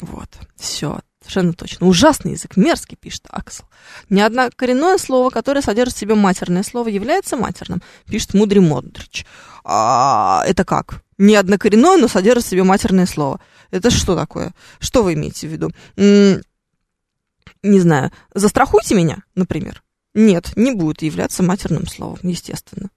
Вот, 0.02 0.30
все, 0.58 1.00
Совершенно 1.26 1.54
точно. 1.54 1.88
Ужасный 1.88 2.34
язык, 2.34 2.56
мерзкий, 2.56 2.96
пишет 2.96 3.26
Аксел. 3.32 3.66
Ни 4.12 4.22
одно 4.22 4.48
коренное 4.56 5.00
слово, 5.00 5.32
которое 5.32 5.64
содержит 5.64 5.96
в 5.96 6.00
себе 6.00 6.14
матерное 6.14 6.62
слово, 6.62 6.90
является 6.90 7.36
матерным, 7.36 7.82
пишет 8.06 8.36
Мудрый 8.36 8.62
Модрич. 8.62 9.26
А, 9.64 10.44
это 10.46 10.64
как? 10.64 11.02
Ни 11.18 11.34
одно 11.34 11.58
коренное, 11.58 11.98
но 11.98 12.08
содержит 12.08 12.46
в 12.46 12.50
себе 12.50 12.62
матерное 12.62 13.08
слово. 13.08 13.40
Это 13.72 13.90
что 13.90 14.16
такое? 14.16 14.54
Что 14.78 15.02
вы 15.02 15.14
имеете 15.14 15.48
в 15.48 15.52
виду? 15.52 15.72
М- 15.98 16.44
не 17.64 17.80
знаю, 17.80 18.12
застрахуйте 18.36 18.94
меня, 18.94 19.24
например. 19.34 19.82
Нет, 20.14 20.56
не 20.56 20.74
будет 20.76 21.02
являться 21.02 21.42
матерным 21.42 21.88
словом, 21.88 22.20
естественно. 22.22 22.92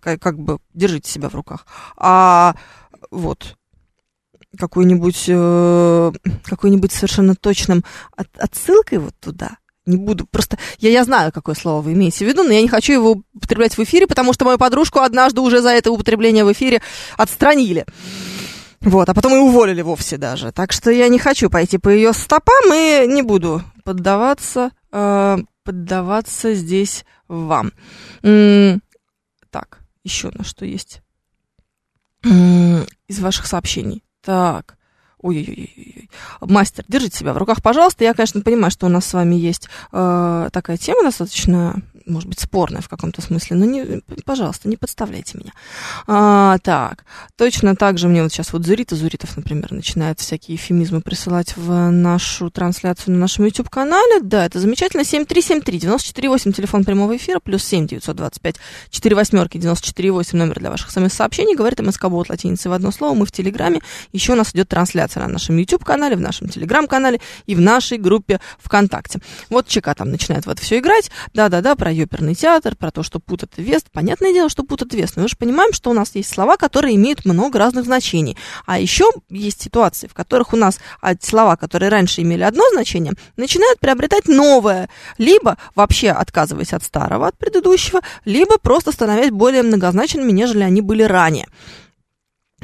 Как, 0.00 0.20
как 0.20 0.40
бы 0.40 0.58
держите 0.72 1.08
себя 1.08 1.28
в 1.28 1.36
руках. 1.36 1.68
А 1.96 2.56
вот 3.12 3.56
какой-нибудь 4.58 5.24
э, 5.28 6.12
какой-нибудь 6.44 6.92
совершенно 6.92 7.34
точным 7.34 7.84
от, 8.16 8.28
отсылкой 8.38 8.98
вот 8.98 9.14
туда. 9.20 9.58
Не 9.86 9.96
буду, 9.96 10.26
просто 10.26 10.58
я, 10.78 10.90
я 10.90 11.04
знаю, 11.04 11.30
какое 11.30 11.54
слово 11.54 11.82
вы 11.82 11.92
имеете 11.92 12.24
в 12.24 12.28
виду, 12.28 12.42
но 12.42 12.52
я 12.52 12.62
не 12.62 12.68
хочу 12.68 12.92
его 12.94 13.22
употреблять 13.34 13.76
в 13.76 13.82
эфире, 13.82 14.06
потому 14.06 14.32
что 14.32 14.46
мою 14.46 14.56
подружку 14.56 15.00
однажды 15.00 15.42
уже 15.42 15.60
за 15.60 15.70
это 15.70 15.90
употребление 15.90 16.44
в 16.44 16.52
эфире 16.52 16.80
отстранили. 17.18 17.84
Вот, 18.80 19.08
а 19.08 19.14
потом 19.14 19.34
и 19.34 19.38
уволили 19.38 19.82
вовсе 19.82 20.16
даже. 20.16 20.52
Так 20.52 20.72
что 20.72 20.90
я 20.90 21.08
не 21.08 21.18
хочу 21.18 21.50
пойти 21.50 21.78
по 21.78 21.88
ее 21.88 22.12
стопам 22.12 22.72
и 22.72 23.06
не 23.06 23.22
буду 23.22 23.62
поддаваться, 23.82 24.70
э, 24.92 25.38
поддаваться 25.64 26.54
здесь 26.54 27.04
вам. 27.28 27.72
М-м, 28.22 28.82
так, 29.50 29.80
еще 30.02 30.30
на 30.30 30.44
что 30.44 30.64
есть 30.64 31.02
из 32.24 33.20
ваших 33.20 33.46
сообщений. 33.46 34.03
Так. 34.24 34.76
Ой-ой-ой. 35.20 36.10
Мастер, 36.40 36.84
держите 36.86 37.18
себя 37.18 37.32
в 37.32 37.38
руках, 37.38 37.62
пожалуйста. 37.62 38.04
Я, 38.04 38.12
конечно, 38.12 38.42
понимаю, 38.42 38.70
что 38.70 38.86
у 38.86 38.90
нас 38.90 39.06
с 39.06 39.14
вами 39.14 39.34
есть 39.36 39.68
э, 39.90 40.48
такая 40.52 40.76
тема 40.76 41.02
достаточно 41.02 41.76
может 42.06 42.28
быть, 42.28 42.40
спорная 42.40 42.80
в 42.80 42.88
каком-то 42.88 43.22
смысле, 43.22 43.56
но, 43.56 43.64
не, 43.64 44.02
пожалуйста, 44.24 44.68
не 44.68 44.76
подставляйте 44.76 45.38
меня. 45.38 45.52
А, 46.06 46.58
так, 46.58 47.04
точно 47.36 47.76
так 47.76 47.98
же 47.98 48.08
мне 48.08 48.22
вот 48.22 48.32
сейчас 48.32 48.52
вот 48.52 48.64
Зурита 48.64 48.96
Зуритов, 48.96 49.36
например, 49.36 49.72
начинает 49.72 50.20
всякие 50.20 50.56
эфемизмы 50.56 51.00
присылать 51.00 51.56
в 51.56 51.90
нашу 51.90 52.50
трансляцию 52.50 53.14
на 53.14 53.20
нашем 53.20 53.44
YouTube-канале. 53.44 54.20
Да, 54.20 54.46
это 54.46 54.60
замечательно. 54.60 55.02
7373-94-8, 55.02 56.52
телефон 56.52 56.84
прямого 56.84 57.16
эфира, 57.16 57.40
плюс 57.40 57.64
7 57.64 57.86
925 57.86 58.56
4 58.90 59.16
восьмерки 59.16 59.58
94 59.58 60.12
номер 60.32 60.58
для 60.58 60.70
ваших 60.70 60.90
смс-сообщений. 60.90 61.54
Говорит 61.54 61.80
МСК 61.80 62.06
Бот 62.06 62.28
латиницей 62.28 62.70
в 62.70 62.74
одно 62.74 62.90
слово. 62.90 63.14
Мы 63.14 63.26
в 63.26 63.32
Телеграме. 63.32 63.80
Еще 64.12 64.32
у 64.32 64.36
нас 64.36 64.52
идет 64.54 64.68
трансляция 64.68 65.22
на 65.22 65.28
нашем 65.28 65.56
YouTube-канале, 65.56 66.16
в 66.16 66.20
нашем 66.20 66.48
Телеграм-канале 66.48 67.20
и 67.46 67.54
в 67.54 67.60
нашей 67.60 67.98
группе 67.98 68.40
ВКонтакте. 68.58 69.20
Вот 69.50 69.66
ЧК 69.66 69.94
там 69.94 70.10
начинает 70.10 70.46
в 70.46 70.48
это 70.48 70.62
все 70.62 70.78
играть. 70.78 71.10
Да-да-да, 71.32 71.74
про 71.74 71.90
оперный 72.02 72.34
театр, 72.34 72.76
про 72.76 72.90
то, 72.90 73.02
что 73.02 73.20
пут 73.20 73.42
это 73.42 73.62
вест. 73.62 73.86
Понятное 73.92 74.32
дело, 74.32 74.48
что 74.48 74.62
пут 74.64 74.82
это 74.82 74.96
вест, 74.96 75.16
но 75.16 75.22
мы 75.22 75.28
же 75.28 75.36
понимаем, 75.36 75.72
что 75.72 75.90
у 75.90 75.92
нас 75.92 76.14
есть 76.14 76.32
слова, 76.32 76.56
которые 76.56 76.96
имеют 76.96 77.24
много 77.24 77.58
разных 77.58 77.84
значений. 77.84 78.36
А 78.66 78.78
еще 78.78 79.04
есть 79.30 79.62
ситуации, 79.62 80.06
в 80.06 80.14
которых 80.14 80.52
у 80.52 80.56
нас 80.56 80.78
слова, 81.20 81.56
которые 81.56 81.90
раньше 81.90 82.22
имели 82.22 82.42
одно 82.42 82.64
значение, 82.72 83.12
начинают 83.36 83.80
приобретать 83.80 84.28
новое, 84.28 84.88
либо 85.18 85.56
вообще 85.74 86.10
отказываясь 86.10 86.72
от 86.72 86.82
старого, 86.82 87.26
от 87.28 87.38
предыдущего, 87.38 88.00
либо 88.24 88.58
просто 88.58 88.92
становясь 88.92 89.30
более 89.30 89.62
многозначными, 89.62 90.32
нежели 90.32 90.62
они 90.62 90.80
были 90.80 91.02
ранее. 91.02 91.46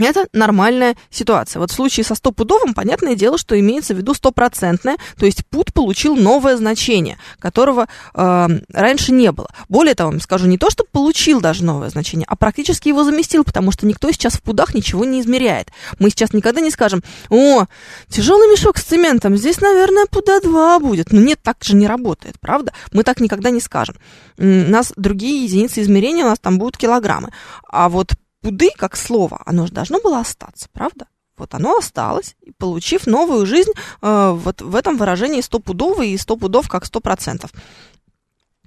Это 0.01 0.27
нормальная 0.33 0.97
ситуация. 1.11 1.61
Вот 1.61 1.71
в 1.71 1.75
случае 1.75 2.05
со 2.05 2.15
стопудовым, 2.15 2.75
понятное 2.75 3.15
дело, 3.15 3.39
что 3.39 3.59
имеется 3.59 3.95
в 3.95 3.99
виду 3.99 4.15
стопроцентное, 4.15 4.97
то 5.19 5.27
есть 5.27 5.47
пут 5.47 5.73
получил 5.73 6.17
новое 6.17 6.57
значение, 6.57 7.19
которого 7.39 7.87
э, 8.15 8.49
раньше 8.73 9.13
не 9.13 9.31
было. 9.31 9.49
Более 9.69 9.95
того, 9.95 10.19
скажу, 10.21 10.47
не 10.47 10.59
то, 10.59 10.71
что 10.71 10.85
получил 10.91 11.41
даже 11.41 11.65
новое 11.65 11.91
значение, 11.91 12.27
а 12.29 12.37
практически 12.37 12.89
его 12.89 13.05
заместил, 13.05 13.45
потому 13.45 13.73
что 13.73 13.87
никто 13.87 14.11
сейчас 14.11 14.35
в 14.35 14.43
пудах 14.43 14.75
ничего 14.75 15.05
не 15.05 15.21
измеряет. 15.21 15.69
Мы 15.99 16.11
сейчас 16.11 16.33
никогда 16.33 16.61
не 16.61 16.71
скажем, 16.71 17.03
о, 17.29 17.67
тяжелый 18.09 18.51
мешок 18.51 18.79
с 18.79 18.85
цементом, 18.85 19.37
здесь, 19.37 19.61
наверное, 19.61 20.07
пуда 20.07 20.41
2 20.41 20.79
будет. 20.81 21.13
Ну 21.13 21.21
нет, 21.21 21.39
так 21.43 21.63
же 21.63 21.77
не 21.77 21.87
работает, 21.87 22.37
правда? 22.41 22.73
Мы 22.93 23.03
так 23.03 23.21
никогда 23.21 23.51
не 23.51 23.61
скажем. 23.61 23.97
У 24.39 24.45
нас 24.45 24.93
другие 24.97 25.45
единицы 25.45 25.83
измерения, 25.83 26.25
у 26.25 26.29
нас 26.29 26.39
там 26.39 26.59
будут 26.59 26.77
килограммы. 26.77 27.31
А 27.69 27.89
вот 27.89 28.15
пуды 28.41 28.71
как 28.77 28.97
слово, 28.97 29.43
оно 29.47 29.67
же 29.67 29.73
должно 29.73 30.01
было 30.01 30.21
остаться, 30.21 30.69
правда? 30.73 31.07
Вот 31.37 31.55
оно 31.55 31.79
осталось, 31.79 32.37
получив 32.59 33.07
новую 33.07 33.47
жизнь 33.47 33.73
э, 34.03 34.31
вот 34.35 34.61
в 34.61 34.77
этом 34.77 34.99
выражении 34.99 35.41
стопудовый 35.41 36.11
и 36.11 36.19
сто 36.19 36.37
пудов 36.37 36.69
как 36.69 36.85
сто 36.85 37.01
процентов. 37.01 37.51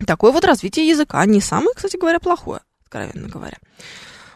Такое 0.08 0.32
вот 0.32 0.44
развитие 0.44 0.88
языка 0.88 1.24
не 1.26 1.40
самое, 1.40 1.76
кстати 1.76 1.98
говоря, 1.98 2.20
плохое, 2.20 2.62
откровенно 2.82 3.28
говоря. 3.28 3.58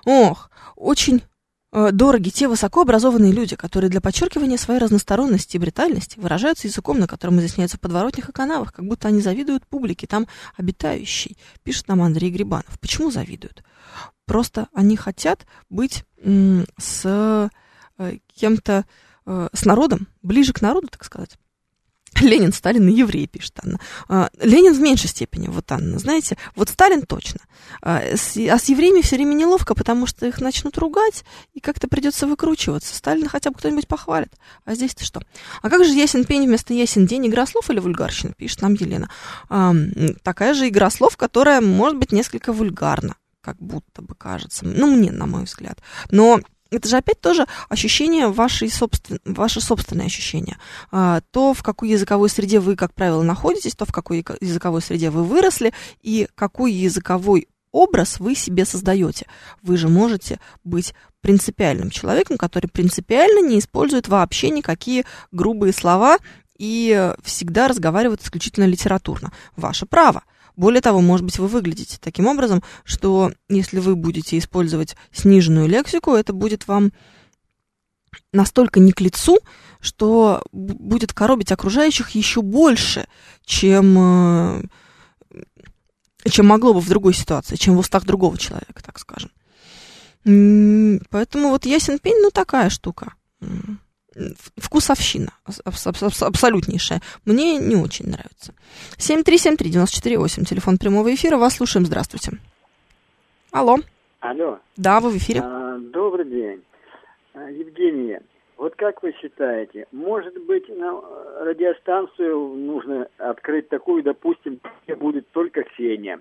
Ох, 0.05 0.51
очень 0.75 1.23
дороги 1.71 2.29
те 2.29 2.47
высокообразованные 2.47 3.31
люди, 3.31 3.55
которые 3.55 3.89
для 3.89 4.01
подчеркивания 4.01 4.57
своей 4.57 4.79
разносторонности 4.79 5.57
и 5.57 5.59
бритальности 5.59 6.19
выражаются 6.19 6.67
языком, 6.67 6.99
на 6.99 7.07
котором 7.07 7.39
изъясняются 7.39 7.77
подворотнях 7.77 8.29
и 8.29 8.31
канавах, 8.31 8.73
как 8.73 8.85
будто 8.85 9.09
они 9.09 9.21
завидуют 9.21 9.67
публике 9.67 10.07
там 10.07 10.27
обитающей, 10.55 11.37
пишет 11.63 11.87
нам 11.87 12.01
Андрей 12.01 12.31
Грибанов. 12.31 12.79
Почему 12.79 13.11
завидуют? 13.11 13.63
Просто 14.25 14.67
они 14.73 14.97
хотят 14.97 15.45
быть 15.69 16.03
с 16.77 17.49
э, 17.97 18.17
кем-то, 18.35 18.85
э, 19.25 19.49
с 19.53 19.65
народом, 19.65 20.07
ближе 20.21 20.53
к 20.53 20.61
народу, 20.61 20.87
так 20.87 21.03
сказать. 21.03 21.37
Ленин, 22.21 22.51
Сталин 22.51 22.87
и 22.87 22.93
евреи, 22.93 23.25
пишет 23.25 23.53
Анна. 23.63 23.79
А, 24.07 24.29
Ленин 24.41 24.73
в 24.73 24.79
меньшей 24.79 25.09
степени, 25.09 25.47
вот 25.47 25.71
Анна, 25.71 25.99
знаете, 25.99 26.37
вот 26.55 26.69
Сталин 26.69 27.03
точно. 27.03 27.41
А 27.81 28.01
с, 28.01 28.35
а 28.37 28.57
евреями 28.67 29.01
все 29.01 29.15
время 29.15 29.33
неловко, 29.33 29.75
потому 29.75 30.05
что 30.07 30.25
их 30.25 30.41
начнут 30.41 30.77
ругать, 30.77 31.23
и 31.53 31.59
как-то 31.59 31.87
придется 31.87 32.27
выкручиваться. 32.27 32.95
Сталина 32.95 33.29
хотя 33.29 33.51
бы 33.51 33.57
кто-нибудь 33.57 33.87
похвалит. 33.87 34.33
А 34.65 34.75
здесь-то 34.75 35.05
что? 35.05 35.21
А 35.61 35.69
как 35.69 35.83
же 35.83 35.91
ясен 35.91 36.25
пень 36.25 36.45
вместо 36.45 36.73
ясен 36.73 37.05
день 37.05 37.27
игра 37.27 37.45
слов 37.45 37.69
или 37.69 37.79
вульгарщина, 37.79 38.33
пишет 38.33 38.61
нам 38.61 38.73
Елена. 38.73 39.09
А, 39.49 39.73
такая 40.23 40.53
же 40.53 40.67
игра 40.67 40.89
слов, 40.89 41.17
которая 41.17 41.61
может 41.61 41.97
быть 41.97 42.11
несколько 42.11 42.53
вульгарна 42.53 43.15
как 43.41 43.57
будто 43.59 44.01
бы 44.01 44.13
кажется. 44.13 44.65
Ну, 44.65 44.93
мне, 44.93 45.09
на 45.09 45.25
мой 45.25 45.45
взгляд. 45.45 45.79
Но 46.11 46.41
это 46.71 46.87
же 46.87 46.97
опять 46.97 47.19
тоже 47.21 47.45
ощущение 47.69 48.27
вашей 48.27 48.69
собствен... 48.69 49.19
ваше 49.25 49.61
собственное 49.61 50.05
ощущение. 50.05 50.57
А, 50.91 51.21
то, 51.31 51.53
в 51.53 51.63
какой 51.63 51.89
языковой 51.89 52.29
среде 52.29 52.59
вы, 52.59 52.75
как 52.75 52.93
правило, 52.93 53.21
находитесь, 53.23 53.75
то, 53.75 53.85
в 53.85 53.91
какой 53.91 54.25
языковой 54.41 54.81
среде 54.81 55.09
вы 55.09 55.23
выросли, 55.23 55.73
и 56.01 56.27
какой 56.35 56.71
языковой 56.71 57.47
образ 57.71 58.19
вы 58.19 58.35
себе 58.35 58.65
создаете. 58.65 59.27
Вы 59.61 59.77
же 59.77 59.87
можете 59.87 60.39
быть 60.63 60.93
принципиальным 61.21 61.89
человеком, 61.89 62.37
который 62.37 62.67
принципиально 62.67 63.47
не 63.47 63.59
использует 63.59 64.07
вообще 64.07 64.49
никакие 64.49 65.05
грубые 65.31 65.73
слова 65.73 66.17
и 66.57 67.13
всегда 67.23 67.67
разговаривает 67.67 68.23
исключительно 68.23 68.65
литературно. 68.65 69.31
Ваше 69.55 69.85
право. 69.85 70.23
Более 70.57 70.81
того, 70.81 71.01
может 71.01 71.23
быть, 71.23 71.37
вы 71.37 71.47
выглядите 71.47 71.99
таким 72.01 72.25
образом, 72.25 72.63
что 72.83 73.31
если 73.47 73.79
вы 73.79 73.95
будете 73.95 74.39
использовать 74.39 74.95
сниженную 75.13 75.67
лексику, 75.67 76.13
это 76.13 76.33
будет 76.33 76.67
вам 76.67 76.91
настолько 78.33 78.79
не 78.79 78.91
к 78.91 78.99
лицу, 78.99 79.37
что 79.79 80.41
будет 80.51 81.13
коробить 81.13 81.51
окружающих 81.51 82.09
еще 82.11 82.41
больше, 82.41 83.07
чем, 83.45 83.97
э, 83.99 84.63
чем 86.27 86.47
могло 86.47 86.73
бы 86.73 86.81
в 86.81 86.89
другой 86.89 87.13
ситуации, 87.13 87.55
чем 87.55 87.75
в 87.75 87.79
устах 87.79 88.05
другого 88.05 88.35
человека, 88.39 88.81
так 88.83 88.97
скажем. 88.97 89.29
Поэтому 91.09 91.49
вот 91.49 91.67
ясен 91.67 91.99
пень, 91.99 92.19
ну, 92.21 92.31
такая 92.31 92.71
штука. 92.71 93.13
Вкусовщина 94.57 95.31
абсолютнейшая. 95.65 97.01
Мне 97.25 97.57
не 97.57 97.75
очень 97.75 98.07
нравится. 98.07 98.53
7373948, 98.97 100.45
телефон 100.45 100.77
прямого 100.77 101.13
эфира. 101.13 101.37
Вас 101.37 101.55
слушаем. 101.55 101.85
Здравствуйте. 101.85 102.31
Алло. 103.51 103.77
Алло. 104.19 104.59
Да, 104.75 104.99
вы 104.99 105.11
в 105.11 105.17
эфире. 105.17 105.41
А, 105.43 105.77
добрый 105.77 106.25
день. 106.25 106.63
А, 107.33 107.49
Евгения, 107.49 108.21
вот 108.57 108.75
как 108.75 109.03
вы 109.03 109.13
считаете, 109.21 109.85
может 109.91 110.33
быть, 110.45 110.67
на 110.69 110.99
радиостанцию 111.43 112.55
нужно 112.55 113.07
открыть 113.17 113.69
такую, 113.69 114.03
допустим, 114.03 114.59
где 114.83 114.95
будет 114.95 115.29
только 115.31 115.63
Ксения? 115.63 116.19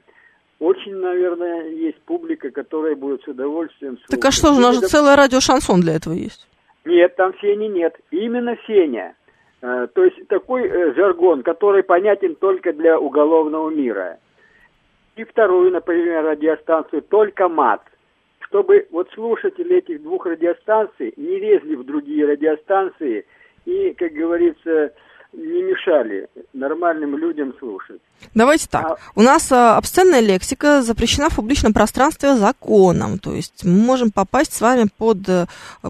Очень, 0.58 0.96
наверное, 0.96 1.68
есть 1.70 2.00
публика, 2.02 2.50
которая 2.50 2.94
будет 2.94 3.22
с 3.22 3.28
удовольствием 3.28 3.96
слушать. 3.96 4.10
Так 4.10 4.24
а 4.24 4.30
что 4.30 4.52
же, 4.52 4.58
у 4.58 4.60
нас 4.60 4.74
же 4.76 4.82
целое 4.82 5.16
радио 5.16 5.40
шансон 5.40 5.80
для 5.80 5.94
этого 5.94 6.14
есть. 6.14 6.46
Нет, 6.86 7.16
там 7.16 7.34
Сени 7.40 7.66
нет. 7.66 7.96
Именно 8.12 8.56
Сеня. 8.66 9.16
Э, 9.60 9.88
то 9.92 10.04
есть 10.04 10.28
такой 10.28 10.68
э, 10.68 10.94
жаргон, 10.94 11.42
который 11.42 11.82
понятен 11.82 12.36
только 12.36 12.72
для 12.72 12.98
уголовного 12.98 13.70
мира. 13.70 14.18
И 15.16 15.24
вторую, 15.24 15.72
например, 15.72 16.24
радиостанцию 16.24 17.02
только 17.02 17.48
мат. 17.48 17.82
Чтобы 18.38 18.86
вот 18.92 19.10
слушатели 19.14 19.78
этих 19.78 20.00
двух 20.02 20.26
радиостанций 20.26 21.12
не 21.16 21.40
лезли 21.40 21.74
в 21.74 21.84
другие 21.84 22.24
радиостанции 22.24 23.26
и, 23.64 23.92
как 23.94 24.12
говорится, 24.12 24.92
не 25.32 25.62
мешали 25.62 26.28
нормальным 26.52 27.16
людям 27.16 27.54
слушать. 27.58 28.00
Давайте 28.34 28.66
так. 28.68 28.84
А... 28.84 28.96
У 29.14 29.22
нас 29.22 29.50
а, 29.52 29.76
обсценная 29.76 30.20
лексика 30.20 30.82
запрещена 30.82 31.28
в 31.28 31.36
публичном 31.36 31.72
пространстве 31.72 32.36
законом. 32.36 33.18
То 33.18 33.34
есть 33.34 33.64
мы 33.64 33.78
можем 33.78 34.10
попасть 34.10 34.52
с 34.54 34.60
вами 34.60 34.88
под 34.96 35.28
а, 35.28 35.46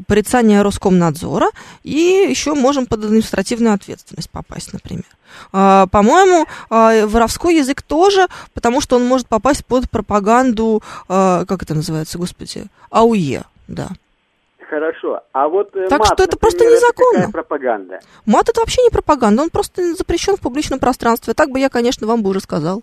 порицание 0.06 0.62
Роскомнадзора 0.62 1.48
и 1.82 2.26
еще 2.28 2.54
можем 2.54 2.86
под 2.86 3.04
административную 3.04 3.74
ответственность 3.74 4.30
попасть, 4.30 4.72
например. 4.72 5.06
А, 5.52 5.86
по-моему, 5.86 6.46
а, 6.70 7.06
воровской 7.06 7.56
язык 7.56 7.82
тоже, 7.82 8.26
потому 8.54 8.80
что 8.80 8.96
он 8.96 9.06
может 9.06 9.28
попасть 9.28 9.64
под 9.64 9.90
пропаганду, 9.90 10.82
как 11.08 11.62
это 11.62 11.74
называется, 11.74 12.18
господи, 12.18 12.64
АУЕ, 12.90 13.44
да. 13.68 13.88
Хорошо. 14.68 15.20
А 15.32 15.48
вот 15.48 15.74
э, 15.76 15.86
так 15.88 16.00
мат, 16.00 16.08
что 16.08 16.24
это 16.24 16.32
например, 16.32 16.38
просто 16.40 16.64
незаконно. 16.64 17.18
Это 17.18 17.32
пропаганда. 17.32 18.00
Мат 18.26 18.48
это 18.48 18.60
вообще 18.60 18.82
не 18.82 18.90
пропаганда, 18.90 19.42
он 19.42 19.50
просто 19.50 19.94
запрещен 19.94 20.36
в 20.36 20.40
публичном 20.40 20.80
пространстве. 20.80 21.34
Так 21.34 21.50
бы 21.50 21.60
я, 21.60 21.68
конечно, 21.68 22.06
вам 22.06 22.22
бы 22.22 22.30
уже 22.30 22.40
сказал. 22.40 22.82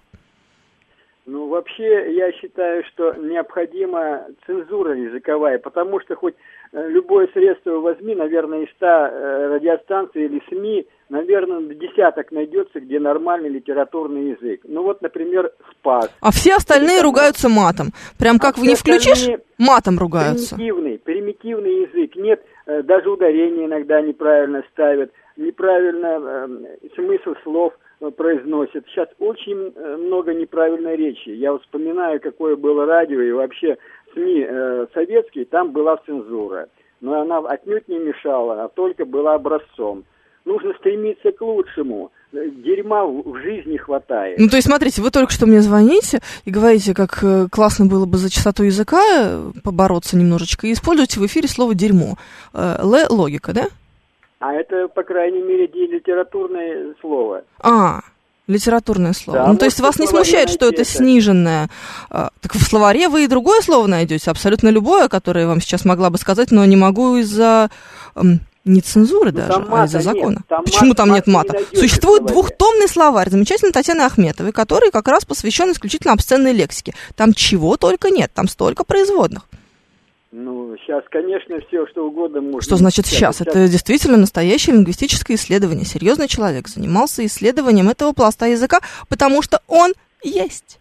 Ну, 1.25 1.47
вообще, 1.47 2.13
я 2.15 2.31
считаю, 2.33 2.83
что 2.85 3.13
необходима 3.13 4.25
цензура 4.45 4.93
языковая, 4.93 5.57
потому 5.57 6.01
что 6.01 6.15
хоть 6.15 6.35
э, 6.73 6.89
любое 6.89 7.27
средство 7.33 7.79
возьми, 7.79 8.13
наверное, 8.13 8.63
из 8.63 8.69
100 8.71 8.85
э, 8.85 9.47
радиостанций 9.53 10.25
или 10.25 10.41
СМИ, 10.49 10.85
наверное, 11.13 11.61
десяток 11.75 12.31
найдется, 12.31 12.79
где 12.79 12.99
нормальный 12.99 13.49
литературный 13.49 14.31
язык. 14.31 14.61
Ну 14.63 14.83
вот, 14.83 15.01
например, 15.01 15.51
«Спас». 15.71 16.09
А 16.19 16.31
все 16.31 16.55
остальные 16.55 16.97
Или, 16.97 17.03
ругаются 17.03 17.49
матом. 17.49 17.91
Прям 18.17 18.39
как 18.39 18.57
а 18.57 18.61
вы 18.61 18.67
не 18.67 18.75
включишь, 18.75 19.29
матом 19.59 19.99
ругаются. 19.99 20.55
Примитивный, 20.55 20.97
примитивный 20.97 21.81
язык. 21.83 22.15
Нет, 22.15 22.43
э, 22.65 22.81
даже 22.81 23.09
ударение 23.09 23.67
иногда 23.67 24.01
неправильно 24.01 24.63
ставят, 24.71 25.11
неправильно 25.37 26.19
э, 26.19 26.87
смысл 26.95 27.35
слов 27.43 27.73
э, 28.01 28.09
произносят. 28.09 28.83
Сейчас 28.87 29.07
очень 29.19 29.71
э, 29.75 29.97
много 29.97 30.33
неправильной 30.33 30.95
речи. 30.95 31.29
Я 31.29 31.55
вспоминаю, 31.59 32.19
какое 32.21 32.55
было 32.55 32.87
радио 32.87 33.21
и 33.21 33.31
вообще 33.31 33.77
СМИ 34.13 34.47
э, 34.49 34.87
советские, 34.95 35.45
там 35.45 35.71
была 35.71 35.97
цензура. 36.07 36.69
Но 37.01 37.21
она 37.21 37.37
отнюдь 37.39 37.87
не 37.87 37.99
мешала, 37.99 38.63
а 38.63 38.69
только 38.69 39.05
была 39.05 39.35
образцом 39.35 40.05
нужно 40.45 40.73
стремиться 40.79 41.31
к 41.31 41.41
лучшему. 41.41 42.11
Дерьма 42.31 43.05
в 43.05 43.37
жизни 43.43 43.77
хватает. 43.77 44.39
Ну, 44.39 44.49
то 44.49 44.55
есть, 44.55 44.67
смотрите, 44.67 45.01
вы 45.01 45.11
только 45.11 45.31
что 45.31 45.45
мне 45.45 45.61
звоните 45.61 46.19
и 46.45 46.51
говорите, 46.51 46.95
как 46.95 47.23
э, 47.23 47.47
классно 47.51 47.85
было 47.85 48.05
бы 48.05 48.17
за 48.17 48.31
чистоту 48.31 48.63
языка 48.63 49.01
э, 49.05 49.51
побороться 49.63 50.17
немножечко, 50.17 50.65
и 50.65 50.73
используете 50.73 51.19
в 51.19 51.25
эфире 51.27 51.47
слово 51.47 51.75
«дерьмо». 51.75 52.17
Э, 52.53 52.77
Л– 52.79 52.95
логика, 53.09 53.53
да? 53.53 53.67
А 54.39 54.51
это, 54.53 54.87
по 54.87 55.03
крайней 55.03 55.43
мере, 55.43 55.67
литературное 55.67 56.95
слово. 56.99 57.43
А, 57.59 58.01
литературное 58.47 59.13
слово. 59.13 59.39
Да, 59.39 59.47
ну, 59.47 59.57
то 59.57 59.65
есть 59.65 59.79
вас 59.79 59.99
не 59.99 60.07
смущает, 60.07 60.49
что 60.49 60.65
это, 60.65 60.81
это 60.81 60.85
сниженное. 60.85 61.69
А, 62.09 62.29
так 62.41 62.53
в 62.55 62.63
словаре 62.63 63.09
вы 63.09 63.25
и 63.25 63.27
другое 63.27 63.61
слово 63.61 63.85
найдете, 63.85 64.31
абсолютно 64.31 64.69
любое, 64.69 65.07
которое 65.07 65.41
я 65.41 65.47
вам 65.47 65.61
сейчас 65.61 65.85
могла 65.85 66.09
бы 66.09 66.17
сказать, 66.17 66.51
но 66.51 66.65
не 66.65 66.75
могу 66.75 67.17
из-за 67.17 67.69
не 68.65 68.81
цензуры 68.81 69.31
ну, 69.31 69.37
даже, 69.37 69.65
а 69.69 69.85
из-за 69.85 69.99
закона. 69.99 70.37
Нет, 70.37 70.47
там 70.47 70.63
Почему 70.63 70.89
мат, 70.89 70.97
там 70.97 71.13
нет 71.13 71.27
мата? 71.27 71.57
Не 71.71 71.79
Существует 71.79 72.25
двухтомный 72.25 72.87
словарь 72.87 73.29
замечательной 73.29 73.71
Татьяны 73.71 74.01
Ахметовой, 74.01 74.51
который 74.51 74.91
как 74.91 75.07
раз 75.07 75.25
посвящен 75.25 75.71
исключительно 75.71 76.13
обсценной 76.13 76.53
лексике. 76.53 76.93
Там 77.15 77.33
чего 77.33 77.77
только 77.77 78.09
нет, 78.09 78.31
там 78.33 78.47
столько 78.47 78.83
производных. 78.83 79.43
Ну, 80.31 80.75
сейчас, 80.77 81.03
конечно, 81.11 81.59
все 81.67 81.85
что 81.87 82.07
угодно 82.07 82.41
можно. 82.41 82.61
Что 82.61 82.77
значит 82.77 83.05
сейчас? 83.05 83.37
сейчас? 83.37 83.41
Это 83.41 83.67
действительно 83.67 84.17
настоящее 84.17 84.75
лингвистическое 84.75 85.37
исследование. 85.37 85.85
Серьезный 85.85 86.27
человек 86.27 86.67
занимался 86.67 87.23
исследованием 87.25 87.89
этого 87.89 88.13
пласта 88.13 88.47
языка, 88.47 88.79
потому 89.09 89.43
что 89.43 89.61
он 89.67 89.93
есть. 90.23 90.79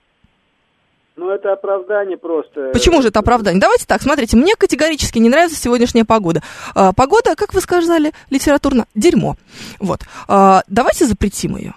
Ну, 1.22 1.30
это 1.30 1.52
оправдание 1.52 2.16
просто. 2.16 2.70
Почему 2.72 3.00
же 3.00 3.08
это 3.08 3.20
оправдание? 3.20 3.60
Давайте 3.60 3.86
так, 3.86 4.02
смотрите, 4.02 4.36
мне 4.36 4.56
категорически 4.56 5.20
не 5.20 5.28
нравится 5.28 5.56
сегодняшняя 5.56 6.04
погода. 6.04 6.42
А, 6.74 6.92
погода, 6.92 7.36
как 7.36 7.54
вы 7.54 7.60
сказали 7.60 8.10
литературно, 8.28 8.86
дерьмо. 8.96 9.36
Вот. 9.78 10.00
А, 10.26 10.62
давайте 10.66 11.06
запретим 11.06 11.56
ее. 11.56 11.74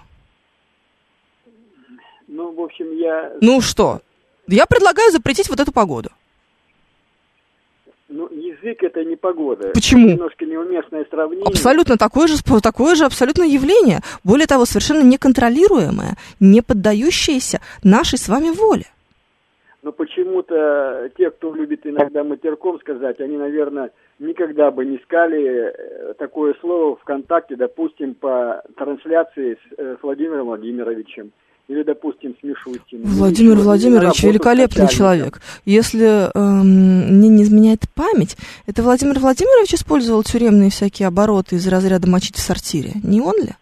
Ну, 2.26 2.52
в 2.54 2.60
общем, 2.60 2.90
я... 2.96 3.34
Ну 3.40 3.60
что? 3.60 4.00
Я 4.48 4.66
предлагаю 4.66 5.12
запретить 5.12 5.48
вот 5.48 5.60
эту 5.60 5.70
погоду. 5.70 6.10
Ну, 8.08 8.28
язык 8.28 8.82
это 8.82 9.04
не 9.04 9.14
погода. 9.14 9.68
Почему? 9.74 10.08
Немножко 10.08 10.44
неуместное 10.44 11.06
сравнение. 11.08 11.46
Абсолютно 11.46 11.96
такое 11.96 12.26
же, 12.26 12.42
такое 12.42 12.96
же 12.96 13.04
абсолютно 13.04 13.44
явление. 13.44 14.00
Более 14.24 14.48
того, 14.48 14.64
совершенно 14.64 15.02
неконтролируемое, 15.02 16.16
не 16.40 16.62
поддающееся 16.62 17.60
нашей 17.84 18.18
с 18.18 18.28
вами 18.28 18.50
воле 18.50 18.86
но 19.86 19.92
почему-то 19.92 21.08
те, 21.16 21.30
кто 21.30 21.54
любит 21.54 21.86
иногда 21.86 22.24
матерком 22.24 22.80
сказать, 22.80 23.20
они, 23.20 23.36
наверное, 23.36 23.92
никогда 24.18 24.72
бы 24.72 24.84
не 24.84 24.96
искали 24.96 25.70
э, 25.70 26.14
такое 26.14 26.56
слово 26.60 26.96
ВКонтакте, 26.96 27.54
допустим, 27.54 28.14
по 28.14 28.64
трансляции 28.76 29.54
с, 29.54 29.78
э, 29.78 29.96
с 30.00 30.02
Владимиром 30.02 30.46
Владимировичем 30.46 31.30
или, 31.68 31.84
допустим, 31.84 32.34
с 32.40 32.42
Мишустиным. 32.42 33.06
Владимир 33.06 33.58
Владимирович 33.58 34.24
великолепный 34.24 34.88
человек. 34.88 35.40
Если 35.64 36.36
эм, 36.36 37.18
мне 37.18 37.28
не 37.28 37.44
изменяет 37.44 37.82
память, 37.94 38.36
это 38.66 38.82
Владимир 38.82 39.20
Владимирович 39.20 39.74
использовал 39.74 40.24
тюремные 40.24 40.70
всякие 40.70 41.06
обороты 41.06 41.56
из 41.56 41.68
разряда 41.68 42.08
мочить 42.08 42.34
в 42.34 42.40
сортире. 42.40 42.90
Не 43.04 43.20
он 43.20 43.36
ли? 43.36 43.54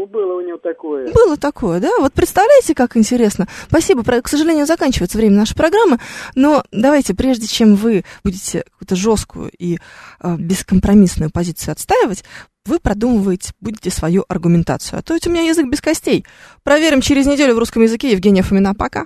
Ну, 0.00 0.06
было 0.06 0.36
у 0.36 0.40
него 0.40 0.56
такое. 0.56 1.12
Было 1.12 1.36
такое, 1.36 1.78
да? 1.78 1.90
Вот 1.98 2.14
представляете, 2.14 2.74
как 2.74 2.96
интересно. 2.96 3.46
Спасибо. 3.68 4.02
К 4.02 4.28
сожалению, 4.28 4.64
заканчивается 4.64 5.18
время 5.18 5.36
нашей 5.36 5.54
программы. 5.54 5.98
Но 6.34 6.64
давайте, 6.72 7.14
прежде 7.14 7.46
чем 7.46 7.74
вы 7.74 8.04
будете 8.24 8.62
какую-то 8.62 8.96
жесткую 8.96 9.50
и 9.58 9.76
э, 10.22 10.36
бескомпромиссную 10.38 11.30
позицию 11.30 11.72
отстаивать, 11.72 12.24
вы 12.64 12.78
продумываете, 12.78 13.52
будете 13.60 13.90
свою 13.90 14.24
аргументацию. 14.26 14.98
А 14.98 15.02
то 15.02 15.12
ведь 15.12 15.26
у 15.26 15.30
меня 15.30 15.42
язык 15.42 15.68
без 15.68 15.82
костей. 15.82 16.24
Проверим 16.62 17.02
через 17.02 17.26
неделю 17.26 17.54
в 17.54 17.58
русском 17.58 17.82
языке. 17.82 18.12
Евгения 18.12 18.42
Фомина. 18.42 18.74
Пока. 18.74 19.04